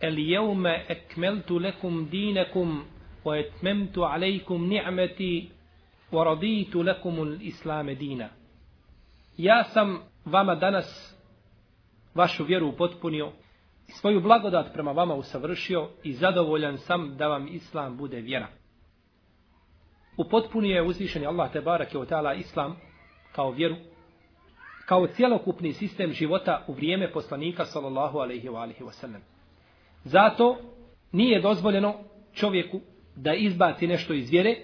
El 0.00 0.18
jevme 0.18 0.84
ekmeltu 0.88 1.58
lekum 1.58 2.08
dinekum 2.10 2.84
wa 3.24 3.38
etmemtu 3.38 4.04
alejkum 4.04 4.68
ni'meti 4.68 5.50
wa 6.12 6.24
raditu 6.24 6.82
lekum 6.82 7.38
islame 7.40 7.94
dina. 7.94 8.28
Ja 9.36 9.64
sam 9.64 9.98
vama 10.24 10.54
danas 10.54 11.16
vašu 12.14 12.44
vjeru 12.44 12.68
upotpunio 12.68 13.32
i 13.88 13.92
svoju 13.92 14.20
blagodat 14.20 14.72
prema 14.72 14.92
vama 14.92 15.14
usavršio 15.14 15.88
i 16.02 16.12
zadovoljan 16.12 16.78
sam 16.78 17.16
da 17.16 17.28
vam 17.28 17.48
islam 17.48 17.96
bude 17.96 18.20
vjera. 18.20 18.48
Upotpunio 20.16 20.74
je 20.74 20.82
uzvišeni 20.82 21.26
Allah 21.26 21.52
te 21.52 21.60
barake 21.60 21.98
od 21.98 22.08
ta'ala 22.08 22.34
islam 22.34 22.76
kao 23.32 23.50
vjeru, 23.50 23.76
kao 24.86 25.06
cjelokupni 25.06 25.72
sistem 25.72 26.12
života 26.12 26.64
u 26.66 26.72
vrijeme 26.72 27.12
poslanika 27.12 27.64
sallallahu 27.64 28.18
alaihi 28.18 28.48
wa 28.48 28.60
alihi 28.62 28.84
wa 28.84 28.92
sallam. 28.92 29.35
Zato 30.04 30.56
nije 31.12 31.40
dozvoljeno 31.40 31.94
čovjeku 32.34 32.80
da 33.16 33.34
izbaci 33.34 33.86
nešto 33.86 34.14
iz 34.14 34.30
vjere, 34.30 34.56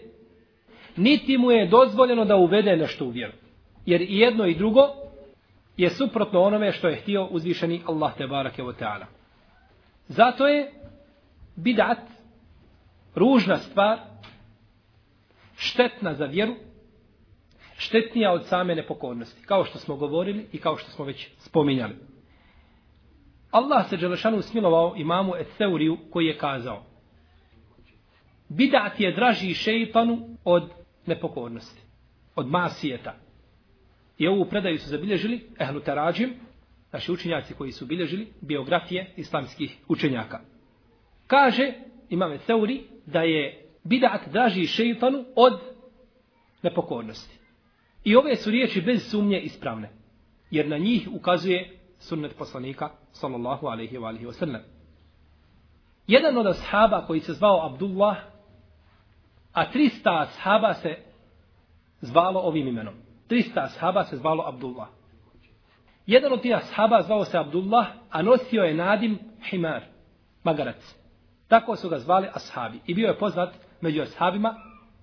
niti 0.96 1.38
mu 1.38 1.50
je 1.50 1.66
dozvoljeno 1.66 2.24
da 2.24 2.36
uvede 2.36 2.76
nešto 2.76 3.04
u 3.04 3.10
vjeru. 3.10 3.32
Jer 3.86 4.00
i 4.00 4.18
jedno 4.18 4.46
i 4.46 4.54
drugo 4.54 4.80
je 5.76 5.90
suprotno 5.90 6.40
onome 6.40 6.72
što 6.72 6.88
je 6.88 6.96
htio 6.96 7.28
uzvišeni 7.30 7.82
Allah 7.86 8.16
te 8.16 8.26
barake 8.26 8.62
wa 8.62 8.72
ta'ala. 8.80 9.04
Zato 10.08 10.48
je 10.48 10.72
bidat 11.56 11.98
ružna 13.14 13.56
stvar, 13.56 13.98
štetna 15.56 16.14
za 16.14 16.24
vjeru, 16.24 16.54
štetnija 17.76 18.32
od 18.32 18.46
same 18.46 18.74
nepokornosti, 18.74 19.46
kao 19.46 19.64
što 19.64 19.78
smo 19.78 19.96
govorili 19.96 20.46
i 20.52 20.58
kao 20.58 20.76
što 20.76 20.90
smo 20.90 21.04
već 21.04 21.28
spominjali. 21.38 21.94
Allah 23.52 23.88
se 23.88 23.96
Đelešanu 23.96 24.42
smilovao 24.42 24.94
imamu 24.96 25.36
Etheuriju 25.36 25.98
koji 26.10 26.26
je 26.26 26.38
kazao 26.38 26.84
Bidat 28.48 29.00
je 29.00 29.12
draži 29.12 29.54
šeitanu 29.54 30.36
od 30.44 30.70
nepokornosti, 31.06 31.80
od 32.36 32.48
masijeta. 32.48 33.14
I 34.18 34.28
ovu 34.28 34.44
predaju 34.44 34.78
su 34.78 34.88
zabilježili 34.88 35.46
Ehlu 35.60 35.80
Tarađim, 35.80 36.34
naši 36.92 37.12
učenjaci 37.12 37.54
koji 37.54 37.72
su 37.72 37.86
bilježili 37.86 38.32
biografije 38.40 39.12
islamskih 39.16 39.76
učenjaka. 39.88 40.40
Kaže 41.26 41.72
imam 42.10 42.32
Etheuri 42.32 42.82
da 43.06 43.22
je 43.22 43.66
bidat 43.84 44.28
draži 44.32 44.66
šeitanu 44.66 45.24
od 45.36 45.60
nepokornosti. 46.62 47.38
I 48.04 48.16
ove 48.16 48.36
su 48.36 48.50
riječi 48.50 48.80
bez 48.80 49.10
sumnje 49.10 49.40
ispravne, 49.40 49.90
jer 50.50 50.68
na 50.68 50.78
njih 50.78 51.08
ukazuje 51.12 51.81
sunnet 52.02 52.38
poslanika 52.38 52.90
sallallahu 53.12 53.66
alaihi 53.66 53.98
wa 53.98 54.08
alihi 54.08 54.26
wa 54.26 54.32
sallam. 54.32 54.62
Jedan 56.06 56.38
od 56.38 56.46
ashaba 56.46 57.06
koji 57.06 57.20
se 57.20 57.32
zvao 57.32 57.66
Abdullah, 57.66 58.16
a 59.52 59.72
300 59.72 60.22
ashaba 60.22 60.74
se 60.74 60.96
zvalo 62.00 62.40
ovim 62.40 62.68
imenom. 62.68 62.94
300 63.28 63.64
ashaba 63.64 64.04
se 64.04 64.16
zvalo 64.16 64.44
Abdullah. 64.46 64.88
Jedan 66.06 66.32
od 66.32 66.42
tih 66.42 66.56
ashaba 66.56 67.02
zvao 67.02 67.24
se 67.24 67.38
Abdullah, 67.38 67.86
a 68.10 68.22
nosio 68.22 68.62
je 68.62 68.74
nadim 68.74 69.18
Himar, 69.50 69.82
magarac. 70.44 70.96
Tako 71.48 71.76
su 71.76 71.88
ga 71.88 71.98
zvali 71.98 72.28
ashabi. 72.34 72.80
I 72.86 72.94
bio 72.94 73.08
je 73.08 73.18
poznat 73.18 73.54
među 73.80 74.02
ashabima 74.02 74.54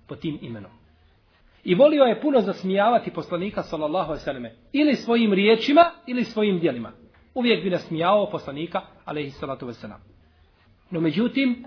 po 0.06 0.16
tim 0.16 0.38
imenom. 0.42 0.79
I 1.64 1.74
volio 1.74 2.04
je 2.04 2.20
puno 2.20 2.40
zasmijavati 2.40 3.10
poslanika 3.10 3.62
sallallahu 3.62 4.10
alejhi 4.10 4.20
ve 4.20 4.24
selleme 4.24 4.54
ili 4.72 4.96
svojim 4.96 5.32
riječima 5.32 5.90
ili 6.06 6.24
svojim 6.24 6.58
djelima. 6.58 6.92
Uvijek 7.34 7.64
bi 7.64 7.70
nasmijao 7.70 8.30
poslanika 8.30 8.82
alejhi 9.04 9.30
salatu 9.30 9.66
vesselam. 9.66 10.00
No 10.90 11.00
međutim 11.00 11.64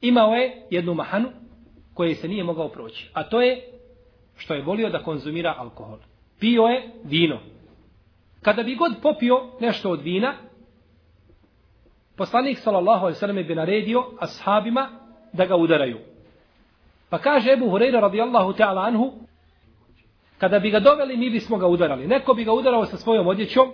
imao 0.00 0.34
je 0.34 0.66
jednu 0.70 0.94
mahanu 0.94 1.28
koje 1.94 2.14
se 2.14 2.28
nije 2.28 2.44
mogao 2.44 2.68
proći, 2.68 3.10
a 3.12 3.28
to 3.28 3.40
je 3.40 3.62
što 4.36 4.54
je 4.54 4.62
volio 4.62 4.90
da 4.90 5.02
konzumira 5.02 5.54
alkohol. 5.58 5.98
Pio 6.40 6.62
je 6.62 6.90
vino. 7.04 7.40
Kada 8.42 8.62
bi 8.62 8.74
god 8.74 8.92
popio 9.02 9.50
nešto 9.60 9.90
od 9.90 10.02
vina, 10.02 10.34
poslanik 12.16 12.58
sallallahu 12.58 13.04
alejhi 13.04 13.16
ve 13.16 13.20
selleme 13.20 13.44
bi 13.44 13.54
naredio 13.54 14.04
ashabima 14.20 14.90
da 15.32 15.46
ga 15.46 15.56
udaraju. 15.56 15.98
Pa 17.10 17.18
kaže 17.18 17.52
Ebu 17.52 17.70
Hureyre 17.70 18.00
radijallahu 18.00 18.52
ta'ala 18.52 18.86
anhu, 18.86 19.12
kada 20.38 20.58
bi 20.58 20.70
ga 20.70 20.80
doveli, 20.80 21.16
mi 21.16 21.30
bismo 21.30 21.56
ga 21.56 21.66
udarali. 21.66 22.06
Neko 22.06 22.34
bi 22.34 22.44
ga 22.44 22.52
udarao 22.52 22.86
sa 22.86 22.96
svojom 22.96 23.26
odjećom, 23.26 23.72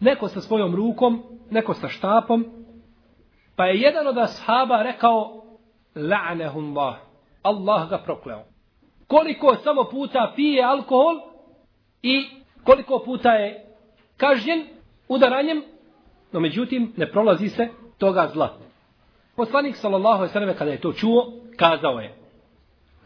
neko 0.00 0.28
sa 0.28 0.40
svojom 0.40 0.74
rukom, 0.74 1.22
neko 1.50 1.74
sa 1.74 1.88
štapom. 1.88 2.46
Pa 3.56 3.66
je 3.66 3.80
jedan 3.80 4.06
od 4.06 4.18
ashaba 4.18 4.82
rekao, 4.82 5.42
la'nehullah, 5.94 6.94
Allah 7.42 7.90
ga 7.90 7.98
prokleo. 7.98 8.44
Koliko 9.06 9.56
samo 9.56 9.84
puta 9.84 10.32
pije 10.36 10.64
alkohol 10.64 11.20
i 12.02 12.24
koliko 12.64 13.02
puta 13.04 13.32
je 13.32 13.66
kažnjen 14.16 14.66
udaranjem, 15.08 15.62
no 16.32 16.40
međutim 16.40 16.92
ne 16.96 17.10
prolazi 17.10 17.48
se 17.48 17.68
toga 17.98 18.28
zla. 18.32 18.58
Poslanik 19.36 19.76
sallallahu 19.76 20.16
alejhi 20.16 20.30
ve 20.30 20.32
selleme 20.32 20.54
kada 20.54 20.70
je 20.70 20.80
to 20.80 20.92
čuo, 20.92 21.32
kazao 21.56 22.00
je: 22.00 22.14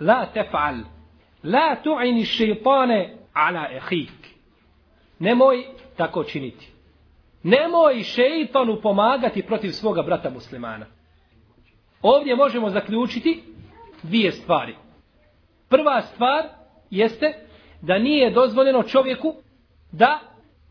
La 0.00 0.26
tef'al 0.34 0.95
La 1.42 1.76
tu'ini 1.84 2.24
šeitane 2.24 3.16
ala 3.32 3.68
ehik. 3.72 4.28
Nemoj 5.18 5.64
tako 5.96 6.24
činiti. 6.24 6.68
Nemoj 7.42 8.02
šeitanu 8.02 8.80
pomagati 8.82 9.42
protiv 9.42 9.70
svoga 9.70 10.02
brata 10.02 10.30
muslimana. 10.30 10.86
Ovdje 12.02 12.36
možemo 12.36 12.70
zaključiti 12.70 13.42
dvije 14.02 14.32
stvari. 14.32 14.74
Prva 15.68 16.02
stvar 16.02 16.44
jeste 16.90 17.34
da 17.80 17.98
nije 17.98 18.30
dozvoljeno 18.30 18.82
čovjeku 18.82 19.34
da 19.92 20.20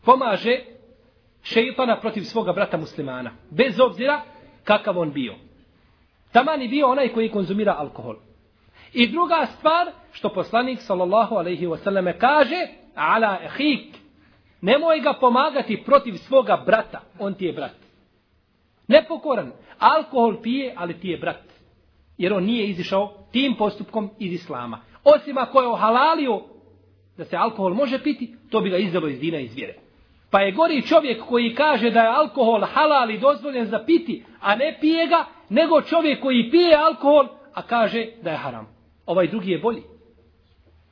pomaže 0.04 0.58
šeitana 1.42 2.00
protiv 2.00 2.22
svoga 2.22 2.52
brata 2.52 2.76
muslimana. 2.76 3.30
Bez 3.50 3.80
obzira 3.80 4.22
kakav 4.64 4.98
on 4.98 5.12
bio. 5.12 5.34
Taman 6.32 6.68
bio 6.68 6.88
onaj 6.88 7.08
koji 7.08 7.28
konzumira 7.28 7.74
alkohol. 7.78 8.16
I 8.92 9.06
druga 9.06 9.46
stvar, 9.58 9.90
što 10.12 10.28
poslanik 10.28 10.80
sallallahu 10.80 11.34
alaihi 11.34 11.68
selleme 11.84 12.18
kaže, 12.18 12.66
ala 12.94 13.38
ehik, 13.42 13.96
nemoj 14.60 15.00
ga 15.00 15.12
pomagati 15.20 15.82
protiv 15.86 16.14
svoga 16.14 16.62
brata, 16.66 17.00
on 17.18 17.34
ti 17.34 17.44
je 17.44 17.52
brat. 17.52 17.76
Nepokoran, 18.88 19.52
alkohol 19.78 20.42
pije, 20.42 20.74
ali 20.76 21.00
ti 21.00 21.08
je 21.08 21.18
brat. 21.18 21.42
Jer 22.18 22.32
on 22.32 22.44
nije 22.44 22.66
izišao 22.66 23.12
tim 23.32 23.54
postupkom 23.54 24.10
iz 24.18 24.32
islama. 24.32 24.80
Osim 25.04 25.38
ako 25.38 25.60
je 25.60 25.68
ohalalio 25.68 26.42
da 27.16 27.24
se 27.24 27.36
alkohol 27.36 27.74
može 27.74 28.02
piti, 28.02 28.34
to 28.50 28.60
bi 28.60 28.70
ga 28.70 28.76
izdalo 28.76 29.08
iz 29.08 29.20
dina 29.20 29.38
iz 29.38 29.54
vjere. 29.54 29.74
Pa 30.30 30.40
je 30.40 30.52
gori 30.52 30.82
čovjek 30.82 31.24
koji 31.24 31.54
kaže 31.54 31.90
da 31.90 32.00
je 32.00 32.08
alkohol 32.08 32.64
halal 32.74 33.10
i 33.10 33.18
dozvoljen 33.18 33.66
za 33.66 33.78
piti, 33.86 34.24
a 34.40 34.56
ne 34.56 34.78
pije 34.80 35.06
ga, 35.06 35.24
nego 35.48 35.82
čovjek 35.82 36.22
koji 36.22 36.50
pije 36.50 36.76
alkohol, 36.76 37.26
a 37.54 37.62
kaže 37.62 38.06
da 38.22 38.30
je 38.30 38.36
haram. 38.36 38.75
Ovaj 39.06 39.28
drugi 39.28 39.50
je 39.50 39.58
bolji. 39.58 39.82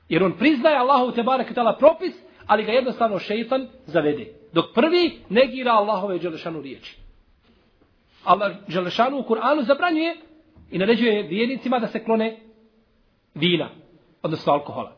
Jer 0.09 0.25
on 0.25 0.33
priznaje 0.33 0.77
Allahu 0.77 1.13
te 1.13 1.23
barek 1.23 1.49
propis, 1.79 2.15
ali 2.47 2.65
ga 2.65 2.73
jednostavno 2.73 3.19
šeitan 3.19 3.69
zavede. 3.87 4.27
Dok 4.53 4.65
prvi 4.75 5.19
negira 5.29 5.73
Allahove 5.73 6.19
dželešanu 6.19 6.61
riječi. 6.61 6.99
Allah 8.25 8.53
dželešanu 8.69 9.19
u 9.19 9.23
Kur'anu 9.23 9.63
zabranjuje 9.63 10.17
i 10.71 10.79
naređuje 10.79 11.23
vjernicima 11.23 11.79
da 11.79 11.87
se 11.87 12.05
klone 12.05 12.41
vina, 13.35 13.69
odnosno 14.23 14.53
alkohola. 14.53 14.97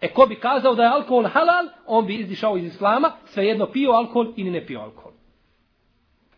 E 0.00 0.12
ko 0.12 0.26
bi 0.26 0.34
kazao 0.34 0.74
da 0.74 0.82
je 0.82 0.88
alkohol 0.88 1.28
halal, 1.28 1.68
on 1.86 2.06
bi 2.06 2.14
izdišao 2.14 2.56
iz 2.56 2.64
islama, 2.64 3.12
svejedno 3.24 3.66
pio 3.66 3.90
alkohol 3.90 4.32
ili 4.36 4.50
ne 4.50 4.66
pio 4.66 4.80
alkohol. 4.80 5.12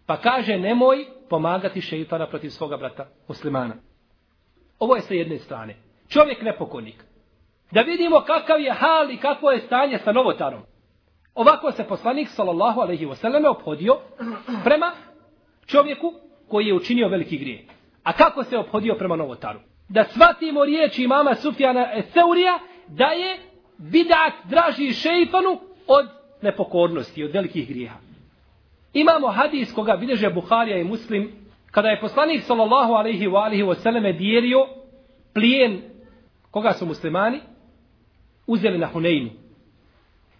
Pa 0.06 0.16
kaže 0.16 0.58
nemoj 0.58 1.06
pomagati 1.28 1.80
šeitana 1.80 2.26
protiv 2.26 2.50
svoga 2.50 2.76
brata 2.76 3.08
muslimana. 3.28 3.74
Ovo 4.82 4.96
je 4.96 5.02
sa 5.02 5.14
jedne 5.14 5.38
strane. 5.38 5.74
Čovjek 6.08 6.42
nepokonik. 6.42 7.04
Da 7.70 7.80
vidimo 7.80 8.20
kakav 8.20 8.60
je 8.60 8.72
hal 8.72 9.10
i 9.10 9.16
kakvo 9.16 9.50
je 9.50 9.60
stanje 9.60 9.98
sa 9.98 10.12
novotarom. 10.12 10.60
Ovako 11.34 11.72
se 11.72 11.84
poslanik 11.84 12.28
sallallahu 12.28 12.80
alejhi 12.80 13.06
ve 13.06 13.16
selleme 13.16 13.48
obhodio 13.48 13.98
prema 14.64 14.92
čovjeku 15.66 16.12
koji 16.48 16.66
je 16.66 16.74
učinio 16.74 17.08
veliki 17.08 17.38
grije. 17.38 17.64
A 18.02 18.12
kako 18.12 18.44
se 18.44 18.58
obhodio 18.58 18.94
prema 18.94 19.16
novotaru? 19.16 19.58
Da 19.88 20.04
svatimo 20.04 20.64
riječi 20.64 21.06
mama 21.06 21.34
Sufjana 21.34 21.88
Eseurija 21.94 22.58
da 22.88 23.06
je 23.06 23.38
bidat 23.78 24.32
draži 24.44 24.92
šeitanu 24.92 25.60
od 25.86 26.06
nepokornosti, 26.42 27.24
od 27.24 27.30
velikih 27.30 27.68
grijeha. 27.68 27.98
Imamo 28.92 29.28
hadis 29.28 29.72
koga 29.74 29.96
bideže 29.96 30.30
Buharija 30.30 30.78
i 30.78 30.84
Muslim, 30.84 31.41
kada 31.72 31.88
je 31.88 32.00
poslanik 32.00 32.42
sallallahu 32.42 32.92
alaihi 32.92 33.26
wa 33.26 33.44
alihi 33.44 33.62
wa 33.62 34.12
dijelio 34.18 34.66
plijen 35.34 35.82
koga 36.50 36.72
su 36.72 36.86
muslimani? 36.86 37.40
Uzeli 38.46 38.78
na 38.78 38.86
Huneinu. 38.86 39.30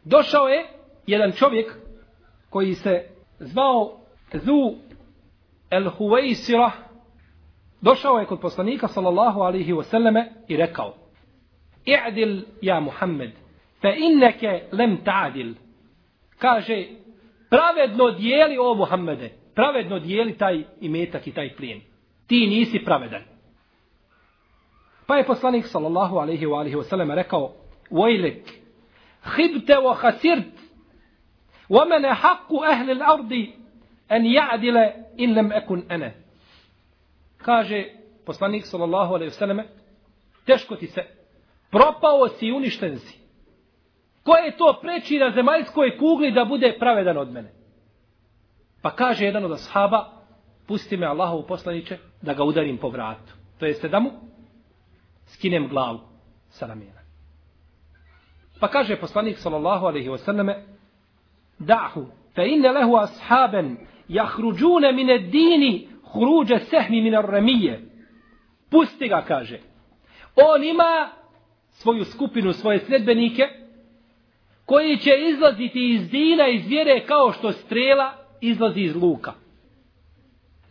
Došao 0.05 0.49
je 0.49 0.67
jedan 1.07 1.33
čovjek 1.33 1.75
koji 2.51 2.75
se 2.75 3.09
zvao 3.39 3.99
Zu 4.33 4.75
el 5.71 5.91
Huwaisira 5.99 6.71
došao 7.81 8.19
je 8.19 8.27
kod 8.27 8.41
poslanika 8.41 8.89
sallallahu 8.89 9.41
alaihi 9.41 9.73
wa 9.73 9.83
sallame 9.83 10.33
i 10.49 10.57
rekao 10.57 10.95
i'dil 11.85 12.45
ja 12.63 12.81
Muhammed 12.81 13.33
fa 13.83 13.91
inneke 13.91 14.69
lem 14.73 14.97
ta'dil. 15.05 15.55
Kaže 16.39 16.87
pravedno 17.51 18.11
dijeli 18.11 18.59
o 18.59 18.75
Muhammede 18.75 19.42
pravedno 19.55 19.99
dijeli 19.99 20.37
taj 20.39 20.65
imetak 20.81 21.27
i 21.27 21.33
taj 21.33 21.57
plijen 21.57 21.81
ti 22.27 22.47
nisi 22.47 22.85
pravedan 22.85 23.23
pa 25.07 25.17
je 25.17 25.27
poslanik 25.27 25.67
sallallahu 25.67 26.17
alaihi 26.17 26.47
wa 26.47 26.61
alihi 26.61 26.77
wa 26.77 26.83
sallam 26.83 27.11
rekao 27.11 27.55
vojlik 27.91 28.63
hibte 29.37 29.75
wa 29.75 29.97
khasirt 29.97 30.55
wa 31.71 31.89
mene 31.89 32.09
haqqu 32.09 32.65
ahli 32.65 32.95
l'ardi 32.95 33.53
en 34.09 34.25
ja'dile 34.25 34.95
in 35.17 35.35
lem 35.35 35.53
ekun 35.53 35.83
ene 35.89 36.15
kaže 37.39 37.85
poslanik 38.27 38.67
sallallahu 38.67 39.15
alaihi 39.15 39.31
ve 39.31 39.37
selleme 39.37 39.65
teško 40.47 40.77
ti 40.77 40.87
se 40.87 41.23
propao 41.71 42.29
si 42.29 42.47
i 42.47 42.53
uništen 42.53 42.99
si. 42.99 43.19
Ko 44.23 44.37
je 44.37 44.57
to 44.57 44.79
preči 44.83 45.19
na 45.19 45.31
zemaljskoj 45.31 45.99
kugli 45.99 46.31
da 46.33 46.45
bude 46.45 46.77
pravedan 46.79 47.17
od 47.17 47.33
mene? 47.33 47.53
Pa 48.83 48.91
kaže 48.91 49.25
jedan 49.25 49.45
od 49.45 49.53
ashaba, 49.53 50.09
pusti 50.67 50.97
me 50.97 51.07
Allahovu 51.07 51.47
poslaniće 51.47 51.99
da 52.23 52.35
ga 52.35 52.45
udarim 52.45 52.79
po 52.79 52.89
vratu. 52.89 53.33
To 53.59 53.67
jeste 53.67 53.89
da 53.89 54.01
mu 54.01 54.11
skinem 55.27 55.69
glavu 55.69 56.01
sa 56.49 56.67
ramena. 56.67 57.03
Pa 58.61 58.69
kaže 58.69 58.97
poslanik 58.97 59.39
sallallahu 59.39 59.87
alaihi 59.87 60.09
wa 60.09 60.19
sallame, 60.19 60.65
da'hu, 61.59 62.07
fe 62.35 62.49
inne 62.49 62.73
lehu 62.73 62.97
ashaben 62.97 63.77
jahruđune 64.09 64.93
mine 64.93 65.19
dini 65.19 65.89
hruđe 66.13 66.59
sehmi 66.59 67.03
mine 67.03 67.23
ramije. 67.23 67.81
Pusti 68.71 69.09
ga, 69.09 69.25
kaže. 69.29 69.59
On 70.37 70.65
ima 70.65 71.11
svoju 71.69 72.05
skupinu, 72.05 72.53
svoje 72.53 72.79
sledbenike, 72.79 73.49
koji 74.67 74.97
će 74.97 75.11
izlaziti 75.29 75.93
iz 75.93 76.11
dina, 76.11 76.49
iz 76.49 76.67
vjere, 76.67 77.07
kao 77.07 77.33
što 77.33 77.53
strela 77.53 78.22
izlazi 78.43 78.81
iz 78.81 78.97
luka. 78.97 79.33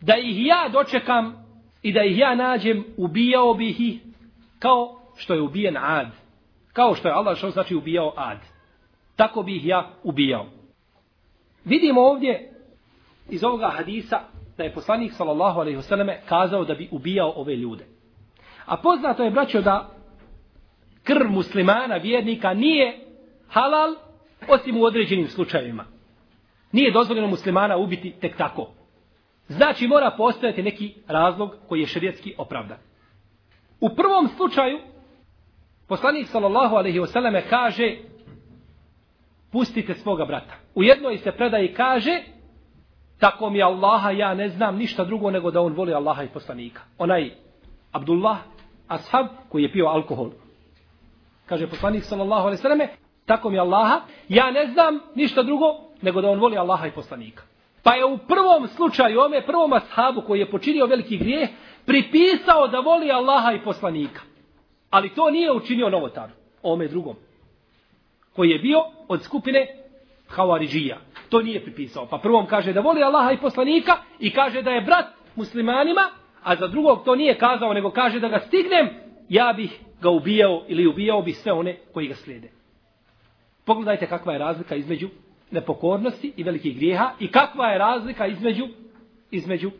Da 0.00 0.16
ih 0.16 0.46
ja 0.46 0.68
dočekam 0.72 1.44
i 1.82 1.92
da 1.92 2.02
ih 2.02 2.18
ja 2.18 2.34
nađem, 2.34 2.84
ubijao 2.96 3.54
bih 3.54 3.80
ih 3.80 4.00
kao 4.58 5.00
što 5.16 5.34
je 5.34 5.42
ubijen 5.42 5.76
ad. 5.76 6.08
Kao 6.72 6.94
što 6.94 7.08
je 7.08 7.14
Allah 7.14 7.38
što 7.38 7.50
znači 7.50 7.74
ubijao 7.74 8.12
ad. 8.16 8.38
Tako 9.16 9.42
bih 9.42 9.66
ja 9.66 9.90
ubijao. 10.02 10.46
Vidimo 11.64 12.00
ovdje 12.00 12.52
iz 13.30 13.44
ovoga 13.44 13.72
hadisa 13.76 14.20
da 14.56 14.64
je 14.64 14.74
poslanik 14.74 15.12
sallallahu 15.12 15.60
alejhi 15.60 15.76
ve 15.76 15.82
selleme 15.82 16.20
kazao 16.28 16.64
da 16.64 16.74
bi 16.74 16.88
ubijao 16.90 17.32
ove 17.36 17.56
ljude. 17.56 17.84
A 18.66 18.76
poznato 18.76 19.22
je 19.22 19.30
braćo 19.30 19.60
da 19.60 19.90
krv 21.02 21.30
muslimana, 21.30 21.96
vjernika, 21.96 22.54
nije 22.54 22.98
halal, 23.48 23.94
osim 24.48 24.76
u 24.76 24.84
određenim 24.84 25.28
slučajevima. 25.28 25.84
Nije 26.72 26.92
dozvoljeno 26.92 27.28
muslimana 27.28 27.76
ubiti 27.76 28.10
tek 28.20 28.36
tako. 28.36 28.68
Znači 29.48 29.86
mora 29.86 30.10
postojati 30.16 30.62
neki 30.62 30.94
razlog 31.06 31.54
koji 31.68 31.80
je 31.80 31.86
šerijetski 31.86 32.34
opravdan. 32.38 32.78
U 33.80 33.88
prvom 33.88 34.28
slučaju, 34.28 34.78
poslanik 35.88 36.28
sallallahu 36.28 36.76
alejhi 36.76 36.98
ve 36.98 37.06
selleme 37.06 37.42
kaže 37.50 37.96
pustite 39.52 39.94
svoga 39.94 40.24
brata. 40.24 40.54
U 40.74 40.82
jednoj 40.82 41.18
se 41.18 41.32
predaji 41.32 41.74
kaže 41.74 42.22
tako 43.18 43.50
mi 43.50 43.62
Allaha 43.62 44.10
ja 44.10 44.34
ne 44.34 44.48
znam 44.48 44.76
ništa 44.76 45.04
drugo 45.04 45.30
nego 45.30 45.50
da 45.50 45.60
on 45.60 45.72
voli 45.72 45.94
Allaha 45.94 46.22
i 46.22 46.28
poslanika. 46.28 46.82
Onaj 46.98 47.30
Abdullah, 47.92 48.38
ashab 48.88 49.26
koji 49.48 49.62
je 49.62 49.72
pio 49.72 49.86
alkohol 49.86 50.30
kaže 51.46 51.66
poslanik 51.66 52.04
sallallahu 52.04 52.46
alejhi 52.46 52.58
ve 52.58 52.62
selleme 52.62 52.88
tako 53.26 53.50
mi 53.50 53.58
Allaha 53.58 54.00
ja 54.28 54.50
ne 54.50 54.66
znam 54.66 55.00
ništa 55.14 55.42
drugo 55.42 55.66
nego 56.02 56.20
da 56.20 56.30
on 56.30 56.38
voli 56.38 56.56
Allaha 56.56 56.86
i 56.86 56.92
poslanika 56.92 57.42
pa 57.82 57.94
je 57.94 58.04
u 58.04 58.18
prvom 58.18 58.68
slučaju 58.68 59.20
ome 59.20 59.46
prvom 59.46 59.72
ashabu 59.72 60.22
koji 60.26 60.40
je 60.40 60.50
počinio 60.50 60.86
veliki 60.86 61.18
grijeh 61.18 61.48
pripisao 61.86 62.68
da 62.68 62.80
voli 62.80 63.10
Allaha 63.10 63.52
i 63.52 63.64
poslanika 63.64 64.20
ali 64.90 65.14
to 65.14 65.30
nije 65.30 65.52
učinio 65.52 65.90
novotar 65.90 66.28
ome 66.62 66.88
drugom 66.88 67.16
koji 68.32 68.50
je 68.50 68.58
bio 68.58 68.78
od 69.08 69.22
skupine 69.22 69.66
Havariđija. 70.28 70.98
To 71.28 71.42
nije 71.42 71.62
pripisao. 71.62 72.06
Pa 72.06 72.18
prvom 72.18 72.46
kaže 72.46 72.72
da 72.72 72.80
voli 72.80 73.02
Allaha 73.02 73.32
i 73.32 73.40
poslanika 73.40 73.96
i 74.18 74.32
kaže 74.32 74.62
da 74.62 74.70
je 74.70 74.80
brat 74.80 75.06
muslimanima, 75.36 76.02
a 76.42 76.56
za 76.56 76.68
drugog 76.68 77.04
to 77.04 77.14
nije 77.14 77.38
kazao, 77.38 77.72
nego 77.72 77.90
kaže 77.90 78.20
da 78.20 78.28
ga 78.28 78.40
stignem, 78.40 78.88
ja 79.28 79.52
bih 79.56 79.80
ga 80.00 80.10
ubijao 80.10 80.64
ili 80.68 80.86
ubijao 80.86 81.22
bi 81.22 81.32
sve 81.32 81.52
one 81.52 81.78
koji 81.92 82.08
ga 82.08 82.14
slijede. 82.14 82.50
Pogledajte 83.64 84.06
kakva 84.06 84.32
je 84.32 84.38
razlika 84.38 84.74
između 84.74 85.08
nepokornosti 85.52 86.32
i 86.36 86.42
velikih 86.42 86.76
grijeha 86.76 87.10
i 87.20 87.28
kakva 87.28 87.66
je 87.66 87.78
razlika 87.78 88.26
između 88.26 88.68
između 89.30 89.70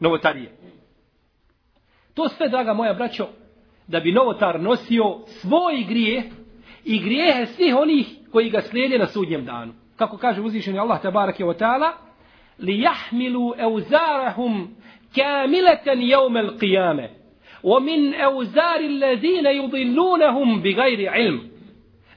novotarije. 0.00 0.50
To 2.14 2.28
sve, 2.28 2.48
draga 2.48 2.74
moja 2.74 2.94
braćo, 2.94 3.28
da 3.86 4.00
bi 4.00 4.12
novotar 4.12 4.60
nosio 4.60 5.18
svoj 5.26 5.84
grijeh 5.88 6.24
i 6.84 6.98
grijehe 6.98 7.46
svih 7.46 7.76
onih 7.76 8.06
koji 8.32 8.50
ga 8.50 8.60
slijede 8.60 8.98
na 8.98 9.06
sudnjem 9.06 9.44
danu. 9.44 9.72
Kako 9.96 10.16
kaže 10.16 10.40
uzvišeni 10.40 10.78
Allah 10.78 11.02
tabarak 11.02 11.38
wa 11.38 11.58
ta'ala, 11.58 11.92
li 12.58 12.80
jahmilu 12.80 13.54
euzarahum 13.58 14.76
kamileten 15.14 16.02
jevme 16.02 16.42
l'qiyame, 16.42 17.08
o 17.62 17.80
min 17.80 18.14
euzari 18.14 18.88
lezine 18.88 19.56
yudillunahum 19.56 20.62
bi 20.62 20.72
gajri 20.72 21.08
ilmu 21.18 21.53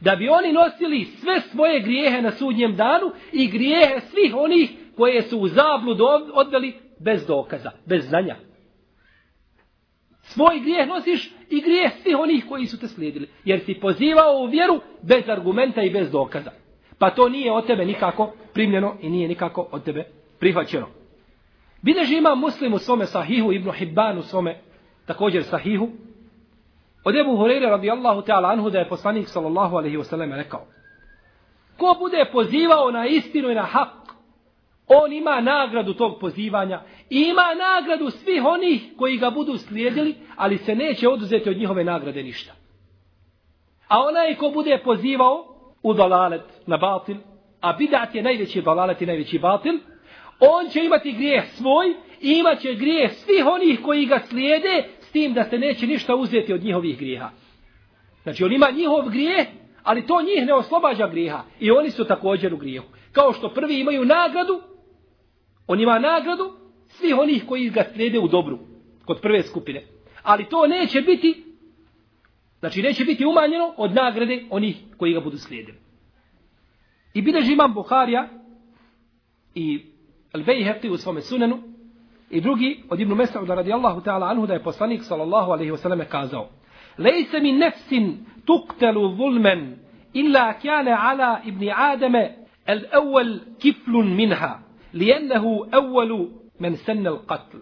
da 0.01 0.15
bi 0.15 0.29
oni 0.29 0.53
nosili 0.53 1.05
sve 1.05 1.41
svoje 1.41 1.79
grijehe 1.79 2.21
na 2.21 2.31
sudnjem 2.31 2.75
danu 2.75 3.11
i 3.31 3.47
grijehe 3.47 3.99
svih 3.99 4.35
onih 4.35 4.69
koje 4.97 5.21
su 5.21 5.39
u 5.39 5.47
zabludu 5.47 6.05
odveli 6.33 6.73
bez 6.99 7.27
dokaza, 7.27 7.71
bez 7.85 8.07
znanja. 8.07 8.35
Svoj 10.21 10.59
grijeh 10.59 10.87
nosiš 10.87 11.31
i 11.49 11.61
grijeh 11.61 11.91
svih 12.03 12.17
onih 12.19 12.45
koji 12.49 12.65
su 12.65 12.79
te 12.79 12.87
slijedili. 12.87 13.27
Jer 13.45 13.59
si 13.59 13.73
pozivao 13.73 14.37
u 14.39 14.45
vjeru 14.45 14.81
bez 15.01 15.29
argumenta 15.29 15.81
i 15.81 15.89
bez 15.89 16.11
dokaza. 16.11 16.51
Pa 16.99 17.09
to 17.09 17.29
nije 17.29 17.51
od 17.51 17.67
tebe 17.67 17.85
nikako 17.85 18.33
primljeno 18.53 18.97
i 19.01 19.09
nije 19.09 19.27
nikako 19.27 19.67
od 19.71 19.83
tebe 19.83 20.03
prihvaćeno. 20.39 20.87
Bileži 21.81 22.17
ima 22.17 22.35
muslim 22.35 22.73
u 22.73 22.77
svome 22.77 23.05
sahihu, 23.05 23.51
Ibnu 23.51 23.71
Hibban 23.71 24.17
u 24.17 24.23
svome 24.23 24.59
također 25.05 25.43
sahihu, 25.43 25.89
Od 27.07 27.15
Ebu 27.15 27.37
Hureyre 27.37 27.69
radijallahu 27.69 28.21
ta'ala 28.21 28.49
anhu 28.51 28.69
da 28.69 28.79
je 28.79 28.89
poslanik 28.89 29.27
sallallahu 29.27 29.77
alaihi 29.77 29.97
wasallam 29.97 30.35
rekao 30.35 30.65
Ko 31.77 31.95
bude 31.99 32.25
pozivao 32.31 32.91
na 32.91 33.05
istinu 33.05 33.51
i 33.51 33.55
na 33.55 33.61
hak, 33.63 33.89
on 34.87 35.13
ima 35.13 35.41
nagradu 35.41 35.93
tog 35.93 36.19
pozivanja. 36.19 36.81
I 37.09 37.21
ima 37.21 37.45
nagradu 37.53 38.09
svih 38.09 38.45
onih 38.45 38.81
koji 38.97 39.17
ga 39.17 39.29
budu 39.29 39.57
slijedili, 39.57 40.15
ali 40.35 40.57
se 40.57 40.75
neće 40.75 41.09
oduzeti 41.09 41.49
od 41.49 41.57
njihove 41.57 41.83
nagrade 41.83 42.23
ništa. 42.23 42.53
A 43.87 44.03
onaj 44.03 44.35
ko 44.35 44.49
bude 44.49 44.81
pozivao 44.83 45.45
u 45.83 45.93
dalalet 45.93 46.43
na 46.65 46.77
batil, 46.77 47.17
a 47.61 47.73
bidat 47.73 48.15
je 48.15 48.23
najveći 48.23 48.61
dalalet 48.61 49.01
i 49.01 49.05
najveći 49.05 49.39
batil, 49.39 49.79
on 50.39 50.69
će 50.69 50.85
imati 50.85 51.11
grijeh 51.11 51.43
svoj 51.49 51.87
i 52.21 52.31
imat 52.31 52.59
će 52.59 52.73
grijeh 52.73 53.11
svih 53.13 53.45
onih 53.45 53.79
koji 53.85 54.05
ga 54.05 54.19
slijede 54.19 54.96
s 55.07 55.11
tim 55.11 55.33
da 55.33 55.43
se 55.43 55.57
neće 55.57 55.87
ništa 55.87 56.15
uzeti 56.15 56.53
od 56.53 56.63
njihovih 56.63 56.97
grijeha. 56.97 57.29
Znači 58.23 58.43
on 58.43 58.53
ima 58.53 58.71
njihov 58.71 59.09
grijeh, 59.09 59.47
ali 59.83 60.07
to 60.07 60.21
njih 60.21 60.47
ne 60.47 60.53
oslobađa 60.53 61.07
grijeha. 61.07 61.43
I 61.59 61.71
oni 61.71 61.91
su 61.91 62.05
također 62.05 62.53
u 62.53 62.57
grijehu. 62.57 62.87
Kao 63.11 63.33
što 63.33 63.49
prvi 63.49 63.79
imaju 63.79 64.05
nagradu, 64.05 64.61
on 65.67 65.79
ima 65.79 65.99
nagradu 65.99 66.53
svih 66.87 67.15
onih 67.17 67.43
koji 67.47 67.69
ga 67.69 67.83
slijede 67.93 68.19
u 68.19 68.27
dobru, 68.27 68.59
kod 69.05 69.21
prve 69.21 69.43
skupine. 69.43 69.83
Ali 70.23 70.49
to 70.49 70.67
neće 70.67 71.01
biti, 71.01 71.43
znači 72.59 72.81
neće 72.81 73.05
biti 73.05 73.25
umanjeno 73.25 73.73
od 73.77 73.93
nagrade 73.93 74.43
onih 74.49 74.75
koji 74.97 75.13
ga 75.13 75.19
budu 75.19 75.37
slijedili. 75.37 75.77
I 77.13 77.21
bileži 77.21 77.53
imam 77.53 77.73
Buharija 77.73 78.29
i 79.55 79.81
Al-Bejhefti 80.33 80.89
u 80.89 80.97
svome 80.97 81.21
sunenu 81.21 81.66
i 82.29 82.41
drugi 82.41 82.83
od 82.89 82.99
Ibnu 82.99 83.15
Mesauda 83.15 83.55
radijallahu 83.55 84.01
ta'ala 84.01 84.29
anhu 84.29 84.47
da 84.47 84.53
je 84.53 84.63
poslanik 84.63 85.03
sallallahu 85.03 85.51
alaihi 85.51 85.71
wasallam 85.71 86.05
kazao 86.09 86.49
Lejse 86.97 87.39
mi 87.39 87.51
nefsin 87.51 88.17
tuktelu 88.45 89.15
zulmen 89.15 89.75
illa 90.13 90.53
kjane 90.53 90.97
ala 90.99 91.39
ibni 91.45 91.71
Ademe 91.75 92.35
el 92.65 92.81
evvel 92.91 93.39
kiflun 93.59 94.15
minha 94.15 94.59
lijennehu 94.93 95.65
evvelu 95.71 96.29
men 96.59 96.75
sennel 96.77 97.19
qatl. 97.27 97.57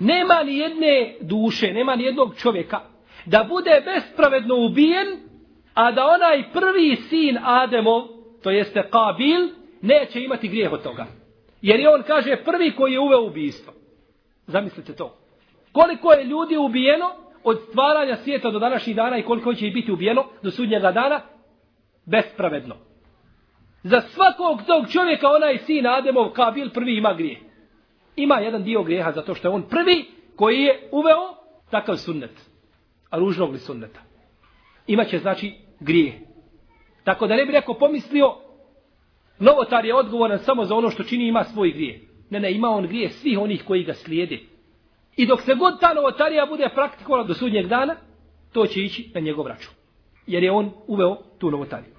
Nema 0.00 0.42
ni 0.42 0.58
jedne 0.58 1.14
duše, 1.20 1.72
nema 1.72 1.96
ni 1.96 2.04
jednog 2.04 2.36
čovjeka 2.36 2.80
da 3.26 3.44
bude 3.48 3.82
bespravedno 3.84 4.54
ubijen, 4.66 5.08
a 5.74 5.92
da 5.92 6.06
onaj 6.06 6.52
prvi 6.52 6.96
sin 6.96 7.38
Ademov, 7.42 8.02
to 8.42 8.50
jeste 8.50 8.82
Kabil, 8.90 9.48
neće 9.82 10.22
imati 10.22 10.48
grijeh 10.48 10.72
od 10.72 10.82
toga. 10.82 11.06
Jer 11.66 11.80
je 11.80 11.94
on 11.94 12.02
kaže 12.02 12.36
prvi 12.44 12.72
koji 12.76 12.92
je 12.92 13.00
uveo 13.00 13.26
ubijstvo. 13.26 13.72
Zamislite 14.46 14.94
to. 14.94 15.18
Koliko 15.72 16.12
je 16.12 16.24
ljudi 16.24 16.56
ubijeno 16.56 17.06
od 17.44 17.60
stvaranja 17.68 18.16
svijeta 18.16 18.50
do 18.50 18.58
današnjih 18.58 18.96
dana 18.96 19.18
i 19.18 19.22
koliko 19.22 19.54
će 19.54 19.66
i 19.66 19.70
biti 19.70 19.92
ubijeno 19.92 20.24
do 20.42 20.50
sudnjega 20.50 20.92
dana? 20.92 21.20
Bespravedno. 22.04 22.76
Za 23.82 24.00
svakog 24.00 24.62
tog 24.66 24.92
čovjeka 24.92 25.28
onaj 25.28 25.58
sin 25.58 25.86
Ademov 25.86 26.30
Kabil 26.30 26.70
prvi 26.70 26.96
ima 26.96 27.14
grije. 27.14 27.40
Ima 28.16 28.34
jedan 28.34 28.62
dio 28.62 28.82
grijeha 28.82 29.12
zato 29.12 29.34
što 29.34 29.48
je 29.48 29.54
on 29.54 29.62
prvi 29.62 30.04
koji 30.36 30.62
je 30.62 30.88
uveo 30.92 31.34
takav 31.70 31.96
sunnet. 31.96 32.50
A 33.10 33.18
ružnog 33.18 33.52
li 33.52 33.58
sunneta. 33.58 34.00
Imaće 34.86 35.18
znači 35.18 35.54
grije. 35.80 36.20
Tako 37.04 37.26
da 37.26 37.36
ne 37.36 37.46
bi 37.46 37.52
neko 37.52 37.74
pomislio 37.74 38.45
Novotar 39.38 39.84
je 39.84 39.94
odgovoran 39.94 40.38
samo 40.38 40.64
za 40.64 40.74
ono 40.74 40.90
što 40.90 41.02
čini 41.02 41.28
ima 41.28 41.44
svoj 41.44 41.70
grije. 41.70 42.00
Ne, 42.30 42.40
ne, 42.40 42.52
ima 42.52 42.68
on 42.68 42.86
grije 42.86 43.10
svih 43.10 43.38
onih 43.38 43.64
koji 43.66 43.84
ga 43.84 43.94
slijede. 43.94 44.38
I 45.16 45.26
dok 45.26 45.40
se 45.40 45.54
god 45.54 45.80
ta 45.80 45.94
novotarija 45.94 46.46
bude 46.46 46.68
praktikovala 46.74 47.24
do 47.24 47.34
sudnjeg 47.34 47.66
dana, 47.66 47.96
to 48.52 48.66
će 48.66 48.80
ići 48.80 49.10
na 49.14 49.20
njegov 49.20 49.46
račun. 49.46 49.74
Jer 50.26 50.42
je 50.42 50.52
on 50.52 50.70
uveo 50.86 51.16
tu 51.38 51.50
novotariju. 51.50 51.92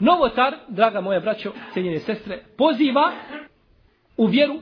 Novotar, 0.00 0.54
draga 0.68 1.00
moja 1.00 1.20
braćo, 1.20 1.52
cijenjene 1.72 1.98
sestre, 1.98 2.42
poziva 2.56 3.12
u 4.16 4.26
vjeru 4.26 4.54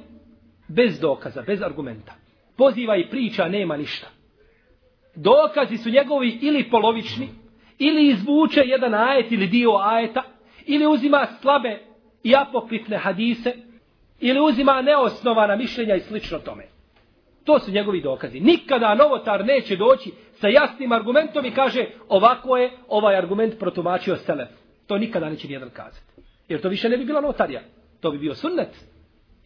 bez 0.69 1.01
dokaza, 1.01 1.43
bez 1.43 1.63
argumenta. 1.63 2.15
Poziva 2.57 2.97
i 2.97 3.09
priča, 3.11 3.49
nema 3.49 3.77
ništa. 3.77 4.07
Dokazi 5.15 5.77
su 5.77 5.91
njegovi 5.91 6.39
ili 6.43 6.71
polovični, 6.71 7.29
ili 7.79 8.09
izvuče 8.09 8.61
jedan 8.65 8.95
ajet 8.95 9.33
ili 9.33 9.47
dio 9.47 9.71
ajeta, 9.83 10.23
ili 10.67 10.87
uzima 10.87 11.27
slabe 11.41 11.79
i 12.23 12.37
apokrifne 12.37 12.97
hadise, 12.97 13.53
ili 14.21 14.41
uzima 14.41 14.83
neosnovana 14.83 15.57
mišljenja 15.57 15.95
i 15.95 16.01
slično 16.01 16.39
tome. 16.39 16.65
To 17.45 17.59
su 17.59 17.71
njegovi 17.71 18.01
dokazi. 18.01 18.41
Nikada 18.41 18.95
novotar 18.95 19.45
neće 19.45 19.77
doći 19.77 20.13
sa 20.33 20.49
jasnim 20.49 20.93
argumentom 20.93 21.47
i 21.47 21.55
kaže 21.55 21.87
ovako 22.09 22.57
je 22.57 22.71
ovaj 22.89 23.17
argument 23.17 23.59
protumačio 23.59 24.17
Selef. 24.17 24.49
To 24.87 24.99
nikada 24.99 25.31
neće 25.31 25.49
nijedan 25.49 25.71
kazati. 25.71 26.07
Jer 26.49 26.61
to 26.61 26.69
više 26.69 26.89
ne 26.89 26.97
bi 26.97 27.05
bila 27.05 27.21
notarija. 27.21 27.61
To 28.01 28.11
bi 28.11 28.19
bio 28.19 28.35
sunnet. 28.35 28.69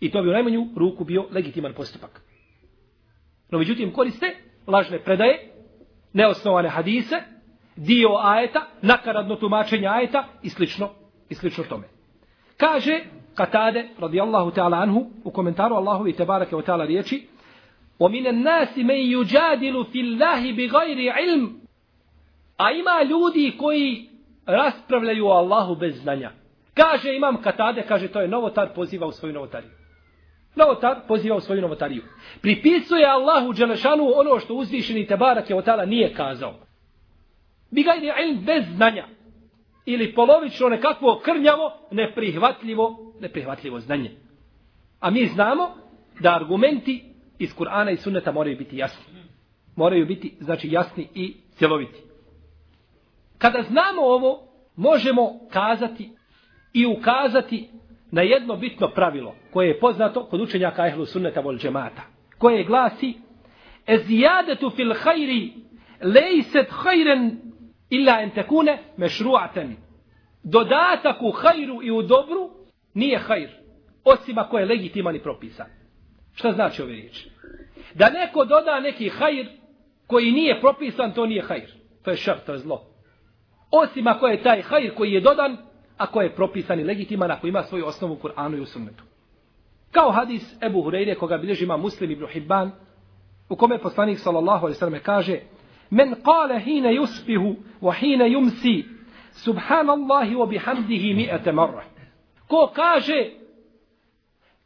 I 0.01 0.11
to 0.11 0.23
bi 0.23 0.29
u 0.29 0.33
najmanju 0.33 0.67
ruku 0.77 1.05
bio 1.05 1.27
legitiman 1.31 1.73
postupak. 1.73 2.23
No 3.51 3.59
međutim 3.59 3.93
koriste 3.93 4.37
lažne 4.67 4.99
predaje, 4.99 5.53
neosnovane 6.13 6.69
hadise, 6.69 7.17
dio 7.77 8.09
ajeta, 8.23 8.67
nakaradno 8.83 9.37
tumačenje 9.37 9.89
ajeta 9.89 10.25
i 10.43 10.51
slično 10.51 10.91
i 11.30 11.36
slično 11.36 11.64
tome. 11.64 11.88
Kaže 12.58 13.00
Katade, 13.36 13.90
radijallahu 14.00 14.52
ta'ala 14.52 14.78
anhu, 14.78 15.06
u 15.24 15.32
komentaru 15.32 15.76
Allahovi 15.76 16.14
tebarake 16.14 16.56
o 16.56 16.62
ta'ala 16.62 16.86
riječi, 16.86 17.28
وَمِنَ 18.00 18.28
النَّاسِ 18.28 18.78
مَنْ 18.78 19.00
يُجَادِلُ 19.18 19.86
فِي 19.92 20.00
اللَّهِ 20.02 20.42
بِغَيْرِ 20.56 21.14
عِلْمِ 21.14 21.50
A 22.58 22.72
ima 22.72 23.04
ljudi 23.10 23.54
koji 23.58 24.10
raspravljaju 24.46 25.28
o 25.28 25.32
Allahu 25.32 25.76
bez 25.76 26.02
znanja. 26.02 26.32
Kaže 26.74 27.16
imam 27.16 27.42
Katade, 27.42 27.86
kaže 27.88 28.08
to 28.08 28.22
je 28.22 28.28
novotar, 28.28 28.74
poziva 28.76 29.08
u 29.08 29.12
svoju 29.12 29.34
novotariju. 29.34 29.72
Novotar 30.56 30.96
poziva 31.08 31.36
u 31.36 31.40
svoju 31.40 31.62
novotariju. 31.62 32.04
Pripisuje 32.42 33.06
Allahu 33.06 33.54
Đelešanu 33.54 34.12
ono 34.16 34.40
što 34.40 34.54
uzvišeni 34.54 35.08
Tebarak 35.08 35.50
je 35.50 35.56
o 35.56 35.62
tala 35.62 35.86
nije 35.86 36.14
kazao. 36.14 36.54
Bigajni 37.72 38.12
ilm 38.24 38.46
bez 38.46 38.64
znanja 38.76 39.06
ili 39.87 40.15
polovično 40.15 40.69
nekakvo 40.69 41.21
krnjavo, 41.25 41.73
neprihvatljivo, 41.91 43.13
neprihvatljivo 43.21 43.81
znanje. 43.81 44.11
A 45.01 45.11
mi 45.11 45.27
znamo 45.27 45.75
da 46.21 46.35
argumenti 46.35 47.05
iz 47.39 47.55
Kur'ana 47.57 47.93
i 47.93 47.97
Sunneta 47.97 48.33
moraju 48.33 48.57
biti 48.57 48.77
jasni. 48.77 49.05
Moraju 49.77 50.07
biti, 50.07 50.35
znači, 50.41 50.69
jasni 50.71 51.09
i 51.15 51.37
cjeloviti. 51.59 51.99
Kada 53.39 53.63
znamo 53.63 54.03
ovo, 54.03 54.43
možemo 54.77 55.41
kazati 55.51 56.11
i 56.73 56.87
ukazati 56.87 57.69
na 58.11 58.23
jedno 58.23 58.57
bitno 58.57 58.89
pravilo 58.89 59.35
koje 59.53 59.69
je 59.69 59.81
poznato 59.81 60.27
kod 60.27 60.41
učenjaka 60.41 60.87
ehlu 60.87 61.07
sunneta 61.07 61.41
vol 61.41 61.59
džemata, 61.59 62.03
koje 62.39 62.65
glasi 62.65 63.15
Ezijadetu 63.87 64.71
fil 64.71 64.95
hajri 64.95 65.53
lejset 66.03 66.67
hajren 66.71 67.39
illa 67.91 68.23
en 68.23 68.31
tekune 68.31 68.79
mešruaten. 68.97 69.77
Dodatak 70.43 71.23
u 71.23 71.31
hajru 71.31 71.83
i 71.83 71.91
u 71.91 72.03
dobru 72.03 72.51
nije 72.95 73.19
hajr, 73.19 73.51
osim 74.05 74.39
ako 74.39 74.59
je 74.59 74.67
legitiman 74.67 75.17
i 75.17 75.23
propisan. 75.23 75.67
Šta 76.35 76.53
znači 76.53 76.83
ove 76.83 76.93
riječi? 76.93 77.31
Da 77.95 78.11
neko 78.11 78.45
doda 78.45 78.81
neki 78.81 79.09
hajr 79.09 79.47
koji 80.07 80.33
nije 80.33 80.61
propisan, 80.61 81.13
to 81.13 81.27
nije 81.27 81.43
hajr. 81.43 81.71
To 82.03 82.11
je 82.11 82.17
šar, 82.17 82.39
to 82.47 82.53
je 82.53 82.59
zlo. 82.59 82.83
Osim 83.71 84.07
ako 84.07 84.27
je 84.27 84.43
taj 84.43 84.63
hajr 84.63 84.95
koji 84.95 85.13
je 85.13 85.21
dodan, 85.21 85.57
ako 85.97 86.21
je 86.21 86.35
propisan 86.35 86.81
i 86.81 86.85
legitiman, 86.85 87.31
ako 87.31 87.47
ima 87.47 87.63
svoju 87.63 87.87
osnovu 87.87 88.15
u 88.15 88.17
Kur'anu 88.17 88.57
i 88.57 88.61
u 88.61 88.67
sunnetu. 88.67 89.05
Kao 89.91 90.11
hadis 90.11 90.63
Ebu 90.63 90.83
Hureyre, 90.83 91.15
koga 91.15 91.39
bilježi 91.39 91.65
ima 91.65 91.77
muslim 91.77 92.11
ibn 92.11 92.27
Hibban, 92.27 92.71
u 93.49 93.57
kome 93.57 93.79
poslanik 93.79 94.19
sallallahu 94.19 94.67
alaihi 94.67 94.79
sallam 94.79 95.01
kaže 95.03 95.41
Men 95.91 96.15
kale 96.25 96.59
hine 96.59 96.95
yusbihu 96.95 97.57
wa 97.83 97.93
hine 97.95 98.29
yumsi 98.29 98.85
subhanallahi 99.33 100.35
wa 100.35 100.47
bihamdihi 100.47 101.15
mi'ete 101.15 101.53
marra. 101.53 101.85
Ko 102.49 102.67
kaže 102.75 103.31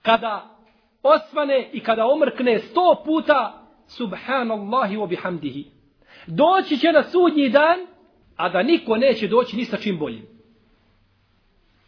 kada 0.02 0.50
osvane 1.02 1.70
i 1.72 1.80
kada 1.80 2.06
omrkne 2.06 2.58
sto 2.58 3.02
puta 3.04 3.62
subhanallahi 3.86 4.96
wa 4.96 5.06
bihamdihi. 5.06 5.66
Doći 6.26 6.78
će 6.78 6.92
na 6.92 7.02
sudnji 7.02 7.48
dan, 7.48 7.78
a 8.36 8.48
da 8.48 8.62
niko 8.62 8.96
neće 8.96 9.28
doći 9.28 9.56
ni 9.56 9.64
sa 9.64 9.76
čim 9.76 9.98
boljim. 9.98 10.26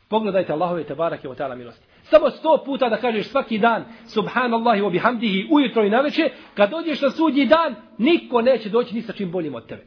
Pogledajte 0.08 0.52
Allahove 0.52 0.84
te 0.84 0.94
barake 0.94 1.28
o 1.28 1.34
ta'ala 1.34 1.54
milosti. 1.54 1.91
Samo 2.12 2.31
sto 2.31 2.62
puta 2.64 2.88
da 2.88 2.97
kažeš 2.97 3.28
svaki 3.28 3.59
dan 3.59 3.85
subhanallahi 4.07 4.81
wa 4.81 4.90
bihamdihi 4.90 5.49
ujutro 5.50 5.85
i 5.85 5.90
naveče, 5.90 6.31
kad 6.54 6.71
dođeš 6.71 7.00
na 7.00 7.11
sudnji 7.11 7.47
dan, 7.47 7.75
niko 7.99 8.42
neće 8.42 8.69
doći 8.69 8.95
ni 8.95 9.02
sa 9.02 9.12
čim 9.12 9.31
boljim 9.31 9.54
od 9.54 9.66
tebe. 9.66 9.87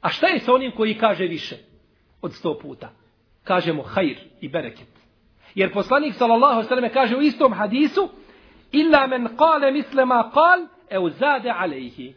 A 0.00 0.08
šta 0.08 0.26
je 0.26 0.40
sa 0.40 0.54
onim 0.54 0.72
koji 0.72 0.98
kaže 0.98 1.24
više 1.24 1.56
od 2.22 2.32
sto 2.34 2.58
puta? 2.58 2.90
Kažemo 3.44 3.82
hajr 3.82 4.16
i 4.40 4.48
bereket. 4.48 4.88
Jer 5.54 5.72
poslanik 5.72 6.14
sallallahu 6.14 6.68
sallam 6.68 6.90
kaže 6.92 7.16
u 7.16 7.22
istom 7.22 7.52
hadisu 7.52 8.08
illa 8.72 9.06
men 9.06 9.28
kale 9.36 9.70
misle 9.70 10.04
ma 10.04 10.30
kal 10.30 10.66
eu 10.90 11.10
zade 11.10 11.50
alejhi. 11.50 12.14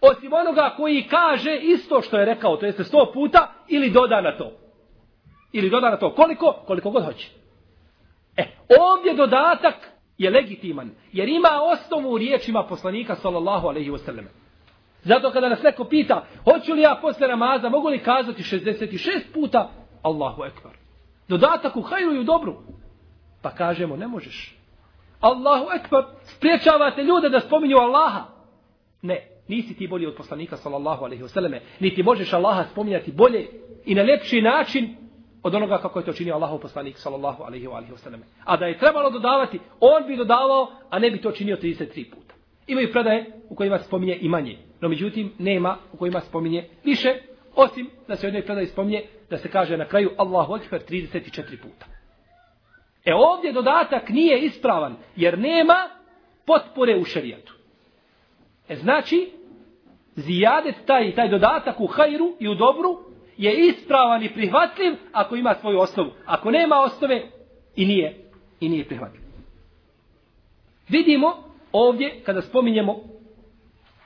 Osim 0.00 0.32
onoga 0.32 0.74
koji 0.76 1.02
kaže 1.02 1.56
isto 1.56 2.02
što 2.02 2.18
je 2.18 2.24
rekao, 2.24 2.56
to 2.56 2.66
jeste 2.66 2.84
sto 2.84 3.10
puta, 3.14 3.52
ili 3.68 3.90
doda 3.90 4.20
na 4.20 4.36
to. 4.36 4.52
Ili 5.52 5.70
doda 5.70 5.90
na 5.90 5.96
to. 5.96 6.14
Koliko? 6.14 6.52
Koliko 6.66 6.90
god 6.90 7.04
hoće. 7.04 7.43
E, 8.36 8.44
ovdje 8.80 9.14
dodatak 9.14 9.74
je 10.18 10.30
legitiman, 10.30 10.90
jer 11.12 11.28
ima 11.28 11.48
osnovu 11.62 12.12
u 12.12 12.18
riječima 12.18 12.62
poslanika, 12.62 13.14
sallallahu 13.14 13.68
alaihi 13.68 13.90
wasallam. 13.90 14.24
Zato 15.02 15.30
kada 15.30 15.48
nas 15.48 15.62
neko 15.62 15.84
pita, 15.84 16.24
hoću 16.44 16.72
li 16.72 16.82
ja 16.82 16.98
posle 17.02 17.28
namaza, 17.28 17.68
mogu 17.68 17.88
li 17.88 17.98
kazati 17.98 18.42
66 18.42 19.20
puta, 19.34 19.70
Allahu 20.02 20.44
ekvar. 20.44 20.74
Dodatak 21.28 21.76
u 21.76 21.82
hajru 21.82 22.14
i 22.14 22.18
u 22.18 22.24
dobru. 22.24 22.56
Pa 23.42 23.50
kažemo, 23.50 23.96
ne 23.96 24.06
možeš. 24.06 24.56
Allahu 25.20 25.66
ekvar, 25.76 26.04
spriječavate 26.24 27.02
ljude 27.02 27.28
da 27.28 27.40
spominju 27.40 27.76
Allaha. 27.76 28.24
Ne, 29.02 29.28
nisi 29.48 29.76
ti 29.76 29.88
bolji 29.88 30.06
od 30.06 30.14
poslanika, 30.16 30.56
sallallahu 30.56 31.04
alaihi 31.04 31.22
wasallam. 31.22 31.58
Niti 31.80 32.02
možeš 32.02 32.32
Allaha 32.32 32.64
spominjati 32.72 33.12
bolje 33.12 33.48
i 33.84 33.94
na 33.94 34.02
lepši 34.02 34.42
način 34.42 34.96
od 35.44 35.54
onoga 35.54 35.78
kako 35.78 35.98
je 35.98 36.04
to 36.04 36.12
činio 36.12 36.34
Allahov 36.34 36.58
poslanik 36.58 36.98
sallallahu 36.98 37.42
alejhi 37.42 37.66
ve 37.66 37.98
sellem. 37.98 38.22
A 38.44 38.56
da 38.56 38.66
je 38.66 38.78
trebalo 38.78 39.10
dodavati, 39.10 39.60
on 39.80 40.06
bi 40.06 40.16
dodavao, 40.16 40.70
a 40.90 40.98
ne 40.98 41.10
bi 41.10 41.20
to 41.20 41.32
činio 41.32 41.56
33 41.56 42.10
puta. 42.10 42.34
Imaju 42.66 42.92
predaje 42.92 43.26
u 43.48 43.54
kojima 43.54 43.78
se 43.78 43.84
spominje 43.84 44.18
i 44.20 44.28
manje, 44.28 44.58
no 44.80 44.88
međutim 44.88 45.32
nema 45.38 45.76
u 45.92 45.96
kojima 45.96 46.20
se 46.20 46.26
spominje 46.26 46.68
više, 46.84 47.14
osim 47.54 47.90
da 48.08 48.16
se 48.16 48.26
u 48.26 48.28
jednoj 48.28 48.44
predaji 48.44 48.66
spominje 48.66 49.02
da 49.30 49.38
se 49.38 49.50
kaže 49.50 49.76
na 49.76 49.84
kraju 49.84 50.10
Allahu 50.16 50.56
ekber 50.56 50.82
34 50.88 51.30
puta. 51.62 51.86
E 53.04 53.14
ovdje 53.14 53.52
dodatak 53.52 54.08
nije 54.08 54.40
ispravan, 54.40 54.96
jer 55.16 55.38
nema 55.38 55.76
potpore 56.46 56.96
u 56.96 57.04
šerijatu. 57.04 57.54
E 58.68 58.76
znači, 58.76 59.30
zijadet 60.16 60.74
taj, 60.86 61.14
taj 61.14 61.28
dodatak 61.28 61.80
u 61.80 61.86
hajru 61.86 62.36
i 62.40 62.48
u 62.48 62.54
dobru 62.54 63.13
je 63.36 63.66
ispravan 63.68 64.22
i 64.22 64.32
prihvatljiv 64.34 64.94
ako 65.12 65.36
ima 65.36 65.54
svoju 65.54 65.78
osnovu. 65.78 66.10
Ako 66.26 66.50
nema 66.50 66.76
osnove 66.76 67.22
i 67.76 67.86
nije 67.86 68.30
i 68.60 68.68
nije 68.68 68.84
prihvatljiv. 68.84 69.22
Vidimo 70.88 71.36
ovdje 71.72 72.22
kada 72.24 72.42
spominjemo 72.42 72.96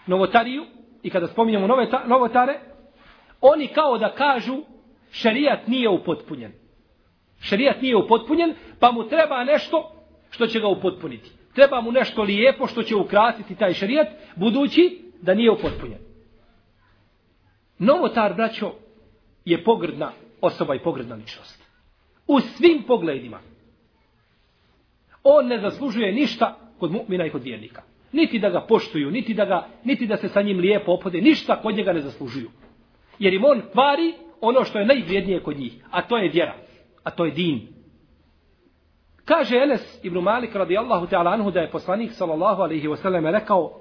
novotariju 0.06 0.64
i 1.02 1.10
kada 1.10 1.26
spominjemo 1.26 1.66
noveta, 1.66 2.02
novotare, 2.06 2.60
oni 3.40 3.66
kao 3.66 3.98
da 3.98 4.14
kažu 4.14 4.56
šerijat 5.10 5.66
nije 5.66 5.88
upotpunjen. 5.88 6.52
Šerijat 7.40 7.82
nije 7.82 7.96
upotpunjen, 7.96 8.54
pa 8.80 8.92
mu 8.92 9.08
treba 9.08 9.44
nešto 9.44 9.92
što 10.30 10.46
će 10.46 10.60
ga 10.60 10.66
upotpuniti. 10.68 11.30
Treba 11.54 11.80
mu 11.80 11.92
nešto 11.92 12.22
lijepo 12.22 12.66
što 12.66 12.82
će 12.82 12.96
ukratiti 12.96 13.54
taj 13.54 13.72
šerijat, 13.72 14.08
budući 14.36 14.98
da 15.22 15.34
nije 15.34 15.50
upotpunjen. 15.50 15.98
Novotar, 17.78 18.34
braćo, 18.34 18.72
je 19.50 19.64
pogrdna 19.64 20.12
osoba 20.40 20.74
i 20.74 20.78
pogrdna 20.78 21.14
ličnost. 21.14 21.64
U 22.26 22.40
svim 22.40 22.82
pogledima. 22.86 23.40
On 25.22 25.46
ne 25.46 25.58
zaslužuje 25.60 26.12
ništa 26.12 26.56
kod 26.78 26.92
mu'mina 26.92 27.26
i 27.26 27.30
kod 27.30 27.42
vjernika. 27.42 27.82
Niti 28.12 28.38
da 28.38 28.50
ga 28.50 28.60
poštuju, 28.60 29.10
niti 29.10 29.34
da, 29.34 29.44
ga, 29.44 29.66
niti 29.84 30.06
da 30.06 30.16
se 30.16 30.28
sa 30.28 30.42
njim 30.42 30.58
lijepo 30.58 30.92
opode, 30.92 31.20
ništa 31.20 31.62
kod 31.62 31.76
njega 31.76 31.92
ne 31.92 32.00
zaslužuju. 32.00 32.50
Jer 33.18 33.34
im 33.34 33.44
on 33.44 33.62
kvari 33.72 34.14
ono 34.40 34.64
što 34.64 34.78
je 34.78 34.86
najvrijednije 34.86 35.42
kod 35.42 35.58
njih, 35.58 35.84
a 35.90 36.02
to 36.02 36.16
je 36.16 36.28
vjera, 36.28 36.54
a 37.02 37.10
to 37.10 37.24
je 37.24 37.30
din. 37.30 37.68
Kaže 39.24 39.56
Enes 39.56 40.00
ibn 40.02 40.18
Malik 40.18 40.54
radijallahu 40.54 41.06
ta'ala 41.06 41.32
anhu 41.32 41.50
da 41.50 41.60
je 41.60 41.70
poslanik 41.70 42.12
sallallahu 42.12 42.62
alaihi 42.62 42.88
wasallam 42.88 43.30
rekao 43.32 43.80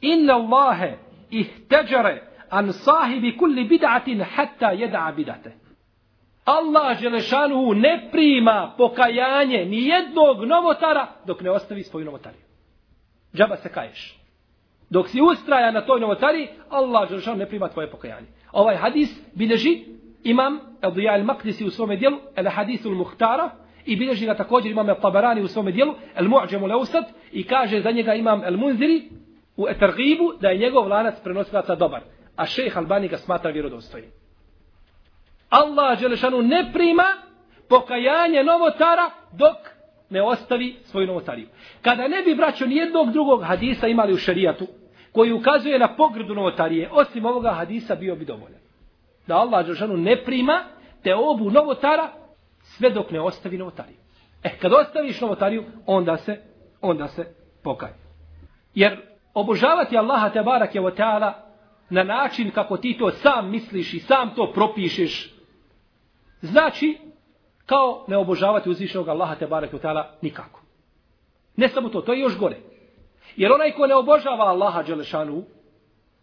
Inna 0.00 0.34
Allahe 0.34 0.96
ihteđare 1.30 2.22
an 2.58 2.72
sahibi 2.72 3.30
kulli 3.40 3.62
bid'atin 3.72 4.18
hatta 4.34 4.68
yad'a 4.82 5.08
bid'ate. 5.18 5.50
Allah 6.46 6.98
Želešanu 7.00 7.74
ne 7.74 8.08
prima 8.12 8.74
pokajanje 8.78 9.64
ni 9.64 9.88
jednog 9.88 10.44
novotara 10.44 11.08
dok 11.26 11.40
ne 11.40 11.50
ostavi 11.50 11.82
svoju 11.82 12.04
novotariju. 12.04 12.42
Džaba 13.34 13.56
se 13.56 13.68
kaješ. 13.68 14.18
Dok 14.90 15.08
si 15.08 15.20
ustraja 15.20 15.70
na 15.70 15.80
toj 15.80 16.00
novotari, 16.00 16.48
Allah 16.70 17.08
Želešanu 17.08 17.36
ne 17.36 17.48
prima 17.48 17.68
tvoje 17.68 17.90
pokajanje. 17.90 18.26
Ovaj 18.52 18.76
hadis 18.76 19.10
bileži 19.34 19.84
imam 20.24 20.60
Abduja 20.80 21.12
al-Maqdisi 21.12 21.66
u 21.66 21.70
svome 21.70 21.96
dijelu, 21.96 22.18
el 22.36 22.48
hadisul 22.50 22.94
muhtara, 22.94 23.50
i 23.86 23.96
bilježi 23.96 24.26
ga 24.26 24.34
također 24.34 24.70
imam 24.70 24.86
al-Tabarani 24.86 25.42
u 25.42 25.48
svome 25.48 25.72
dijelu, 25.72 25.94
el-Mu'đemu 26.14 26.66
leusad, 26.66 27.04
i 27.32 27.46
kaže 27.46 27.80
za 27.80 27.90
njega 27.90 28.14
imam 28.14 28.42
el-Munziri 28.44 29.02
u 29.56 29.68
etargibu 29.68 30.32
da 30.40 30.48
je 30.48 30.58
njegov 30.58 30.88
lanac 30.88 31.14
prenosilaca 31.24 31.74
dobar 31.74 32.00
a 32.36 32.46
šejh 32.46 32.76
Albani 32.76 33.08
ga 33.08 33.16
smatra 33.16 33.50
vjerodostojnim. 33.50 34.10
Allah 35.50 36.00
Đelešanu 36.00 36.42
ne 36.42 36.70
prima 36.72 37.04
pokajanje 37.68 38.44
novotara 38.44 39.10
dok 39.32 39.56
ne 40.10 40.22
ostavi 40.22 40.76
svoju 40.84 41.06
novotariju. 41.06 41.48
Kada 41.82 42.08
ne 42.08 42.22
bi 42.22 42.34
braćo 42.34 42.66
nijednog 42.66 43.12
drugog 43.12 43.42
hadisa 43.42 43.86
imali 43.86 44.12
u 44.12 44.18
šarijatu 44.18 44.66
koji 45.12 45.32
ukazuje 45.32 45.78
na 45.78 45.96
pogrdu 45.96 46.34
novotarije, 46.34 46.90
osim 46.92 47.26
ovoga 47.26 47.50
hadisa 47.50 47.94
bio 47.94 48.16
bi 48.16 48.24
dovoljan. 48.24 48.60
Da 49.26 49.36
Allah 49.36 49.64
Đelešanu 49.64 49.96
ne 49.96 50.24
prima 50.24 50.64
te 51.02 51.14
obu 51.14 51.50
novotara 51.50 52.12
sve 52.62 52.90
dok 52.90 53.10
ne 53.10 53.20
ostavi 53.20 53.58
novotariju. 53.58 53.96
E, 54.42 54.58
kad 54.58 54.72
ostaviš 54.72 55.20
novotariju, 55.20 55.64
onda 55.86 56.16
se, 56.16 56.40
onda 56.80 57.08
se 57.08 57.34
pokaj. 57.62 57.90
Jer 58.74 59.00
obožavati 59.34 59.96
Allaha 59.96 60.28
te 60.28 60.42
barak 60.42 60.74
je 60.74 60.86
o 60.86 60.90
teala 60.90 61.45
na 61.90 62.02
način 62.02 62.50
kako 62.50 62.76
ti 62.76 62.96
to 62.98 63.10
sam 63.10 63.50
misliš 63.50 63.94
i 63.94 63.98
sam 63.98 64.34
to 64.34 64.52
propišeš, 64.52 65.34
znači 66.40 66.98
kao 67.66 68.04
ne 68.08 68.16
obožavati 68.16 68.70
uzvišenog 68.70 69.08
Allaha 69.08 69.34
te 69.34 69.46
barek 69.46 69.74
utala 69.74 70.14
nikako. 70.22 70.60
Ne 71.56 71.68
samo 71.68 71.88
to, 71.88 72.00
to 72.00 72.12
je 72.12 72.20
još 72.20 72.38
gore. 72.38 72.56
Jer 73.36 73.52
onaj 73.52 73.72
ko 73.72 73.86
ne 73.86 73.94
obožava 73.94 74.44
Allaha 74.44 74.82
Đelešanu 74.82 75.44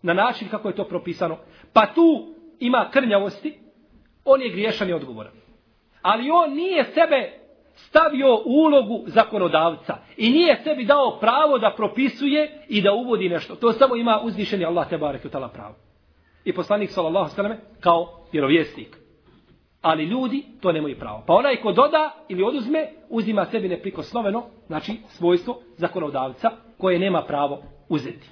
na 0.01 0.13
način 0.13 0.49
kako 0.49 0.67
je 0.67 0.75
to 0.75 0.87
propisano, 0.87 1.37
pa 1.73 1.85
tu 1.85 2.35
ima 2.59 2.89
krnjavosti, 2.91 3.59
on 4.25 4.41
je 4.41 4.49
griješan 4.49 4.89
i 4.89 4.93
odgovoran. 4.93 5.33
Ali 6.01 6.31
on 6.31 6.53
nije 6.53 6.83
sebe 6.83 7.42
stavio 7.75 8.41
ulogu 8.45 9.03
zakonodavca 9.05 9.97
i 10.17 10.29
nije 10.29 10.61
sebi 10.63 10.85
dao 10.85 11.17
pravo 11.19 11.59
da 11.59 11.73
propisuje 11.77 12.65
i 12.69 12.81
da 12.81 12.93
uvodi 12.93 13.29
nešto. 13.29 13.55
To 13.55 13.73
samo 13.73 13.95
ima 13.95 14.19
uzvišeni 14.23 14.65
Allah 14.65 14.89
te 14.89 14.97
barek 14.97 15.25
utala 15.25 15.47
pravo. 15.47 15.75
I 16.45 16.53
poslanik 16.53 16.89
sallallahu 16.91 17.35
sallam 17.35 17.57
kao 17.79 18.25
vjerovjesnik. 18.31 18.97
Ali 19.81 20.03
ljudi 20.03 20.43
to 20.61 20.71
nemaju 20.71 20.99
pravo. 20.99 21.23
Pa 21.27 21.33
onaj 21.33 21.55
ko 21.55 21.71
doda 21.71 22.11
ili 22.29 22.43
oduzme, 22.43 22.87
uzima 23.09 23.45
sebi 23.45 23.69
neprikosnoveno, 23.69 24.43
znači 24.67 24.93
svojstvo 25.07 25.61
zakonodavca 25.77 26.51
koje 26.77 26.99
nema 26.99 27.21
pravo 27.21 27.63
uzeti. 27.89 28.29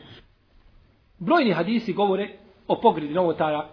Brojni 1.19 1.51
hadisi 1.51 1.93
govore 1.93 2.29
o 2.67 2.75
pogredi 2.81 3.13
novotara. 3.13 3.69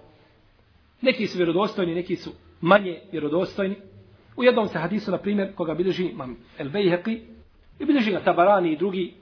Neki 1.01 1.27
su 1.27 1.39
vjerodostojni, 1.39 1.95
neki 1.95 2.17
su 2.17 2.31
manje 2.61 3.01
vjerodostojni. 3.13 3.77
U 4.39 4.43
jednom 4.45 4.69
se 4.69 4.79
hadisu, 4.79 5.11
na 5.11 5.19
primjer, 5.19 5.55
koga 5.55 5.75
bilježi 5.75 6.05
imam 6.05 6.37
El 6.59 6.69
Bejheqi, 6.69 7.21
i 7.79 7.85
bilježi 7.85 8.11
ga 8.11 8.21
Tabarani 8.21 8.73
i 8.73 8.77
drugi, 8.77 9.15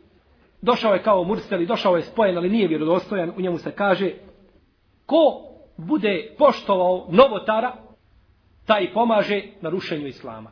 došao 0.63 0.95
je 0.95 1.03
kao 1.03 1.25
Mursel 1.25 1.63
i 1.63 1.67
došao 1.67 1.97
je 1.97 2.03
spojen, 2.03 2.37
ali 2.37 2.51
nije 2.51 2.69
vjerodostojan, 2.69 3.33
u 3.37 3.41
njemu 3.41 3.59
se 3.59 3.71
kaže, 3.71 4.13
ko 5.07 5.43
bude 5.77 6.35
poštovao 6.39 7.07
novotara, 7.11 7.77
taj 8.67 8.93
pomaže 8.93 9.43
na 9.61 9.71
rušenju 9.71 10.07
Islama. 10.07 10.51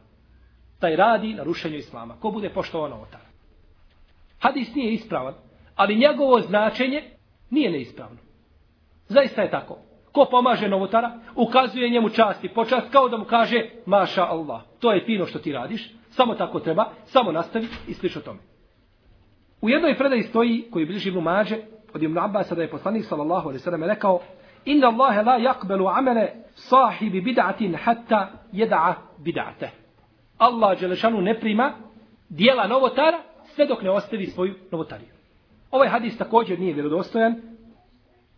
Taj 0.81 0.97
radi 0.97 1.35
na 1.35 1.43
rušenju 1.43 1.77
Islama. 1.77 2.17
Ko 2.21 2.31
bude 2.31 2.51
poštovao 2.51 2.89
novotara. 2.89 3.27
Hadis 4.41 4.75
nije 4.75 4.93
ispravan, 4.93 5.35
ali 5.75 5.97
njegovo 5.97 6.41
značenje 6.41 7.03
nije 7.51 7.71
neispravno. 7.71 8.19
Zaista 9.09 9.43
je 9.43 9.51
tako. 9.51 9.79
Ko 10.15 10.25
pomaže 10.31 10.69
novotara, 10.69 11.11
ukazuje 11.35 11.91
njemu 11.91 12.09
čast 12.09 12.45
i 12.45 12.49
počast 12.49 12.91
kao 12.91 13.09
da 13.09 13.17
mu 13.17 13.25
kaže 13.25 13.65
Maša 13.87 14.25
Allah. 14.25 14.63
To 14.81 14.93
je 14.93 15.05
fino 15.07 15.27
što 15.27 15.39
ti 15.39 15.53
radiš, 15.53 15.91
samo 16.11 16.35
tako 16.35 16.61
treba, 16.61 16.91
samo 17.05 17.33
nastavi 17.33 17.67
i 17.89 17.95
sliš 17.95 18.17
o 18.17 18.21
tome. 18.21 18.39
U 19.61 19.69
jednoj 19.69 19.99
predaji 19.99 20.23
stoji, 20.23 20.65
koji 20.71 20.87
bliži 20.87 21.11
mu 21.11 21.21
mađe, 21.21 21.57
od 21.95 22.03
Ibn 22.03 22.19
Abbas, 22.19 22.53
da 22.53 22.63
je 22.63 22.71
poslanik 22.71 23.05
sallallahu 23.05 23.49
alaihi 23.49 23.63
sallam 23.63 23.85
rekao 23.85 24.21
Inna 24.65 24.89
Allahe 24.89 25.23
la 25.23 25.39
yaqbalu 25.39 25.99
amala 25.99 26.27
sahibi 26.55 27.21
bid'atin 27.21 27.77
hatta 27.85 28.33
jeda'a 28.53 28.95
bid'ate. 29.19 29.69
Allah 30.39 30.81
Đelešanu 30.81 31.21
ne 31.21 31.41
prima 31.41 31.73
dijela 32.29 32.67
novotara 32.67 33.19
sve 33.45 33.67
dok 33.67 33.83
ne 33.83 33.91
ostavi 33.91 34.27
svoju 34.27 34.55
novotariju. 34.73 35.09
Ovaj 35.71 35.89
hadis 35.89 36.19
također 36.19 36.61
nije 36.61 36.75
vjerodostojan, 36.75 37.41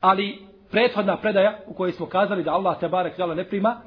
ali 0.01 0.47
prethodna 0.71 1.17
predaja 1.17 1.59
u 1.67 1.75
kojoj 1.75 1.93
smo 1.93 2.07
kazali 2.07 2.43
da 2.43 2.53
Allah 2.53 2.81
te 2.81 2.89
barek 2.89 3.19
ne 3.19 3.49
prima 3.49 3.81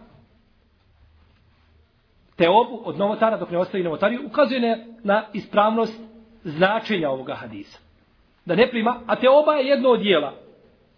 te 2.39 2.49
obu 2.49 2.81
od 2.85 2.97
novotara 2.97 3.37
dok 3.37 3.51
ne 3.51 3.57
ostavi 3.57 3.83
novotariju 3.83 4.25
ukazuje 4.25 4.61
na, 4.61 4.77
na 5.03 5.23
ispravnost 5.33 5.99
značenja 6.43 7.09
ovoga 7.09 7.35
hadisa. 7.35 7.79
Da 8.45 8.55
ne 8.55 8.69
prima, 8.69 8.99
a 9.07 9.15
te 9.15 9.29
oba 9.29 9.53
je 9.53 9.67
jedno 9.67 9.89
od 9.89 10.01
dijela. 10.01 10.33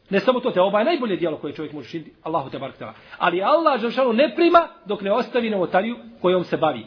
Ne 0.10 0.20
samo 0.20 0.40
to, 0.40 0.52
te 0.52 0.62
oba 0.62 0.80
je 0.80 0.86
najbolje 0.86 1.16
dijelo 1.16 1.38
koje 1.38 1.54
čovjek 1.54 1.74
može 1.74 1.90
činiti, 1.90 2.14
Allahu 2.24 2.50
te 2.50 2.60
barek 2.60 2.80
bar 2.80 2.94
Ali 3.18 3.44
Allah 3.44 3.82
Žešanu 3.82 4.14
ne 4.14 4.36
prima 4.36 4.68
dok 4.86 5.02
ne 5.02 5.12
ostavi 5.12 5.50
novotariju 5.50 5.98
kojom 6.22 6.44
se 6.44 6.58
bavi. 6.58 6.86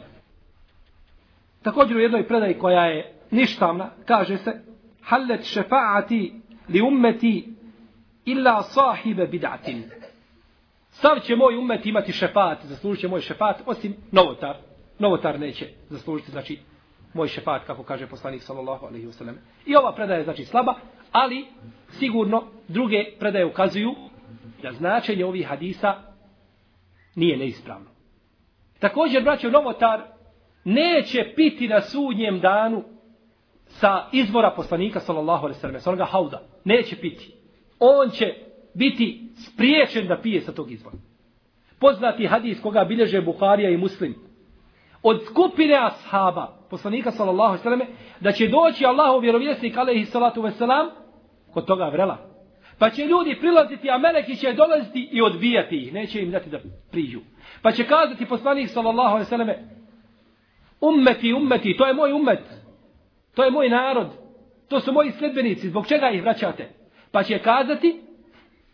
Također 1.63 1.97
u 1.97 1.99
jednoj 1.99 2.27
predaji 2.27 2.53
koja 2.53 2.85
je 2.85 3.13
ništavna, 3.31 3.89
kaže 4.05 4.37
se 4.37 4.61
Hallet 5.03 5.43
šefaati 5.43 6.41
li 6.69 6.81
ummeti 6.81 7.54
illa 8.25 8.63
sahibe 8.63 9.27
bid'atin. 9.27 9.83
Sav 10.89 11.19
će 11.19 11.35
moj 11.35 11.57
umet 11.57 11.85
imati 11.85 12.11
šefat, 12.11 12.65
zaslužit 12.65 13.01
će 13.01 13.07
moj 13.07 13.21
šefat, 13.21 13.61
osim 13.65 13.95
novotar. 14.11 14.55
Novotar 14.99 15.39
neće 15.39 15.69
zaslužiti, 15.89 16.31
znači, 16.31 16.59
moj 17.13 17.27
šefat, 17.27 17.65
kako 17.65 17.83
kaže 17.83 18.07
poslanik 18.07 18.41
sallallahu 18.41 18.85
alaihi 18.85 19.07
wasallam. 19.07 19.35
I 19.65 19.75
ova 19.75 19.95
predaja 19.95 20.17
je, 20.17 20.23
znači, 20.23 20.45
slaba, 20.45 20.75
ali 21.11 21.45
sigurno 21.89 22.43
druge 22.67 23.05
predaje 23.19 23.45
ukazuju 23.45 23.95
da 24.61 24.71
značenje 24.71 25.25
ovih 25.25 25.47
hadisa 25.47 25.95
nije 27.15 27.37
neispravno. 27.37 27.89
Također, 28.79 29.23
braćo, 29.23 29.49
novotar 29.49 30.01
neće 30.63 31.33
piti 31.35 31.67
na 31.67 31.81
sudnjem 31.81 32.39
danu 32.39 32.83
sa 33.67 34.09
izvora 34.11 34.53
poslanika 34.55 34.99
sallallahu 34.99 35.45
alejhi 35.45 35.57
ve 35.57 35.61
sellem, 35.61 35.81
sa 35.81 35.89
onoga 35.89 36.05
hauda. 36.05 36.41
Neće 36.63 36.95
piti. 36.95 37.35
On 37.79 38.09
će 38.09 38.33
biti 38.73 39.29
spriječen 39.35 40.07
da 40.07 40.17
pije 40.17 40.41
sa 40.41 40.51
tog 40.51 40.71
izvora. 40.71 40.97
Poznati 41.79 42.27
hadis 42.27 42.61
koga 42.61 42.83
bilježe 42.83 43.21
Buharija 43.21 43.69
i 43.69 43.77
Muslim. 43.77 44.15
Od 45.03 45.21
skupine 45.25 45.75
ashaba, 45.75 46.57
poslanika 46.69 47.11
sallallahu 47.11 47.49
alejhi 47.49 47.59
ve 47.59 47.63
selleme, 47.63 47.85
da 48.19 48.31
će 48.31 48.47
doći 48.47 48.85
Allahov 48.85 49.19
vjerovjesnik 49.19 49.77
alejhi 49.77 50.05
salatu 50.05 50.41
ve 50.41 50.51
selam 50.51 50.89
kod 51.53 51.65
toga 51.65 51.89
vrela. 51.89 52.17
Pa 52.79 52.89
će 52.89 53.05
ljudi 53.05 53.37
prilaziti, 53.39 53.89
a 53.89 53.97
meleki 53.97 54.35
će 54.35 54.53
dolaziti 54.53 55.09
i 55.11 55.21
odbijati 55.21 55.77
ih. 55.77 55.93
Neće 55.93 56.21
im 56.21 56.31
dati 56.31 56.49
da 56.49 56.59
priđu. 56.91 57.19
Pa 57.61 57.71
će 57.71 57.83
kazati 57.83 58.25
poslanik 58.25 58.69
sallallahu 58.69 59.09
alejhi 59.09 59.25
ve 59.25 59.29
selleme: 59.29 59.59
Ummeti, 60.81 61.33
ummeti, 61.33 61.77
to 61.77 61.87
je 61.87 61.93
moj 61.93 62.13
ummet. 62.13 62.43
To 63.35 63.43
je 63.43 63.51
moj 63.51 63.69
narod. 63.69 64.07
To 64.69 64.79
su 64.79 64.93
moji 64.93 65.11
sledbenici. 65.11 65.69
Zbog 65.69 65.87
čega 65.87 66.09
ih 66.09 66.21
vraćate? 66.21 66.69
Pa 67.15 67.23
će 67.23 67.39
kazati 67.39 68.01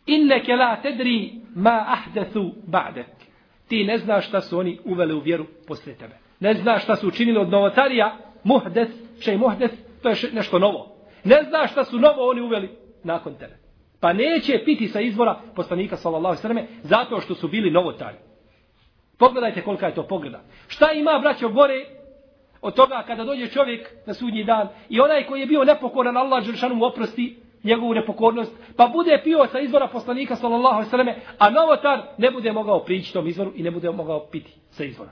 Inneke 0.05 0.55
la 0.55 0.81
tedri 0.81 1.31
ma 1.55 1.85
ahdathu 1.87 2.51
ba'dek. 2.67 3.05
Ti 3.67 3.83
ne 3.83 3.97
znaš 3.97 4.27
šta 4.27 4.41
su 4.41 4.59
oni 4.59 4.79
uveli 4.85 5.13
u 5.13 5.19
vjeru 5.19 5.45
posle 5.67 5.93
tebe. 5.93 6.17
Ne 6.39 6.53
znaš 6.53 6.83
šta 6.83 6.95
su 6.95 7.07
učinili 7.07 7.37
od 7.39 7.49
novotarija 7.49 8.17
muhdes, 8.43 8.89
šej 9.23 9.37
muhdes, 9.37 9.71
to 10.01 10.09
je 10.09 10.15
nešto 10.33 10.59
novo. 10.59 10.95
Ne 11.23 11.43
znaš 11.49 11.71
šta 11.71 11.83
su 11.83 11.99
novo 11.99 12.29
oni 12.29 12.41
uveli 12.41 12.69
nakon 13.03 13.33
tebe. 13.33 13.57
Pa 13.99 14.13
neće 14.13 14.61
piti 14.65 14.87
sa 14.87 15.01
izvora 15.01 15.39
poslanika 15.55 15.97
sallallahu 15.97 16.47
alejhi 16.47 16.67
zato 16.83 17.21
što 17.21 17.35
su 17.35 17.47
bili 17.47 17.71
novotari. 17.71 18.17
Pogledajte 19.17 19.61
kolika 19.61 19.87
je 19.87 19.95
to 19.95 20.07
pogleda. 20.07 20.41
Šta 20.67 20.91
ima 20.91 21.19
braćo 21.19 21.49
gore 21.49 21.85
od 22.61 22.75
toga 22.75 23.03
kada 23.07 23.23
dođe 23.23 23.47
čovjek 23.47 23.89
na 24.05 24.13
sudnji 24.13 24.43
dan 24.43 24.67
i 24.89 24.99
onaj 24.99 25.25
koji 25.25 25.39
je 25.39 25.47
bio 25.47 25.63
nepokoran 25.63 26.17
Allah 26.17 26.43
dželle 26.43 26.75
mu 26.75 26.85
oprosti 26.85 27.40
njegovu 27.63 27.93
nepokornost, 27.93 28.51
pa 28.75 28.87
bude 28.87 29.21
pio 29.23 29.47
sa 29.51 29.59
izvora 29.59 29.87
poslanika 29.87 30.35
sallallahu 30.35 30.75
alejhi 30.75 30.87
ve 30.87 30.89
selleme, 30.89 31.15
a 31.37 31.49
novotar 31.49 32.01
ne 32.17 32.31
bude 32.31 32.51
mogao 32.51 32.79
prići 32.79 33.13
tom 33.13 33.27
izvoru 33.27 33.51
i 33.55 33.63
ne 33.63 33.71
bude 33.71 33.91
mogao 33.91 34.27
piti 34.31 34.53
sa 34.69 34.83
izvora. 34.83 35.11